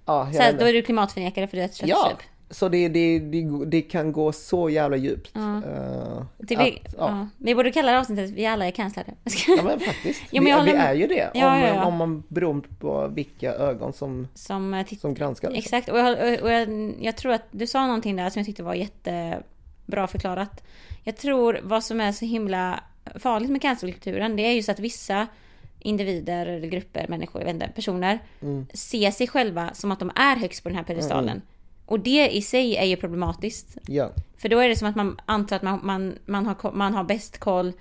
Ja, 0.06 0.30
så 0.34 0.42
här, 0.42 0.54
då 0.54 0.66
är 0.66 0.74
du 0.74 0.82
klimatförnekare 0.82 1.48
för 1.48 1.58
du 1.58 1.64
äter 1.64 1.90
ja, 1.90 1.96
köttsup. 2.10 2.28
Så 2.50 2.70
det, 2.70 2.90
det, 2.90 3.20
det, 3.20 3.66
det 3.66 3.82
kan 3.82 4.12
gå 4.12 4.32
så 4.32 4.70
jävla 4.70 4.98
djupt. 4.98 5.32
Ja. 5.34 5.58
Eh, 5.58 6.24
Det, 6.38 6.56
att- 6.56 6.66
vi, 6.66 6.82
ja. 6.98 7.28
vi 7.38 7.56
borde 7.56 7.72
kalla 7.72 7.92
det 7.92 8.00
avsnittet 8.00 8.30
Vi 8.30 8.46
alla 8.46 8.68
är 8.68 8.72
cancellade. 8.72 9.14
Ja 9.48 9.64
men 9.64 9.80
faktiskt. 9.80 10.24
Ja, 10.32 10.42
men 10.42 10.66
vi, 10.66 10.72
vi 10.72 10.78
är 10.78 10.94
ju 10.94 11.08
det. 11.08 11.32
Ja, 11.34 11.54
om, 11.54 11.60
ja, 11.60 11.68
ja. 11.68 11.86
om 11.86 11.96
man 11.98 12.24
beror 12.28 12.62
på 12.80 13.08
vilka 13.08 13.54
ögon 13.54 13.94
som, 13.94 14.28
Som 14.34 14.74
eh, 14.74 14.88
som 15.02 15.14
granskar. 15.14 15.52
liksom. 15.52 15.78
Exakt, 15.78 15.90
och, 15.90 16.00
jag, 16.00 16.42
och 16.44 16.52
jag, 16.52 16.94
jag 17.02 17.18
tror 17.18 17.32
att 17.32 17.46
du 17.52 17.68
sa 17.68 17.86
någonting 17.86 18.16
där 18.16 18.30
som 18.30 18.40
jag 18.40 18.46
tyckte 18.46 18.64
var 18.64 18.74
jättebra 18.74 20.08
förklarat. 20.08 20.64
Jag 21.04 21.18
tror 21.18 21.60
vad 21.64 21.84
som 21.84 22.02
är 22.02 22.12
så 22.12 22.26
himla 22.26 22.84
farligt 23.16 23.50
med 23.50 23.62
cancelkulturen, 23.62 24.36
det 24.36 24.44
är 24.44 24.54
ju 24.54 24.64
så 24.64 24.72
att 24.72 24.80
vissa 24.80 25.28
individer 25.82 26.46
eller 26.46 26.68
grupper, 26.68 27.06
människor, 27.10 27.42
jag 27.42 27.46
vet 27.46 27.54
inte, 27.54 27.70
personer 27.76 28.20
Mm. 28.42 28.66
ser 28.74 29.12
sig 29.12 29.28
själva 29.28 29.70
som 29.74 29.92
att 29.92 30.00
de 30.00 30.12
är 30.16 30.36
högst 30.36 30.64
på 30.64 30.70
den 30.70 30.76
här 30.78 30.84
pedestalen. 30.84 31.42
Och 31.86 32.00
det 32.00 32.30
i 32.36 32.42
sig 32.42 32.76
är 32.78 32.86
ju 32.86 32.96
problematiskt. 32.96 33.78
Ja. 33.88 34.10
För 34.38 34.50
då 34.50 34.60
är 34.60 34.70
det 34.70 34.76
som 34.76 34.88
att 34.88 34.96
man 34.96 35.20
antar 35.26 35.56
att 35.56 35.62
man, 35.62 35.80
man, 35.84 36.16
man, 36.26 36.46
har, 36.46 36.72
man 36.72 36.94
har 36.94 37.04
bäst 37.04 37.38
koll 37.38 37.74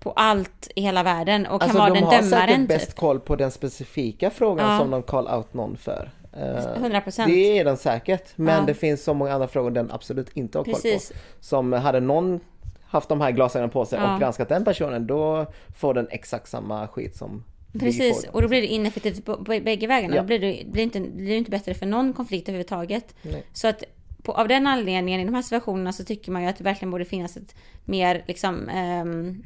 på 0.00 0.10
allt 0.12 0.68
i 0.76 0.80
hela 0.80 1.02
världen 1.02 1.46
och 1.46 1.60
kan 1.60 1.70
Alltså 1.70 1.78
vara 1.78 1.88
de 1.90 1.94
den 1.94 2.04
har 2.04 2.12
säkert 2.12 2.30
dömaren 2.30 2.66
bäst 2.66 2.86
typ. 2.86 2.96
koll 2.96 3.20
på 3.20 3.36
den 3.36 3.50
specifika 3.50 4.30
frågan 4.30 4.72
Ja. 4.72 4.78
som 4.78 4.90
de 4.90 5.02
call 5.02 5.28
out 5.28 5.54
någon 5.54 5.76
för. 5.76 6.10
Eh, 6.32 6.82
100%. 6.82 7.26
Det 7.26 7.58
är 7.58 7.64
den 7.64 7.76
säkert. 7.76 8.32
Men 8.36 8.54
Ja. 8.60 8.64
det 8.66 8.74
finns 8.74 9.04
så 9.04 9.14
många 9.14 9.32
andra 9.32 9.48
frågor 9.48 9.70
den 9.70 9.90
absolut 9.90 10.30
inte 10.36 10.58
har 10.58 10.64
koll 10.64 10.74
Precis. 10.74 11.08
på. 11.12 11.18
Som 11.40 11.72
hade 11.72 12.00
någon 12.00 12.40
haft 12.88 13.08
de 13.08 13.20
här 13.20 13.30
glasögonen 13.30 13.70
på 13.70 13.84
sig 13.84 13.98
Ja. 13.98 14.14
och 14.14 14.20
granskat 14.20 14.48
den 14.48 14.64
personen 14.64 15.06
då 15.06 15.46
får 15.76 15.94
den 15.94 16.08
exakt 16.10 16.48
samma 16.48 16.88
skit 16.88 17.16
som 17.16 17.44
Precis, 17.78 18.24
och 18.24 18.42
då 18.42 18.48
blir 18.48 18.60
det 18.60 18.66
ineffektivt 18.66 19.24
på, 19.24 19.36
bägge 19.36 19.86
vägarna. 19.86 20.16
Ja. 20.16 20.22
Då 20.22 20.26
blir 20.26 20.38
det, 20.38 20.62
blir 20.66 20.82
inte, 20.82 21.00
blir 21.00 21.36
inte 21.36 21.50
bättre 21.50 21.74
för 21.74 21.86
någon 21.86 22.12
konflikt 22.12 22.48
överhuvudtaget. 22.48 23.14
Nej. 23.22 23.44
Så 23.52 23.68
att 23.68 23.84
på, 24.22 24.32
av 24.32 24.48
den 24.48 24.66
anledningen 24.66 25.20
i 25.20 25.24
de 25.24 25.34
här 25.34 25.42
situationerna 25.42 25.92
så 25.92 26.04
tycker 26.04 26.32
man 26.32 26.42
ju 26.42 26.48
att 26.48 26.56
det 26.56 26.64
verkligen 26.64 26.90
borde 26.90 27.04
finnas 27.04 27.36
ett 27.36 27.54
mer 27.84 28.24
liksom 28.26 28.68
ehm, 28.68 29.44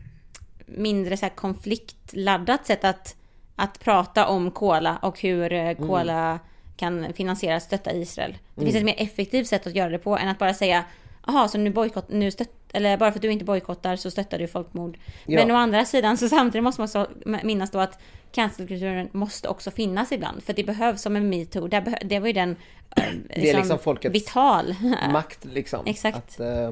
mindre 0.66 1.16
så 1.16 1.26
här 1.26 1.32
konfliktladdat 1.34 2.66
sätt 2.66 2.84
att, 2.84 3.16
att 3.56 3.80
prata 3.80 4.26
om 4.26 4.50
Kola 4.50 4.98
och 5.02 5.20
hur 5.20 5.52
eh, 5.52 5.74
Kola 5.74 6.38
kan 6.76 7.12
finansiera 7.12 7.56
och 7.56 7.62
stötta 7.62 7.92
Israel. 7.92 8.38
Det 8.54 8.64
finns 8.64 8.76
ett 8.76 8.84
mer 8.84 8.94
effektivt 8.98 9.46
sätt 9.46 9.66
att 9.66 9.74
göra 9.74 9.90
det 9.90 9.98
på 9.98 10.18
än 10.18 10.28
att 10.28 10.38
bara 10.38 10.54
säga 10.54 10.84
Jaha, 11.30 11.48
så 11.48 11.58
nu 11.58 11.70
bojkott, 11.70 12.08
nu 12.08 12.30
stött, 12.30 12.50
eller 12.72 12.96
bara 12.96 13.12
för 13.12 13.18
att 13.18 13.22
du 13.22 13.32
inte 13.32 13.44
bojkottar 13.44 13.96
så 13.96 14.10
stöttar 14.10 14.38
du 14.38 14.46
folkmord. 14.46 14.98
Ja. 15.26 15.38
Men 15.40 15.50
å 15.50 15.54
andra 15.54 15.84
sidan 15.84 16.16
så 16.16 16.28
samtidigt 16.28 16.64
måste 16.64 16.80
man 16.80 16.84
också 16.84 17.06
minnas 17.42 17.70
då 17.70 17.78
att 17.78 17.98
cancelkulturen 18.32 19.08
måste 19.12 19.48
också 19.48 19.70
finnas 19.70 20.12
ibland. 20.12 20.42
För 20.42 20.52
det 20.52 20.64
behövs 20.64 21.02
som 21.02 21.16
en 21.16 21.28
metoo. 21.28 21.68
Det, 21.68 21.98
det 22.04 22.18
var 22.18 22.26
ju 22.26 22.32
den 22.32 22.50
eh, 23.30 23.48
är 23.48 23.56
liksom 23.56 23.78
folkets 23.78 24.14
vital. 24.14 24.74
Makt 25.12 25.44
liksom. 25.44 25.86
Exakt. 25.86 26.16
Att, 26.16 26.40
eh, 26.40 26.70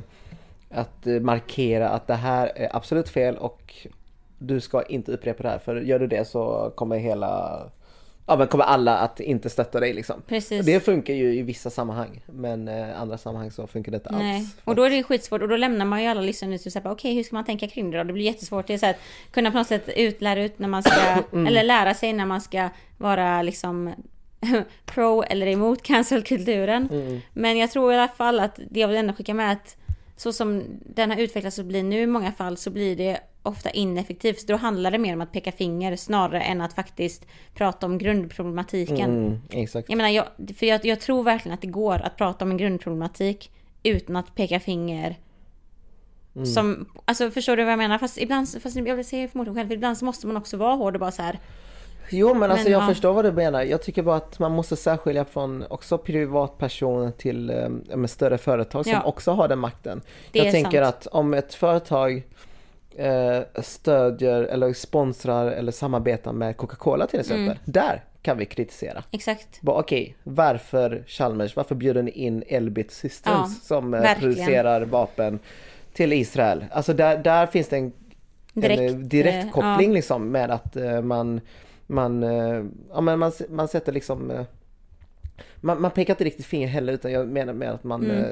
att 0.70 1.06
eh, 1.06 1.20
markera 1.20 1.88
att 1.88 2.06
det 2.06 2.14
här 2.14 2.52
är 2.56 2.76
absolut 2.76 3.08
fel 3.08 3.36
och 3.36 3.86
du 4.38 4.60
ska 4.60 4.82
inte 4.82 5.12
upprepa 5.12 5.42
det 5.42 5.48
här. 5.48 5.58
För 5.58 5.80
gör 5.80 5.98
du 5.98 6.06
det 6.06 6.28
så 6.28 6.72
kommer 6.76 6.98
hela 6.98 7.62
Ja 8.28 8.36
men 8.36 8.46
kommer 8.46 8.64
alla 8.64 8.98
att 8.98 9.20
inte 9.20 9.50
stötta 9.50 9.80
dig 9.80 9.92
liksom. 9.94 10.22
Precis. 10.26 10.66
Det 10.66 10.80
funkar 10.80 11.14
ju 11.14 11.34
i 11.34 11.42
vissa 11.42 11.70
sammanhang 11.70 12.20
men 12.26 12.68
eh, 12.68 13.00
andra 13.00 13.18
sammanhang 13.18 13.50
så 13.50 13.66
funkar 13.66 13.92
det 13.92 13.96
inte 13.96 14.10
Nej. 14.12 14.36
alls. 14.36 14.56
Och 14.64 14.74
då 14.74 14.82
är 14.82 14.90
det 14.90 15.02
skitsvårt 15.02 15.42
och 15.42 15.48
då 15.48 15.56
lämnar 15.56 15.84
man 15.84 16.02
ju 16.02 16.08
alla 16.08 16.20
lyssnare 16.20 16.58
till 16.58 16.72
såhär, 16.72 16.90
okej 16.90 17.14
hur 17.14 17.22
ska 17.22 17.36
man 17.36 17.44
tänka 17.44 17.68
kring 17.68 17.90
det 17.90 17.98
då? 17.98 18.04
Det 18.04 18.12
blir 18.12 18.24
jättesvårt. 18.24 18.66
Det 18.66 18.74
är 18.74 18.78
så 18.78 18.86
här, 18.86 18.92
att 18.92 19.32
kunna 19.32 19.50
på 19.50 19.58
något 19.58 19.66
sätt 19.66 19.88
utlära 19.96 20.42
ut 20.42 20.58
när 20.58 20.68
man 20.68 20.82
ska, 20.82 20.92
Mm. 21.32 21.46
eller 21.46 21.62
lära 21.62 21.94
sig 21.94 22.12
när 22.12 22.26
man 22.26 22.40
ska 22.40 22.68
vara 22.98 23.42
liksom 23.42 23.94
pro 24.86 25.22
eller 25.22 25.46
emot 25.46 25.82
cancelkulturen. 25.82 26.88
Mm. 26.92 27.20
Men 27.32 27.58
jag 27.58 27.70
tror 27.70 27.92
i 27.92 27.96
alla 27.96 28.08
fall 28.08 28.40
att 28.40 28.60
det 28.70 28.80
jag 28.80 28.88
vill 28.88 28.96
ändå 28.96 29.14
skicka 29.14 29.34
med 29.34 29.52
att 29.52 29.76
så 30.16 30.32
som 30.32 30.64
den 30.94 31.10
har 31.10 31.18
utvecklats 31.18 31.58
och 31.58 31.64
blir 31.64 31.82
nu 31.82 32.00
i 32.02 32.06
många 32.06 32.32
fall 32.32 32.56
så 32.56 32.70
blir 32.70 32.96
det 32.96 33.20
ofta 33.42 33.70
ineffektivt. 33.70 34.40
Så 34.40 34.46
då 34.46 34.56
handlar 34.56 34.90
det 34.90 34.98
mer 34.98 35.14
om 35.14 35.20
att 35.20 35.32
peka 35.32 35.52
finger 35.52 35.96
snarare 35.96 36.40
än 36.40 36.60
att 36.60 36.72
faktiskt 36.72 37.26
prata 37.54 37.86
om 37.86 37.98
grundproblematiken. 37.98 39.26
Mm, 39.26 39.40
exakt. 39.50 39.88
Jag 39.88 39.96
menar, 39.96 40.10
jag, 40.10 40.26
för 40.58 40.66
jag, 40.66 40.84
jag 40.84 41.00
tror 41.00 41.22
verkligen 41.22 41.54
att 41.54 41.60
det 41.60 41.66
går 41.66 41.94
att 41.94 42.16
prata 42.16 42.44
om 42.44 42.50
en 42.50 42.56
grundproblematik 42.56 43.50
utan 43.82 44.16
att 44.16 44.34
peka 44.34 44.60
finger. 44.60 45.16
Mm. 46.34 46.46
Som, 46.46 46.86
alltså 47.04 47.30
förstår 47.30 47.56
du 47.56 47.64
vad 47.64 47.72
jag 47.72 47.78
menar? 47.78 47.98
Fast 47.98 48.18
ibland, 48.18 48.48
fast 48.62 48.76
jag 48.76 48.96
vill 48.96 49.04
säga 49.04 49.28
förmodligen 49.28 49.56
själv, 49.56 49.68
för 49.68 49.74
ibland 49.74 49.98
så 49.98 50.04
måste 50.04 50.26
man 50.26 50.36
också 50.36 50.56
vara 50.56 50.74
hård 50.74 50.94
och 50.94 51.00
bara 51.00 51.10
så 51.10 51.22
här. 51.22 51.38
Jo 52.10 52.34
men 52.34 52.50
alltså 52.50 52.64
Men, 52.64 52.72
jag 52.72 52.82
ja. 52.82 52.86
förstår 52.86 53.12
vad 53.12 53.24
du 53.24 53.32
menar. 53.32 53.62
Jag 53.62 53.82
tycker 53.82 54.02
bara 54.02 54.16
att 54.16 54.38
man 54.38 54.52
måste 54.52 54.76
särskilja 54.76 55.24
från 55.24 55.64
också 55.70 55.98
privatpersoner 55.98 57.10
till 57.10 57.50
eh, 57.50 57.96
med 57.96 58.10
större 58.10 58.38
företag 58.38 58.84
som 58.84 58.92
Ja. 58.92 59.02
också 59.02 59.30
har 59.30 59.48
den 59.48 59.58
makten. 59.58 60.00
Det 60.32 60.38
jag 60.38 60.52
tänker 60.52 60.82
sant. 60.82 60.96
att 60.96 61.06
om 61.06 61.34
ett 61.34 61.54
företag 61.54 62.16
eh, 62.16 62.22
stödjer 63.62 64.42
eller 64.42 64.72
sponsrar 64.72 65.46
eller 65.50 65.72
samarbetar 65.72 66.32
med 66.32 66.56
Coca-Cola 66.56 67.06
till 67.06 67.20
exempel. 67.20 67.44
Mm. 67.44 67.58
Där 67.64 68.04
kan 68.22 68.38
vi 68.38 68.46
kritisera. 68.46 69.04
Exakt. 69.10 69.60
Bara, 69.60 69.80
Okej, 69.80 70.16
varför 70.24 71.04
Chalmers, 71.06 71.56
varför 71.56 71.74
bjuder 71.74 72.02
ni 72.02 72.10
in 72.10 72.44
Elbit 72.46 72.90
Systems 72.90 73.36
Ja, 73.36 73.48
som 73.62 73.94
eh, 73.94 74.00
verkligen. 74.00 74.34
producerar 74.34 74.82
vapen 74.82 75.38
till 75.92 76.12
Israel? 76.12 76.64
Alltså 76.70 76.92
där, 76.94 77.18
där 77.18 77.46
finns 77.46 77.68
det 77.68 77.76
en 77.76 77.92
direkt, 78.54 78.78
Direkt, 78.80 78.94
en 78.94 79.08
direkt 79.08 79.44
eh, 79.44 79.50
koppling 79.50 79.90
ja. 79.90 79.94
liksom 79.94 80.30
med 80.30 80.50
att 80.50 80.76
eh, 80.76 81.02
man 81.02 81.40
man, 81.86 82.22
eh, 82.22 82.64
ja, 82.90 83.00
men 83.00 83.18
man, 83.18 83.32
man 83.48 83.68
sätter 83.68 83.92
liksom 83.92 84.30
eh, 84.30 84.42
man, 85.56 85.80
man 85.80 85.90
pekar 85.90 86.14
inte 86.14 86.24
riktigt 86.24 86.46
finger 86.46 86.68
heller 86.68 86.92
utan 86.92 87.12
jag 87.12 87.28
menar 87.28 87.52
med 87.52 87.70
att 87.70 87.84
man 87.84 88.04
Mm. 88.10 88.24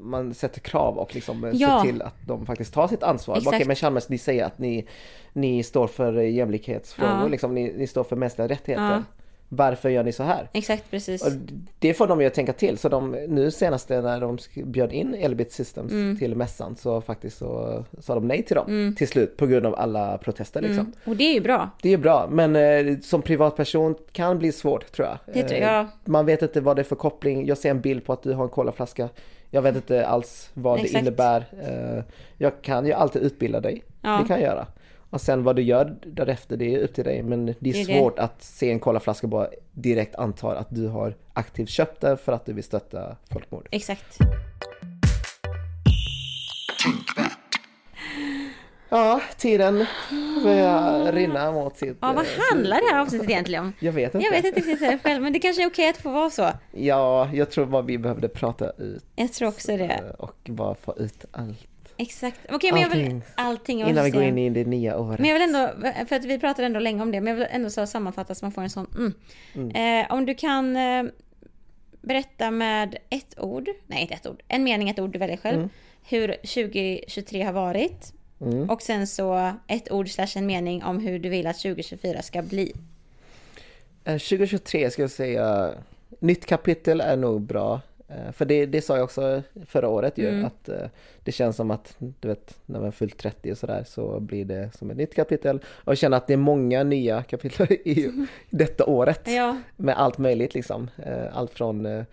Eh, 0.00 0.04
man 0.06 0.34
sätter 0.34 0.60
krav 0.60 0.98
och 0.98 1.14
liksom 1.14 1.44
eh, 1.44 1.50
Ja. 1.54 1.82
ser 1.82 1.90
till 1.92 2.02
att 2.02 2.14
de 2.26 2.46
faktiskt 2.46 2.74
tar 2.74 2.88
sitt 2.88 3.02
ansvar. 3.02 3.36
Exakt. 3.36 3.54
Okej 3.56 3.66
men 3.66 3.76
Chalmers 3.76 4.08
ni 4.08 4.18
säger 4.18 4.44
att 4.44 4.58
ni, 4.58 4.86
ni 5.32 5.62
står 5.62 5.86
för 5.86 6.16
eh, 6.18 6.30
jämlikhetsfrågor, 6.34 7.12
Ja. 7.22 7.28
liksom, 7.28 7.54
ni, 7.54 7.72
ni 7.76 7.86
står 7.86 8.04
för 8.04 8.16
mänskliga 8.16 8.48
rättigheter. 8.48 8.84
Ja. 8.92 9.02
Varför 9.52 9.88
gör 9.88 10.04
ni 10.04 10.12
så 10.12 10.22
här? 10.22 10.48
Exakt, 10.52 10.90
precis. 10.90 11.26
Och 11.26 11.32
det 11.78 11.94
får 11.94 12.06
de 12.06 12.20
ju 12.20 12.26
att 12.26 12.34
tänka 12.34 12.52
till. 12.52 12.78
Så 12.78 12.88
de, 12.88 13.10
nu 13.10 13.50
senaste 13.50 14.00
när 14.00 14.20
de 14.20 14.38
bjöd 14.64 14.92
in 14.92 15.14
Elbit 15.14 15.52
Systems 15.52 15.92
Mm. 15.92 16.18
till 16.18 16.36
mässan 16.36 16.76
så 16.76 17.00
faktiskt 17.00 17.38
så 17.38 17.84
sa 18.00 18.14
de 18.14 18.28
nej 18.28 18.42
till 18.42 18.56
dem 18.56 18.94
till 18.98 19.08
slut 19.08 19.36
på 19.36 19.46
grund 19.46 19.66
av 19.66 19.74
alla 19.74 20.18
protester 20.18 20.60
liksom. 20.60 20.78
Mm. 20.78 20.92
Och 21.04 21.16
det 21.16 21.24
är 21.24 21.34
ju 21.34 21.40
bra. 21.40 21.70
Det 21.82 21.92
är 21.92 21.96
bra 21.98 22.28
men 22.30 22.56
eh, 22.56 22.98
som 23.02 23.22
privatperson 23.22 23.94
kan 24.12 24.38
bli 24.38 24.52
svårt 24.52 24.92
tror 24.92 25.08
jag. 25.08 25.18
Det 25.34 25.42
tror 25.42 25.58
Eh, 25.60 25.64
jag. 25.72 25.86
Man 26.04 26.26
vet 26.26 26.42
inte 26.42 26.60
vad 26.60 26.76
det 26.76 26.82
är 26.82 26.84
för 26.84 26.96
koppling. 26.96 27.46
Jag 27.46 27.58
ser 27.58 27.70
en 27.70 27.80
bild 27.80 28.04
på 28.04 28.12
att 28.12 28.22
du 28.22 28.32
har 28.32 28.44
en 28.44 28.50
colaflaska. 28.50 29.08
Jag 29.50 29.62
vet 29.62 29.76
inte 29.76 30.06
alls 30.06 30.50
vad 30.54 30.78
det 30.78 30.82
Exakt. 30.82 31.02
innebär. 31.02 31.44
Eh, 31.62 32.04
jag 32.38 32.62
kan 32.62 32.86
ju 32.86 32.92
alltid 32.92 33.22
utbilda 33.22 33.60
dig. 33.60 33.84
Ja. 34.02 34.18
Det 34.22 34.28
kan 34.28 34.40
jag 34.40 34.46
göra. 34.50 34.66
Och 35.10 35.20
sen 35.20 35.42
vad 35.44 35.56
du 35.56 35.62
gör 35.62 35.96
därefter 36.06 36.56
det 36.56 36.74
är 36.74 36.78
upp 36.78 36.94
till 36.94 37.04
dig. 37.04 37.22
Men 37.22 37.46
det 37.46 37.52
är, 37.52 37.56
Det 37.60 37.70
är 37.70 37.86
det. 37.86 37.98
svårt 37.98 38.18
att 38.18 38.42
se 38.42 38.70
en 38.70 38.80
colaflaska 38.80 39.26
och 39.26 39.30
bara 39.30 39.48
direkt 39.72 40.14
antar 40.14 40.54
att 40.54 40.66
du 40.70 40.86
har 40.88 41.14
aktivt 41.32 41.68
köpt 41.68 42.00
den 42.00 42.18
för 42.18 42.32
att 42.32 42.46
du 42.46 42.52
vill 42.52 42.64
stötta 42.64 43.16
folkmord. 43.30 43.68
Exakt. 43.70 44.18
Ja, 48.90 49.20
tiden 49.36 49.86
börjar 50.44 51.12
rinna 51.12 51.52
mot 51.52 51.76
sitt... 51.76 51.96
Ja, 52.00 52.12
vad 52.12 52.24
eh, 52.24 52.30
handlar 52.50 52.76
det 52.76 52.94
här 52.94 53.00
avsnittet 53.00 53.30
egentligen 53.30 53.64
om? 53.64 53.72
Jag 53.80 53.92
vet 53.92 54.14
inte. 54.14 54.26
Jag 54.26 54.32
vet 54.32 54.44
inte 54.44 54.60
riktigt 54.60 55.02
själv, 55.02 55.22
men 55.22 55.32
det 55.32 55.38
kanske 55.38 55.62
är 55.62 55.66
okej 55.66 55.90
att 55.90 55.96
få 55.96 56.10
vara 56.10 56.30
så. 56.30 56.50
Ja, 56.72 57.30
jag 57.32 57.50
tror 57.50 57.66
bara 57.66 57.82
vi 57.82 57.98
behövde 57.98 58.28
prata 58.28 58.70
ut 58.70 59.04
Jag 59.16 59.32
tror 59.32 59.48
också 59.48 59.76
det. 59.76 59.84
eh, 59.84 60.10
och 60.18 60.36
bara 60.44 60.74
få 60.74 60.94
ut 60.98 61.24
allt. 61.30 61.68
Exakt. 61.96 62.40
Okej, 62.50 62.72
men 62.72 62.82
jag 62.82 62.88
vill... 62.88 63.00
Allting. 63.00 63.22
Allting. 63.34 63.80
jag 63.80 63.90
Innan 63.90 64.04
vi 64.04 64.10
går 64.10 64.22
in 64.22 64.38
i 64.38 64.50
det 64.50 64.64
nya 64.64 64.98
året. 64.98 65.18
Men 65.18 65.28
jag 65.28 65.38
vill 65.38 65.54
ändå, 65.54 65.70
för 66.08 66.16
att 66.16 66.24
vi 66.24 66.38
pratade 66.38 66.66
ändå 66.66 66.80
länge 66.80 67.02
om 67.02 67.12
det, 67.12 67.20
men 67.20 67.26
jag 67.26 67.38
vill 67.38 67.48
ändå 67.50 67.70
så 67.70 67.86
sammanfatta 67.86 68.34
så 68.34 68.44
man 68.44 68.52
får 68.52 68.62
en 68.62 68.70
sån 68.70 69.14
mm. 69.54 69.70
Eh, 69.70 70.12
om 70.12 70.26
du 70.26 70.34
kan 70.34 70.76
eh, 70.76 71.04
berätta 72.00 72.50
med 72.50 72.96
ett 73.10 73.38
ord, 73.38 73.68
nej 73.86 74.02
inte 74.02 74.14
ett 74.14 74.26
ord, 74.26 74.42
en 74.48 74.64
mening, 74.64 74.88
ett 74.88 74.98
ord 74.98 75.10
du 75.10 75.18
väljer 75.18 75.36
själv, 75.36 75.68
hur 76.08 76.28
2023 76.28 77.42
har 77.42 77.52
varit. 77.52 78.12
Och 78.68 78.82
sen 78.82 79.06
så 79.06 79.52
ett 79.66 79.92
ord 79.92 80.08
slash 80.10 80.26
en 80.36 80.46
mening 80.46 80.84
om 80.84 80.98
hur 80.98 81.18
du 81.18 81.28
vill 81.28 81.46
att 81.46 81.58
2024 81.58 82.22
ska 82.22 82.42
bli. 82.42 82.72
Eh, 84.04 84.12
2023 84.18 84.90
ska 84.90 85.02
jag 85.02 85.10
säga, 85.10 85.70
nytt 86.20 86.46
kapitel 86.46 87.00
är 87.00 87.16
nog 87.16 87.40
bra. 87.42 87.80
Eh, 88.08 88.32
För 88.32 88.44
det, 88.44 88.66
det 88.66 88.82
sa 88.82 88.96
jag 88.96 89.04
också 89.04 89.42
förra 89.66 89.88
året 89.88 90.18
ju, 90.18 90.28
Mm. 90.28 90.44
att 90.44 90.68
eh, 90.68 90.86
det 91.24 91.32
känns 91.32 91.56
som 91.56 91.70
att 91.70 91.94
du 91.98 92.28
vet, 92.28 92.58
när 92.66 92.80
man 92.80 92.92
fyllt 92.92 93.18
30 93.18 93.52
och 93.52 93.58
sådär 93.58 93.84
så 93.88 94.20
blir 94.20 94.44
det 94.44 94.70
som 94.78 94.90
ett 94.90 94.96
nytt 94.96 95.14
kapitel. 95.14 95.56
Och 95.66 95.90
jag 95.92 95.98
känner 95.98 96.16
att 96.16 96.26
det 96.26 96.32
är 96.32 96.36
många 96.36 96.82
nya 96.82 97.22
kapitel 97.22 97.66
i 97.84 98.26
detta 98.50 98.84
året. 98.86 99.20
Ja, 99.24 99.56
Med 99.76 99.98
allt 99.98 100.18
möjligt 100.18 100.54
liksom. 100.54 100.90
Eh, 101.06 101.36
Allt 101.36 101.52
från, 101.52 101.86
eh, 101.86 102.04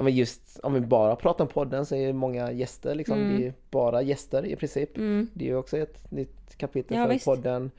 ja 0.00 0.04
men 0.04 0.14
just 0.14 0.60
om 0.62 0.74
vi 0.74 0.80
bara 0.80 1.16
pratar 1.16 1.44
om 1.44 1.48
podden 1.50 1.86
så 1.86 1.94
är 1.94 2.06
det 2.06 2.12
många 2.12 2.52
gäster 2.52 2.94
liksom. 2.94 3.18
Mm. 3.18 3.40
Det 3.40 3.46
är 3.46 3.52
bara 3.70 4.02
gäster 4.02 4.46
i 4.46 4.56
princip. 4.56 4.96
mm, 4.96 5.28
Det 5.34 5.44
är 5.44 5.48
ju 5.48 5.56
också 5.56 5.78
ett 5.78 6.10
nytt 6.10 6.56
kapitel 6.56 6.96
Ja, 6.96 7.04
för 7.06 7.12
visst. 7.12 7.24
podden. 7.24 7.70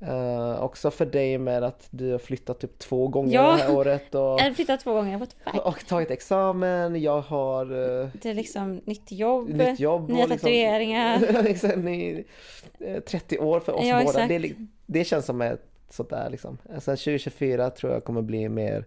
Eh, 0.00 0.62
också 0.62 0.90
för 0.90 1.06
dig 1.06 1.38
med 1.38 1.64
att 1.64 1.88
du 1.90 2.12
har 2.12 2.18
flyttat 2.18 2.60
typ 2.60 2.78
två 2.78 3.08
gånger 3.08 3.34
Ja. 3.34 3.50
det 3.50 3.56
här 3.62 3.76
året 3.76 4.14
och, 4.14 4.20
Jag 4.20 4.44
har 4.44 4.52
flyttat 4.54 4.80
två 4.80 4.92
gånger, 4.92 5.18
what 5.18 5.30
the 5.30 5.50
fuck? 5.50 5.66
och 5.66 5.86
tagit 5.86 6.10
examen. 6.10 7.02
Jag 7.02 7.20
har 7.20 7.64
eh, 8.02 8.08
Det 8.22 8.30
är 8.30 8.34
liksom 8.34 8.80
nytt 8.84 9.12
jobb, 9.12 9.48
nytt 9.48 9.80
jobb. 9.80 10.08
nya 10.08 10.16
liksom- 10.26 10.38
tatueringar. 10.38 11.76
ny, 11.76 12.24
eh, 12.78 13.00
30 13.00 13.38
år 13.38 13.60
för 13.60 13.72
oss 13.72 13.86
Ja, 13.86 14.02
båda. 14.04 14.26
Det, 14.26 14.52
det 14.86 15.04
känns 15.04 15.26
som 15.26 15.40
ett 15.40 15.62
sånt 15.90 16.10
där 16.10 16.30
liksom. 16.30 16.58
Sen 16.78 16.96
2024 16.96 17.70
tror 17.70 17.92
jag 17.92 18.04
kommer 18.04 18.22
bli 18.22 18.48
mer 18.48 18.84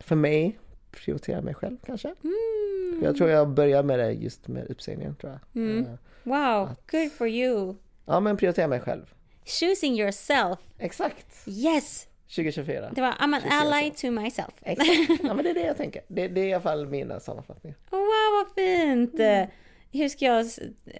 för 0.00 0.16
mig, 0.16 0.58
prioritera 0.96 1.40
mig 1.40 1.54
själv 1.54 1.76
kanske. 1.86 2.08
Mm. 2.24 3.00
Jag 3.04 3.16
tror 3.16 3.30
jag 3.30 3.48
börjar 3.48 3.82
med 3.82 3.98
det 3.98 4.12
just 4.12 4.48
med 4.48 4.70
uppsägningen 4.70 5.16
tror 5.16 5.32
jag. 5.32 5.62
Mm. 5.62 5.84
Eh, 5.86 5.92
Wow, 6.22 6.68
good 6.90 7.12
for 7.12 7.28
you. 7.28 7.74
Ja 8.06 8.20
men 8.20 8.36
prioritera 8.36 8.66
mig 8.68 8.80
själv. 8.80 9.14
Choosing 9.44 10.00
yourself. 10.00 10.58
Exakt! 10.78 11.26
Yes! 11.46 12.06
2024. 12.36 12.90
Det 12.94 13.00
var 13.00 13.10
I'm 13.12 13.34
an 13.36 13.42
ally 13.50 13.90
to 13.90 14.10
myself. 14.10 14.54
Exakt. 14.62 14.88
Ja 15.22 15.34
men 15.34 15.44
det 15.44 15.50
är 15.50 15.54
det 15.54 15.66
jag 15.66 15.76
tänker. 15.76 16.02
Det, 16.08 16.28
det 16.28 16.40
är 16.40 16.44
i 16.48 16.52
alla 16.52 16.62
fall 16.62 16.86
mina 16.86 17.20
sammanfattningar. 17.20 17.76
Oh, 17.90 17.98
wow, 17.98 18.44
vad 18.44 18.54
fint! 18.54 19.14
Mm. 19.14 19.48
Hur 19.92 20.08
ska 20.08 20.24
jag... 20.24 20.46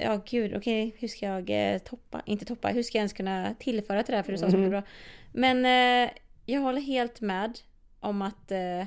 Ja, 0.00 0.20
gud, 0.26 0.56
okej. 0.56 0.96
Hur 0.98 1.08
ska 1.08 1.26
jag 1.26 1.72
eh, 1.74 1.78
toppa? 1.78 2.22
Inte 2.26 2.44
toppa. 2.44 2.68
Hur 2.68 2.82
ska 2.82 2.98
jag 2.98 3.00
ens 3.00 3.12
kunna 3.12 3.54
tillföra 3.58 4.02
till 4.02 4.12
det 4.12 4.16
här? 4.16 4.22
För 4.22 4.32
du 4.32 4.38
sa 4.38 4.50
så 4.50 4.56
Mm. 4.56 4.60
mycket 4.60 4.70
bra. 4.70 4.82
Men 5.32 5.64
eh, 6.06 6.10
jag 6.46 6.60
håller 6.60 6.80
helt 6.80 7.20
med 7.20 7.58
om 8.00 8.22
att 8.22 8.50
eh, 8.50 8.86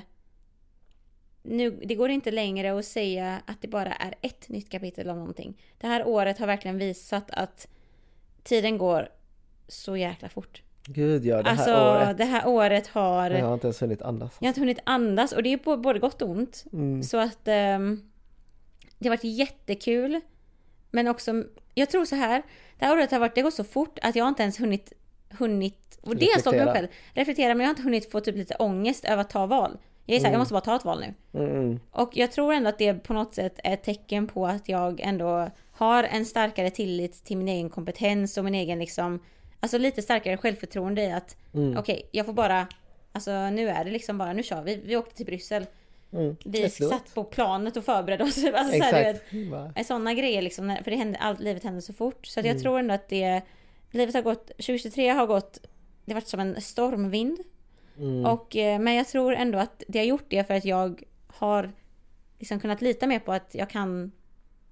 nu, 1.42 1.70
det 1.70 1.94
går 1.94 2.10
inte 2.10 2.30
längre 2.30 2.78
att 2.78 2.84
säga 2.84 3.42
att 3.46 3.62
det 3.62 3.68
bara 3.68 3.92
är 3.92 4.14
ett 4.22 4.48
nytt 4.48 4.70
kapitel 4.70 5.10
av 5.10 5.16
någonting. 5.16 5.62
Det 5.78 5.86
här 5.86 6.06
året 6.06 6.38
har 6.38 6.46
verkligen 6.46 6.78
visat 6.78 7.30
att 7.30 7.68
tiden 8.42 8.78
går 8.78 9.08
så 9.68 9.96
jäkla 9.96 10.28
fort. 10.28 10.62
Gud 10.84 11.24
ja, 11.24 11.42
det 11.42 11.50
här 11.50 11.56
alltså, 11.56 12.06
året. 12.06 12.18
det 12.18 12.24
här 12.24 12.48
året 12.48 12.86
har... 12.86 13.30
Jag 13.30 13.46
har 13.46 13.54
inte 13.54 13.66
ens 13.66 13.82
hunnit 13.82 14.02
andas. 14.02 14.36
Jag 14.40 14.46
har 14.46 14.48
inte 14.48 14.60
hunnit 14.60 14.78
andas 14.84 15.32
och 15.32 15.42
det 15.42 15.52
är 15.52 15.56
på 15.56 15.76
både 15.76 15.98
gott 15.98 16.22
och 16.22 16.28
ont. 16.28 16.64
Mm. 16.72 17.02
Så 17.02 17.18
att 17.18 17.48
ehm, 17.48 18.10
det 18.98 19.08
har 19.08 19.16
varit 19.16 19.24
jättekul. 19.24 20.20
Men 20.90 21.08
också, 21.08 21.44
jag 21.74 21.90
tror 21.90 22.04
så 22.04 22.16
här. 22.16 22.42
Det 22.78 22.84
här 22.84 22.94
året 22.96 23.10
har 23.10 23.18
varit, 23.18 23.34
det 23.34 23.42
går 23.42 23.50
så 23.50 23.64
fort 23.64 23.98
att 24.02 24.16
jag 24.16 24.28
inte 24.28 24.42
ens 24.42 24.60
hunnit, 24.60 24.92
hunnit 25.30 25.98
och 26.02 26.16
det 26.16 26.40
stolt 26.40 26.56
över 26.56 26.64
mig 26.64 26.74
själv. 26.74 26.88
Reflektera, 27.14 27.54
men 27.54 27.60
jag 27.60 27.66
har 27.66 27.70
inte 27.70 27.82
hunnit 27.82 28.10
få 28.10 28.20
typ 28.20 28.36
lite 28.36 28.54
ångest 28.54 29.04
över 29.04 29.20
att 29.20 29.30
ta 29.30 29.46
val. 29.46 29.78
Jag 30.10 30.16
är 30.16 30.20
såhär, 30.20 30.32
jag 30.32 30.38
måste 30.38 30.52
bara 30.54 30.60
ta 30.60 30.76
ett 30.76 30.84
val 30.84 31.00
nu. 31.32 31.40
Mm. 31.40 31.80
Och 31.90 32.10
jag 32.16 32.32
tror 32.32 32.52
ändå 32.52 32.68
att 32.68 32.78
det 32.78 32.94
på 32.94 33.12
något 33.12 33.34
sätt 33.34 33.60
är 33.64 33.74
ett 33.74 33.82
tecken 33.82 34.26
på 34.26 34.46
att 34.46 34.68
jag 34.68 35.00
ändå 35.00 35.50
har 35.72 36.04
en 36.04 36.24
starkare 36.24 36.70
tillit 36.70 37.24
till 37.24 37.36
min 37.36 37.48
egen 37.48 37.70
kompetens 37.70 38.36
och 38.38 38.44
min 38.44 38.54
egen 38.54 38.78
liksom, 38.78 39.20
alltså 39.60 39.78
lite 39.78 40.02
starkare 40.02 40.36
självförtroende 40.36 41.02
i 41.02 41.12
att 41.12 41.36
Mm. 41.54 41.76
okej, 41.78 42.08
jag 42.10 42.26
får 42.26 42.32
bara, 42.32 42.66
alltså 43.12 43.50
nu 43.50 43.68
är 43.68 43.84
det 43.84 43.90
liksom 43.90 44.18
bara, 44.18 44.32
nu 44.32 44.42
kör 44.42 44.62
vi. 44.62 44.76
Vi 44.76 44.96
åkte 44.96 45.16
till 45.16 45.26
Bryssel. 45.26 45.66
Mm. 46.12 46.36
Vi 46.44 46.70
satt 46.70 47.14
på 47.14 47.24
planet 47.24 47.76
och 47.76 47.84
förberedde 47.84 48.24
oss. 48.24 48.44
Alltså, 48.54 48.78
så 48.78 48.84
här, 48.84 49.18
du 49.30 49.48
vet, 49.50 49.70
Exakt. 49.70 49.86
Sådana 49.86 50.14
grejer 50.14 50.42
liksom, 50.42 50.76
för 50.84 50.90
det 50.90 50.96
händer, 50.96 51.20
allt, 51.20 51.40
livet 51.40 51.64
händer 51.64 51.80
så 51.80 51.92
fort. 51.92 52.26
Så 52.26 52.40
att 52.40 52.46
Mm. 52.46 52.56
jag 52.56 52.62
tror 52.62 52.78
ändå 52.78 52.94
att 52.94 53.08
det, 53.08 53.40
livet 53.90 54.14
har 54.14 54.22
gått, 54.22 54.46
2023 54.46 55.08
har 55.08 55.26
gått, 55.26 55.58
det 56.04 56.12
har 56.12 56.20
varit 56.20 56.28
som 56.28 56.40
en 56.40 56.60
stormvind. 56.60 57.38
Mm. 57.98 58.26
Och, 58.26 58.56
eh, 58.56 58.78
men 58.80 58.94
jag 58.94 59.06
tror 59.08 59.34
ändå 59.34 59.58
att 59.58 59.82
det 59.88 59.98
har 59.98 60.06
gjort 60.06 60.26
det 60.28 60.44
för 60.44 60.54
att 60.54 60.64
jag 60.64 61.02
har 61.26 61.72
liksom 62.38 62.60
kunnat 62.60 62.82
lita 62.82 63.06
mer 63.06 63.18
på 63.18 63.32
att 63.32 63.54
jag 63.54 63.70
kan 63.70 64.12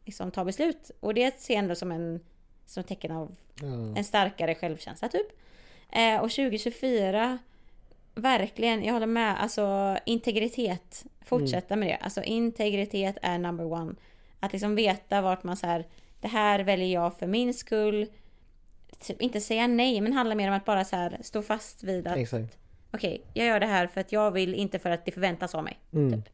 liksom 0.05 0.31
ta 0.31 0.45
beslut. 0.45 0.91
Och 1.01 1.15
det 1.15 1.41
ser 1.41 1.55
jag 1.55 1.59
ändå 1.63 1.75
som 1.75 1.93
en 1.93 2.21
som 2.67 2.81
ett 2.81 2.87
tecken 2.87 3.13
av 3.13 3.37
Ja. 3.61 3.67
en 3.97 4.05
starkare 4.05 4.55
självkänsla 4.55 5.09
typ. 5.09 5.27
Eh, 5.93 6.17
och 6.21 6.31
2024, 6.31 7.39
verkligen, 8.15 8.85
jag 8.85 8.93
håller 8.93 9.07
med. 9.07 9.43
Alltså 9.43 9.97
integritet, 10.07 11.05
fortsätta 11.25 11.77
med 11.77 11.89
det. 11.89 11.97
Alltså 11.97 12.23
integritet 12.23 13.19
är 13.23 13.39
number 13.39 13.73
one. 13.73 13.95
Att 14.41 14.53
liksom 14.53 14.75
veta 14.75 15.21
vart 15.21 15.45
man 15.45 15.57
så 15.57 15.67
här, 15.67 15.87
det 16.21 16.29
här 16.29 16.61
väljer 16.61 16.89
jag 16.89 17.19
för 17.19 17.27
min 17.27 17.55
skull. 17.55 18.07
Typ, 18.99 19.23
inte 19.23 19.41
säga 19.41 19.67
nej, 19.67 20.01
men 20.01 20.13
handla 20.13 20.35
mer 20.35 20.49
om 20.49 20.55
att 20.55 20.65
bara 20.65 20.85
så 20.85 20.97
här 20.97 21.19
stå 21.23 21.43
fast 21.43 21.83
vid 21.83 22.07
att 22.07 22.17
Exakt. 22.17 22.59
Okej, 22.97 23.23
jag 23.35 23.47
gör 23.47 23.61
det 23.61 23.67
här 23.67 23.87
för 23.87 24.01
att 24.01 24.13
jag 24.13 24.31
vill, 24.31 24.55
inte 24.55 24.79
för 24.79 24.91
att 24.91 25.05
det 25.05 25.13
förväntas 25.13 25.55
av 25.55 25.65
mig. 25.65 25.79
Mm. 25.93 26.13
Typ. 26.13 26.33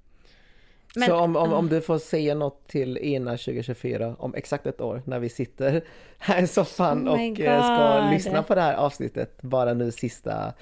Men- 0.96 1.08
så 1.08 1.16
om, 1.16 1.36
om, 1.36 1.52
om 1.52 1.68
du 1.68 1.80
får 1.80 1.98
säga 1.98 2.34
något 2.34 2.68
till 2.68 2.98
Ina 2.98 3.30
2024 3.30 4.16
om 4.18 4.34
exakt 4.34 4.66
ett 4.66 4.80
år 4.80 5.02
när 5.06 5.18
vi 5.18 5.28
sitter 5.28 5.84
här 6.18 6.42
i 6.42 6.46
soffan 6.46 7.08
Oh 7.08 7.12
och 7.14 7.40
eh, 7.40 7.62
ska 7.62 8.10
lyssna 8.10 8.42
på 8.42 8.54
det 8.54 8.60
här 8.60 8.74
avsnittet 8.74 9.42
bara 9.42 9.74
nu 9.74 9.92
sista 9.92 10.52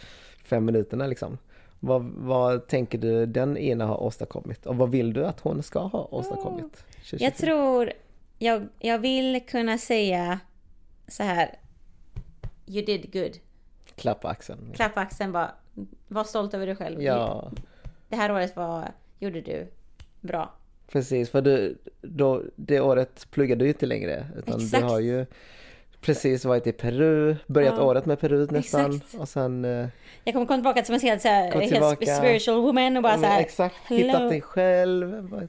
fem 0.44 0.64
minuterna 0.64 1.07
liksom. 1.07 1.38
Vad, 1.80 2.03
vad 2.03 2.66
tänker 2.66 2.98
du 2.98 3.26
den 3.26 3.57
Ina 3.57 3.86
har 3.86 4.03
åstadkommit 4.03 4.66
och 4.66 4.76
vad 4.76 4.90
vill 4.90 5.12
du 5.12 5.24
att 5.26 5.40
hon 5.40 5.62
ska 5.62 5.78
ha 5.80 6.09
åstadkommit? 6.11 6.76
2024? 6.76 7.24
Jag 7.26 7.34
tror, 7.36 7.92
jag, 8.38 8.68
jag 8.78 8.98
vill 8.98 9.40
kunna 9.48 9.78
säga 9.78 10.40
så 11.09 11.22
här. 11.22 11.59
You 12.66 12.84
did 12.84 13.12
good. 13.12 13.36
Klapp 13.94 14.20
på 14.20 14.28
axeln. 14.28 14.72
Klapp 14.74 14.94
på 14.94 15.01
axeln 15.01 15.32
bara. 15.32 15.51
Var 16.09 16.25
stolt 16.25 16.55
över 16.55 16.66
dig 16.66 16.77
själv. 16.77 17.03
Ja, 17.03 17.51
Det 18.09 18.16
här 18.16 18.33
året 18.33 18.57
var, 18.57 18.89
gjorde 19.18 19.41
du 19.41 19.66
bra. 20.21 20.51
precis. 20.93 21.31
För 21.31 21.41
du, 21.41 21.79
då, 22.03 22.43
det 22.57 22.81
året 22.81 23.27
pluggar 23.31 23.57
du 23.57 23.68
inte 23.68 23.87
längre. 23.87 24.27
Utan 24.39 24.61
Exakt. 24.61 24.83
du 24.83 24.89
har 24.89 25.01
ju 25.01 25.27
precis 26.01 26.45
varit 26.45 26.66
i 26.66 26.73
Peru, 26.73 27.37
börjat 27.47 27.75
Ja, 27.77 27.85
året 27.85 28.07
med 28.07 28.21
Peru 28.21 28.47
nästan. 28.51 28.95
exakt. 28.97 29.14
Och 29.14 29.29
sen 29.29 29.64
eh, 29.64 29.87
Jag 30.25 30.35
kommer 30.35 30.47
komma 30.47 30.57
tillbaka 30.57 30.85
som 30.85 30.95
en 30.95 31.01
helt, 31.01 31.23
så 31.23 31.29
här, 31.29 31.53
helt 31.53 31.73
tillbaka. 31.73 32.07
spiritual 32.07 32.61
woman 32.62 32.97
och 32.97 33.03
bara 33.03 33.18
så 33.18 33.25
här. 33.27 33.41
exakt, 33.41 33.75
hello. 33.85 34.07
hittat 34.07 34.31
dig 34.31 34.41
själv. 34.41 35.43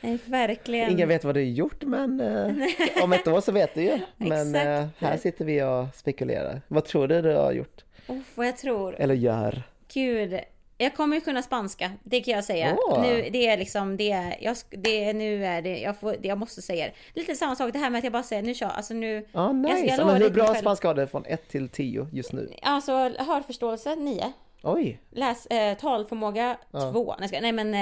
eh, 0.00 0.16
Verkligen. 0.24 0.90
Ingen 0.90 1.08
vet 1.08 1.24
vad 1.24 1.34
du 1.34 1.40
har 1.40 1.44
gjort 1.46 1.82
men 1.84 2.20
eh, 2.20 3.04
om 3.04 3.12
ett 3.12 3.28
år 3.28 3.40
så 3.40 3.52
vet 3.52 3.74
du 3.74 3.82
ju. 3.82 3.98
Men 4.16 4.54
här 4.98 5.16
sitter 5.16 5.44
vi 5.44 5.62
och 5.62 5.94
spekulerar. 5.94 6.62
Vad 6.68 6.84
tror 6.84 7.08
du 7.08 7.22
du 7.22 7.34
har 7.34 7.52
gjort? 7.52 7.84
Uff, 8.08 8.26
vad 8.34 8.46
jag 8.46 8.56
tror. 8.56 8.94
Eller 9.00 9.14
gör? 9.14 9.62
Gud. 9.94 10.40
Jag 10.80 10.94
kommer 10.96 11.16
ju 11.16 11.20
kunna 11.20 11.42
spanska, 11.42 11.90
det 12.04 12.20
kan 12.20 12.34
jag 12.34 12.44
säga. 12.44 12.76
Åh. 12.88 13.02
Nu, 13.02 13.28
det 13.32 13.46
är 13.46 13.56
liksom, 13.56 13.96
det 13.96 14.10
är, 14.12 14.36
jag, 14.40 14.56
det 14.70 15.12
nu 15.12 15.46
är 15.46 15.62
det, 15.62 15.78
jag, 15.78 15.96
får, 16.00 16.16
det, 16.20 16.28
jag 16.28 16.38
måste 16.38 16.62
säga 16.62 16.84
det. 16.86 17.20
Lite 17.20 17.34
samma 17.34 17.56
sak, 17.56 17.72
det 17.72 17.78
här 17.78 17.90
med 17.90 17.98
att 17.98 18.04
jag 18.04 18.12
bara 18.12 18.22
säger, 18.22 18.42
nu 18.42 18.54
kör, 18.54 18.68
alltså 18.68 18.94
nu, 18.94 19.26
Ja, 19.32 19.52
nice. 19.52 19.78
jag 19.78 19.86
Ja, 19.88 19.96
lovar 19.96 20.12
men 20.12 20.22
hur 20.22 20.30
bra 20.30 20.46
själv. 20.46 20.54
spanska 20.60 20.88
har 20.88 20.94
du 20.94 21.06
från 21.06 21.24
1 21.26 21.48
till 21.48 21.68
10 21.68 22.08
just 22.12 22.32
nu? 22.32 22.52
alltså 22.62 22.92
hörförståelse 23.18 23.96
9. 23.96 24.32
Oj! 24.62 25.00
Läs, 25.10 25.46
eh, 25.46 25.76
talförmåga 25.76 26.56
Ja. 26.70 26.92
2. 26.92 27.14
Nej, 27.18 27.28
ska- 27.28 27.40
nej 27.40 27.52
men 27.52 27.74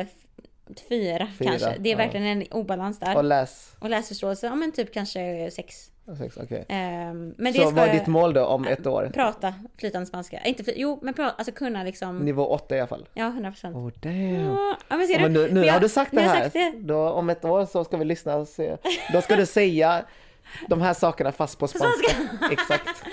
eh, 0.00 0.06
4 0.88 1.28
Fyra, 1.38 1.50
kanske. 1.50 1.76
Det 1.78 1.92
är 1.92 1.96
verkligen 1.96 2.26
en 2.26 2.44
obalans 2.50 2.98
där. 2.98 3.16
Och 3.16 3.24
läs? 3.24 3.72
Och 3.78 3.90
läsförståelse, 3.90 4.46
ja 4.46 4.54
men 4.54 4.72
typ 4.72 4.92
kanske 4.94 5.50
6. 5.50 5.90
Sex, 6.18 6.36
okej. 6.36 6.64
men 6.68 7.34
det 7.38 7.52
Så 7.52 7.70
vad 7.70 7.88
är 7.88 7.92
ditt 7.92 8.06
mål 8.06 8.32
då 8.32 8.44
om 8.44 8.66
ett 8.66 8.86
år? 8.86 9.10
prata 9.14 9.54
flytande 9.78 10.06
spanska. 10.06 10.40
Inte 10.44 10.64
fly, 10.64 10.72
jo 10.76 10.98
men 11.02 11.14
prata, 11.14 11.34
alltså 11.38 11.52
kunna 11.52 11.82
liksom. 11.82 12.18
Nivå 12.18 12.46
8 12.46 12.76
i 12.76 12.80
alla 12.80 12.86
fall. 12.88 13.08
Ja 13.14 13.26
100 13.26 13.50
procent. 13.50 13.76
Oh 13.76 13.90
damn! 14.00 14.56
Ja 14.88 14.96
men 14.96 15.06
ser 15.06 15.14
du? 15.14 15.20
men 15.22 15.32
nu, 15.32 15.40
nu 15.48 15.54
Men 15.54 15.62
jag- 15.64 15.72
har 15.72 15.80
du 15.80 15.88
sagt 15.88 16.10
det 16.14 16.20
här. 16.20 16.42
sagt 16.42 16.52
det. 16.52 16.72
Då, 16.78 17.08
om 17.10 17.30
ett 17.30 17.44
år 17.44 17.66
så 17.66 17.84
ska 17.84 17.96
vi 17.96 18.04
lyssna 18.04 18.36
och 18.36 18.48
se. 18.48 18.76
Då 19.12 19.20
ska 19.22 19.36
du 19.36 19.46
säga 19.46 20.04
de 20.68 20.80
här 20.80 20.94
sakerna 20.94 21.32
fast 21.32 21.58
på 21.58 21.68
spanska. 21.68 22.16
Exakt. 22.52 23.04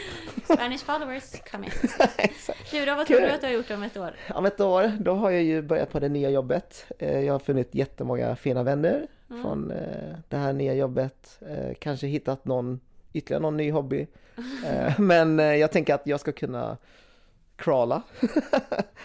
Spanish 0.54 0.84
followers. 0.86 1.34
Exakt. 2.18 2.72
Du 2.72 2.86
då, 2.86 2.96
vad 2.96 3.08
tror 3.08 3.18
Kul. 3.20 3.28
du 3.28 3.34
att 3.36 3.42
du 3.42 3.48
har 3.48 3.54
gjort 3.54 3.72
om 3.72 3.84
ett 3.84 3.98
år? 3.98 4.16
Om 4.36 4.46
ett 4.46 4.60
år, 4.62 4.92
då 5.00 5.14
har 5.14 5.32
jag 5.32 5.44
ju 5.44 5.62
börjat 5.62 5.92
på 5.92 6.00
det 6.00 6.10
nya 6.10 6.30
jobbet. 6.30 6.86
Eh, 7.00 7.20
Jag 7.20 7.34
har 7.34 7.40
funnit 7.40 7.76
jättemånga 7.76 8.36
fina 8.36 8.64
vänner 8.64 9.08
Mm. 9.30 9.44
från 9.44 9.72
eh, 9.72 10.16
det 10.30 10.38
här 10.38 10.54
nya 10.54 10.74
jobbet. 10.74 11.40
Eh, 11.50 11.74
Kanske 11.80 12.08
hittat 12.08 12.46
någon, 12.46 12.80
ytterligare 13.14 13.42
någon 13.42 13.58
ny 13.58 13.72
hobby. 13.72 14.08
Men 14.98 15.40
jag 15.40 15.72
tänker 15.72 15.94
att 15.94 16.08
jag 16.08 16.20
ska 16.20 16.32
kunna 16.32 16.78
crawla 17.56 18.02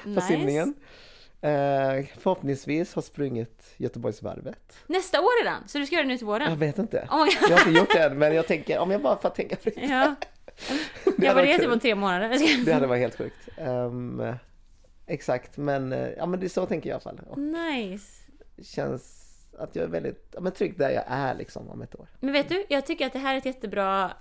på 0.05 0.09
Nice. 0.09 0.21
simningen. 0.27 0.75
Eh, 1.41 2.05
Förhoppningsvis 2.19 2.95
har 2.95 3.03
sprungit 3.03 3.75
Göteborgsvarvet. 3.77 4.77
Nästa 4.87 5.21
år 5.21 5.45
redan? 5.45 5.69
Så 5.69 5.79
du 5.79 5.87
ska 5.87 5.95
göra 5.97 6.05
det 6.05 6.09
nu 6.13 6.19
till 6.19 6.27
våren? 6.27 6.51
Jag 6.51 6.57
vet 6.57 6.79
inte. 6.79 7.09
Oh. 7.11 7.27
Jag 7.51 7.57
har 7.57 7.69
inte 7.69 7.81
gjort 7.81 7.93
det 7.95 8.03
än, 8.03 8.19
men 8.19 8.35
jag 8.35 8.47
tänker, 8.47 8.79
om 8.79 8.91
jag 8.91 9.03
bara 9.03 9.17
får 9.19 9.29
tänka 9.29 9.57
fritt. 9.57 9.79
Ja. 9.83 10.15
Jag 11.19 11.35
var 11.35 11.43
det 11.43 11.59
typ 11.59 11.73
om 11.73 11.81
tre 11.81 11.95
månader. 11.95 12.65
Det 12.65 12.73
hade 12.73 12.87
varit 12.87 13.01
helt 13.01 13.17
sjukt. 13.19 13.49
Ehm, 13.57 14.23
exakt, 15.07 15.57
men, 15.57 15.93
eh, 15.93 16.09
ja, 16.17 16.27
men 16.27 16.41
det 16.41 16.47
är 16.47 16.49
så 16.49 16.67
tänker 16.67 16.91
jag 16.91 16.95
i 17.01 17.03
alla 17.09 17.17
fall. 17.17 17.27
Och 17.31 17.39
Nice. 17.39 18.23
känns 18.63 19.23
att 19.59 19.77
jag 19.77 19.85
är 19.85 19.89
väldigt 19.89 20.29
ja, 20.33 20.41
men 20.41 20.53
trygg 20.53 20.79
där 20.79 20.91
jag 20.91 21.05
är 21.07 21.35
liksom 21.35 21.69
om 21.71 21.83
ett 21.83 21.95
år. 22.01 22.09
Men 22.21 22.33
vet 22.33 22.49
du, 22.49 22.67
jag 22.69 22.87
tycker 22.87 23.07
att 23.07 23.13
det 23.13 23.19
här 23.19 23.35
är 23.35 23.39
ett 23.39 23.47
jättebra 23.47 24.13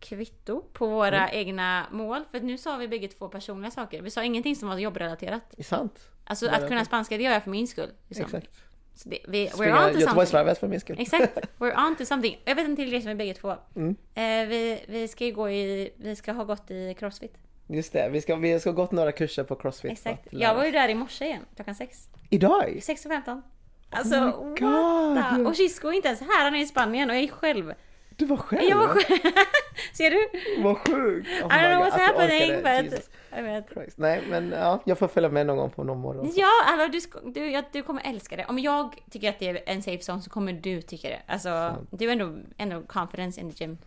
kvitto 0.00 0.62
på 0.72 0.86
våra 0.86 1.28
Mm. 1.28 1.40
egna 1.48 1.86
mål. 1.92 2.24
För 2.30 2.40
nu 2.40 2.58
sa 2.58 2.76
vi 2.76 2.88
bägge 2.88 3.08
två 3.08 3.28
personliga 3.28 3.70
saker. 3.70 4.02
Vi 4.02 4.10
sa 4.10 4.24
ingenting 4.24 4.56
som 4.56 4.68
var 4.68 4.78
jobbrelaterat. 4.78 5.42
Det 5.50 5.62
är 5.62 5.64
sant. 5.64 6.08
Alltså 6.24 6.48
att 6.48 6.68
kunna 6.68 6.84
spanska, 6.84 7.16
det 7.16 7.22
gör 7.22 7.32
jag 7.32 7.42
för 7.44 7.50
min 7.50 7.66
skull. 7.66 7.90
Liksom. 8.08 8.24
Exakt. 8.24 8.48
Så 8.94 9.08
det, 9.08 9.18
vi, 9.28 9.48
we're 9.48 9.86
on 9.86 9.92
to. 9.92 9.98
Göteborgsvarvet 9.98 10.58
för 10.58 10.68
min 10.68 10.80
skull. 10.80 10.96
Exakt, 11.00 11.38
we're 11.58 11.86
on 11.88 11.96
to 11.96 12.04
something. 12.04 12.38
Jag 12.44 12.54
vet 12.54 12.64
en 12.64 12.76
till 12.76 13.02
som 13.02 13.10
är 13.10 13.14
bägge 13.14 13.34
två. 13.34 13.54
Mm. 13.76 13.96
Eh, 14.14 14.48
vi, 14.48 14.84
vi 14.88 15.08
ska 15.08 15.24
ju 15.24 15.32
gå 15.32 15.50
i, 15.50 15.92
vi 15.96 16.16
ska 16.16 16.32
ha 16.32 16.44
gått 16.44 16.70
i 16.70 16.94
crossfit. 16.98 17.34
Just 17.66 17.92
det, 17.92 18.08
vi 18.08 18.20
ska, 18.20 18.36
vi 18.36 18.60
ska 18.60 18.72
gått 18.72 18.92
några 18.92 19.12
kurser 19.12 19.44
på 19.44 19.54
Crossfit. 19.54 19.92
Exakt. 19.92 20.28
Jag 20.30 20.54
var 20.54 20.64
ju 20.64 20.70
där 20.70 20.88
i 20.88 20.94
morse 20.94 21.24
igen, 21.24 21.42
klockan 21.56 21.74
sex. 21.74 22.08
Idag? 22.30 22.80
6.15. 22.82 23.42
Alltså, 23.90 24.16
Oh 24.16 24.48
what 24.48 25.36
the... 25.36 25.44
Och 25.44 25.54
Chisco 25.56 25.88
är 25.88 25.92
inte 25.92 26.08
ens 26.08 26.20
här, 26.20 26.44
han 26.44 26.54
är 26.54 26.60
i 26.60 26.66
Spanien 26.66 27.10
och 27.10 27.16
jag 27.16 27.22
är 27.22 27.28
själv. 27.28 27.74
Du 28.16 28.24
var 28.24 28.36
själv? 28.36 28.70
Jag 28.70 28.76
var 28.76 28.86
själv. 28.88 29.32
Ser 29.92 30.10
du? 30.10 30.28
Vad 30.62 30.78
sjukt! 30.78 31.28
Oh 31.28 31.34
I 31.34 31.42
my 31.42 31.48
don't 31.48 31.74
know 31.74 31.84
God, 31.84 31.92
what's 31.92 31.96
du 31.96 32.02
happening 32.02 32.90
but... 32.90 33.10
Jag 33.36 33.42
vet. 33.42 33.68
Christ. 33.72 33.98
Nej 33.98 34.22
men 34.28 34.50
ja, 34.50 34.82
jag 34.84 34.98
får 34.98 35.08
följa 35.08 35.28
med 35.28 35.46
någon 35.46 35.56
gång 35.56 35.70
på 35.70 35.84
någon 35.84 36.00
morgon. 36.00 36.32
Ja, 36.36 36.50
alltså 36.66 37.20
du, 37.22 37.30
du, 37.30 37.50
ja, 37.50 37.62
du 37.72 37.82
kommer 37.82 38.02
älska 38.04 38.36
det. 38.36 38.44
Om 38.44 38.58
jag 38.58 38.94
tycker 39.10 39.28
att 39.28 39.38
det 39.38 39.48
är 39.48 39.62
en 39.66 39.82
safe 39.82 40.12
zone 40.12 40.22
så 40.22 40.30
kommer 40.30 40.52
du 40.52 40.82
tycka 40.82 41.08
det. 41.08 41.22
Alltså, 41.26 41.76
du 41.90 42.08
är 42.08 42.12
ändå, 42.12 42.36
ändå 42.56 42.82
confidence 42.82 43.40
in 43.40 43.52
the 43.52 43.64
gym. 43.64 43.78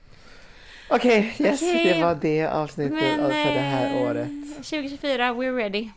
Okej, 0.89 1.35
yes, 1.39 1.61
Okej. 1.61 1.93
det 1.93 2.03
var 2.03 2.15
det 2.15 2.47
avsnittet 2.47 2.93
Men 2.93 3.19
för 3.19 3.53
det 3.53 3.59
här 3.59 3.95
eh, 3.95 4.01
året. 4.01 4.27
2024, 4.55 5.33
we're 5.33 5.55
ready. 5.55 5.89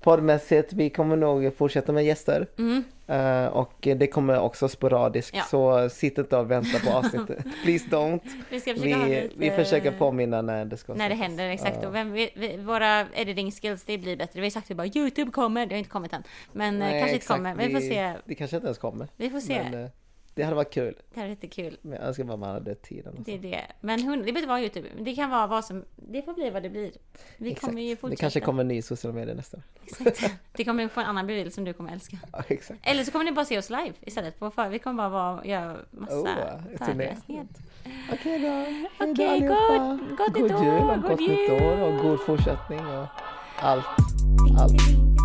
Poddmässigt, 0.00 0.72
vi 0.72 0.90
kommer 0.90 1.16
nog 1.16 1.56
fortsätta 1.56 1.92
med 1.92 2.04
gäster. 2.04 2.46
Mm. 2.58 2.84
Eh, 3.06 3.46
och 3.46 3.74
det 3.80 4.06
kommer 4.06 4.40
också 4.40 4.68
sporadiskt, 4.68 5.36
Ja. 5.36 5.42
så 5.42 5.88
sitt 5.88 6.18
inte 6.18 6.36
och 6.36 6.50
vänta 6.50 6.78
på 6.78 6.96
avsnittet. 6.96 7.38
Please 7.64 7.84
don't. 7.88 8.20
Vi 8.50 8.60
ska 8.60 8.74
försöka 8.74 9.04
Vi, 9.04 9.22
lite... 9.22 9.34
vi 9.36 9.50
försöker 9.50 9.92
påminna 9.92 10.42
när 10.42 10.64
det 10.64 10.76
ska 10.76 10.94
När 10.94 11.08
det 11.08 11.14
händer, 11.14 11.48
exakt. 11.48 11.78
Ja. 11.82 11.88
Och 11.88 11.94
vem, 11.94 12.12
vi, 12.12 12.30
vi, 12.34 12.56
våra 12.56 13.06
editing 13.14 13.52
skills, 13.52 13.84
det 13.84 13.98
blir 13.98 14.16
bättre. 14.16 14.40
Vi 14.40 14.46
har 14.46 14.50
sagt 14.50 14.70
att 14.70 14.76
bara 14.76 14.86
YouTube 14.86 15.30
kommer, 15.30 15.66
det 15.66 15.74
har 15.74 15.78
inte 15.78 15.90
kommit 15.90 16.12
än. 16.12 16.22
Men 16.52 16.74
eh, 16.74 16.78
Nej, 16.78 16.90
kanske 16.90 17.14
inte 17.14 17.16
exakt. 17.16 17.36
kommer. 17.38 17.54
Vi 17.54 17.74
får 17.74 17.80
se. 17.80 18.12
Det 18.24 18.34
kanske 18.34 18.56
inte 18.56 18.66
ens 18.66 18.78
kommer. 18.78 19.08
Vi 19.16 19.30
får 19.30 19.40
se. 19.40 19.62
Men, 19.70 19.84
eh, 19.84 19.90
det 20.38 20.44
hade 20.44 20.56
varit 20.56 20.72
kul. 20.74 20.94
Det 21.14 21.20
här 21.20 21.26
är 21.26 21.30
lite 21.30 21.48
kul. 21.48 21.76
Men 21.82 21.92
jag 21.92 22.02
önskar 22.08 22.24
bara 22.24 22.36
man 22.36 22.50
hade 22.50 22.74
tiden. 22.74 23.14
Och 23.14 23.20
Det 23.24 23.34
är 23.34 23.38
det. 23.38 23.64
Men 23.80 24.02
hund, 24.02 24.18
det 24.24 24.32
behöver 24.32 24.38
inte 24.38 24.48
vara 24.48 24.60
YouTube. 24.60 24.88
Det 25.00 25.14
kan 25.14 25.30
vara 25.30 25.46
vad 25.46 25.64
som... 25.64 25.84
Det 25.96 26.22
får 26.22 26.34
bli 26.34 26.50
vad 26.50 26.62
det 26.62 26.70
blir. 26.70 26.92
Vi 27.36 27.50
Exakt. 27.50 27.66
kommer 27.66 27.82
ju 27.82 27.90
Det 27.90 27.96
fortsätta. 28.00 28.20
kanske 28.20 28.40
kommer 28.40 28.60
en 28.60 28.68
ny 28.68 28.82
sociala 28.82 29.14
medier 29.14 29.34
nästa. 29.34 29.58
Exakt. 29.86 30.32
Det 30.52 30.64
kommer 30.64 30.88
få 30.88 31.00
en 31.00 31.06
annan 31.06 31.26
bild 31.26 31.52
som 31.52 31.64
du 31.64 31.72
kommer 31.72 31.92
älska. 31.92 32.16
Ja, 32.32 32.42
exakt. 32.48 32.80
Eller 32.82 33.04
så 33.04 33.12
kommer 33.12 33.24
ni 33.24 33.32
bara 33.32 33.44
se 33.44 33.58
oss 33.58 33.70
live 33.70 33.92
istället. 34.00 34.38
På 34.38 34.50
för, 34.50 34.68
vi 34.68 34.78
kommer 34.78 34.96
bara 34.96 35.08
vara, 35.08 35.44
göra 35.44 35.76
massa 35.90 36.14
Oh, 36.16 36.26
föreläsningar. 36.78 37.46
Okej 38.12 38.38
då. 38.38 38.48
Då 39.06 39.12
Okej, 39.12 39.40
gott- 39.40 40.18
gott 40.18 40.32
God 40.34 40.42
nytt 40.42 40.50
jul 40.62 40.68
år, 40.68 40.96
och 40.96 41.02
god 41.02 41.20
nytt 41.20 41.30
jul. 41.30 41.62
år 41.62 41.80
och 41.80 42.02
god 42.02 42.20
fortsättning 42.20 42.80
och 42.86 43.06
allt. 43.56 43.86
Allt. 44.58 44.78
ding, 44.86 45.16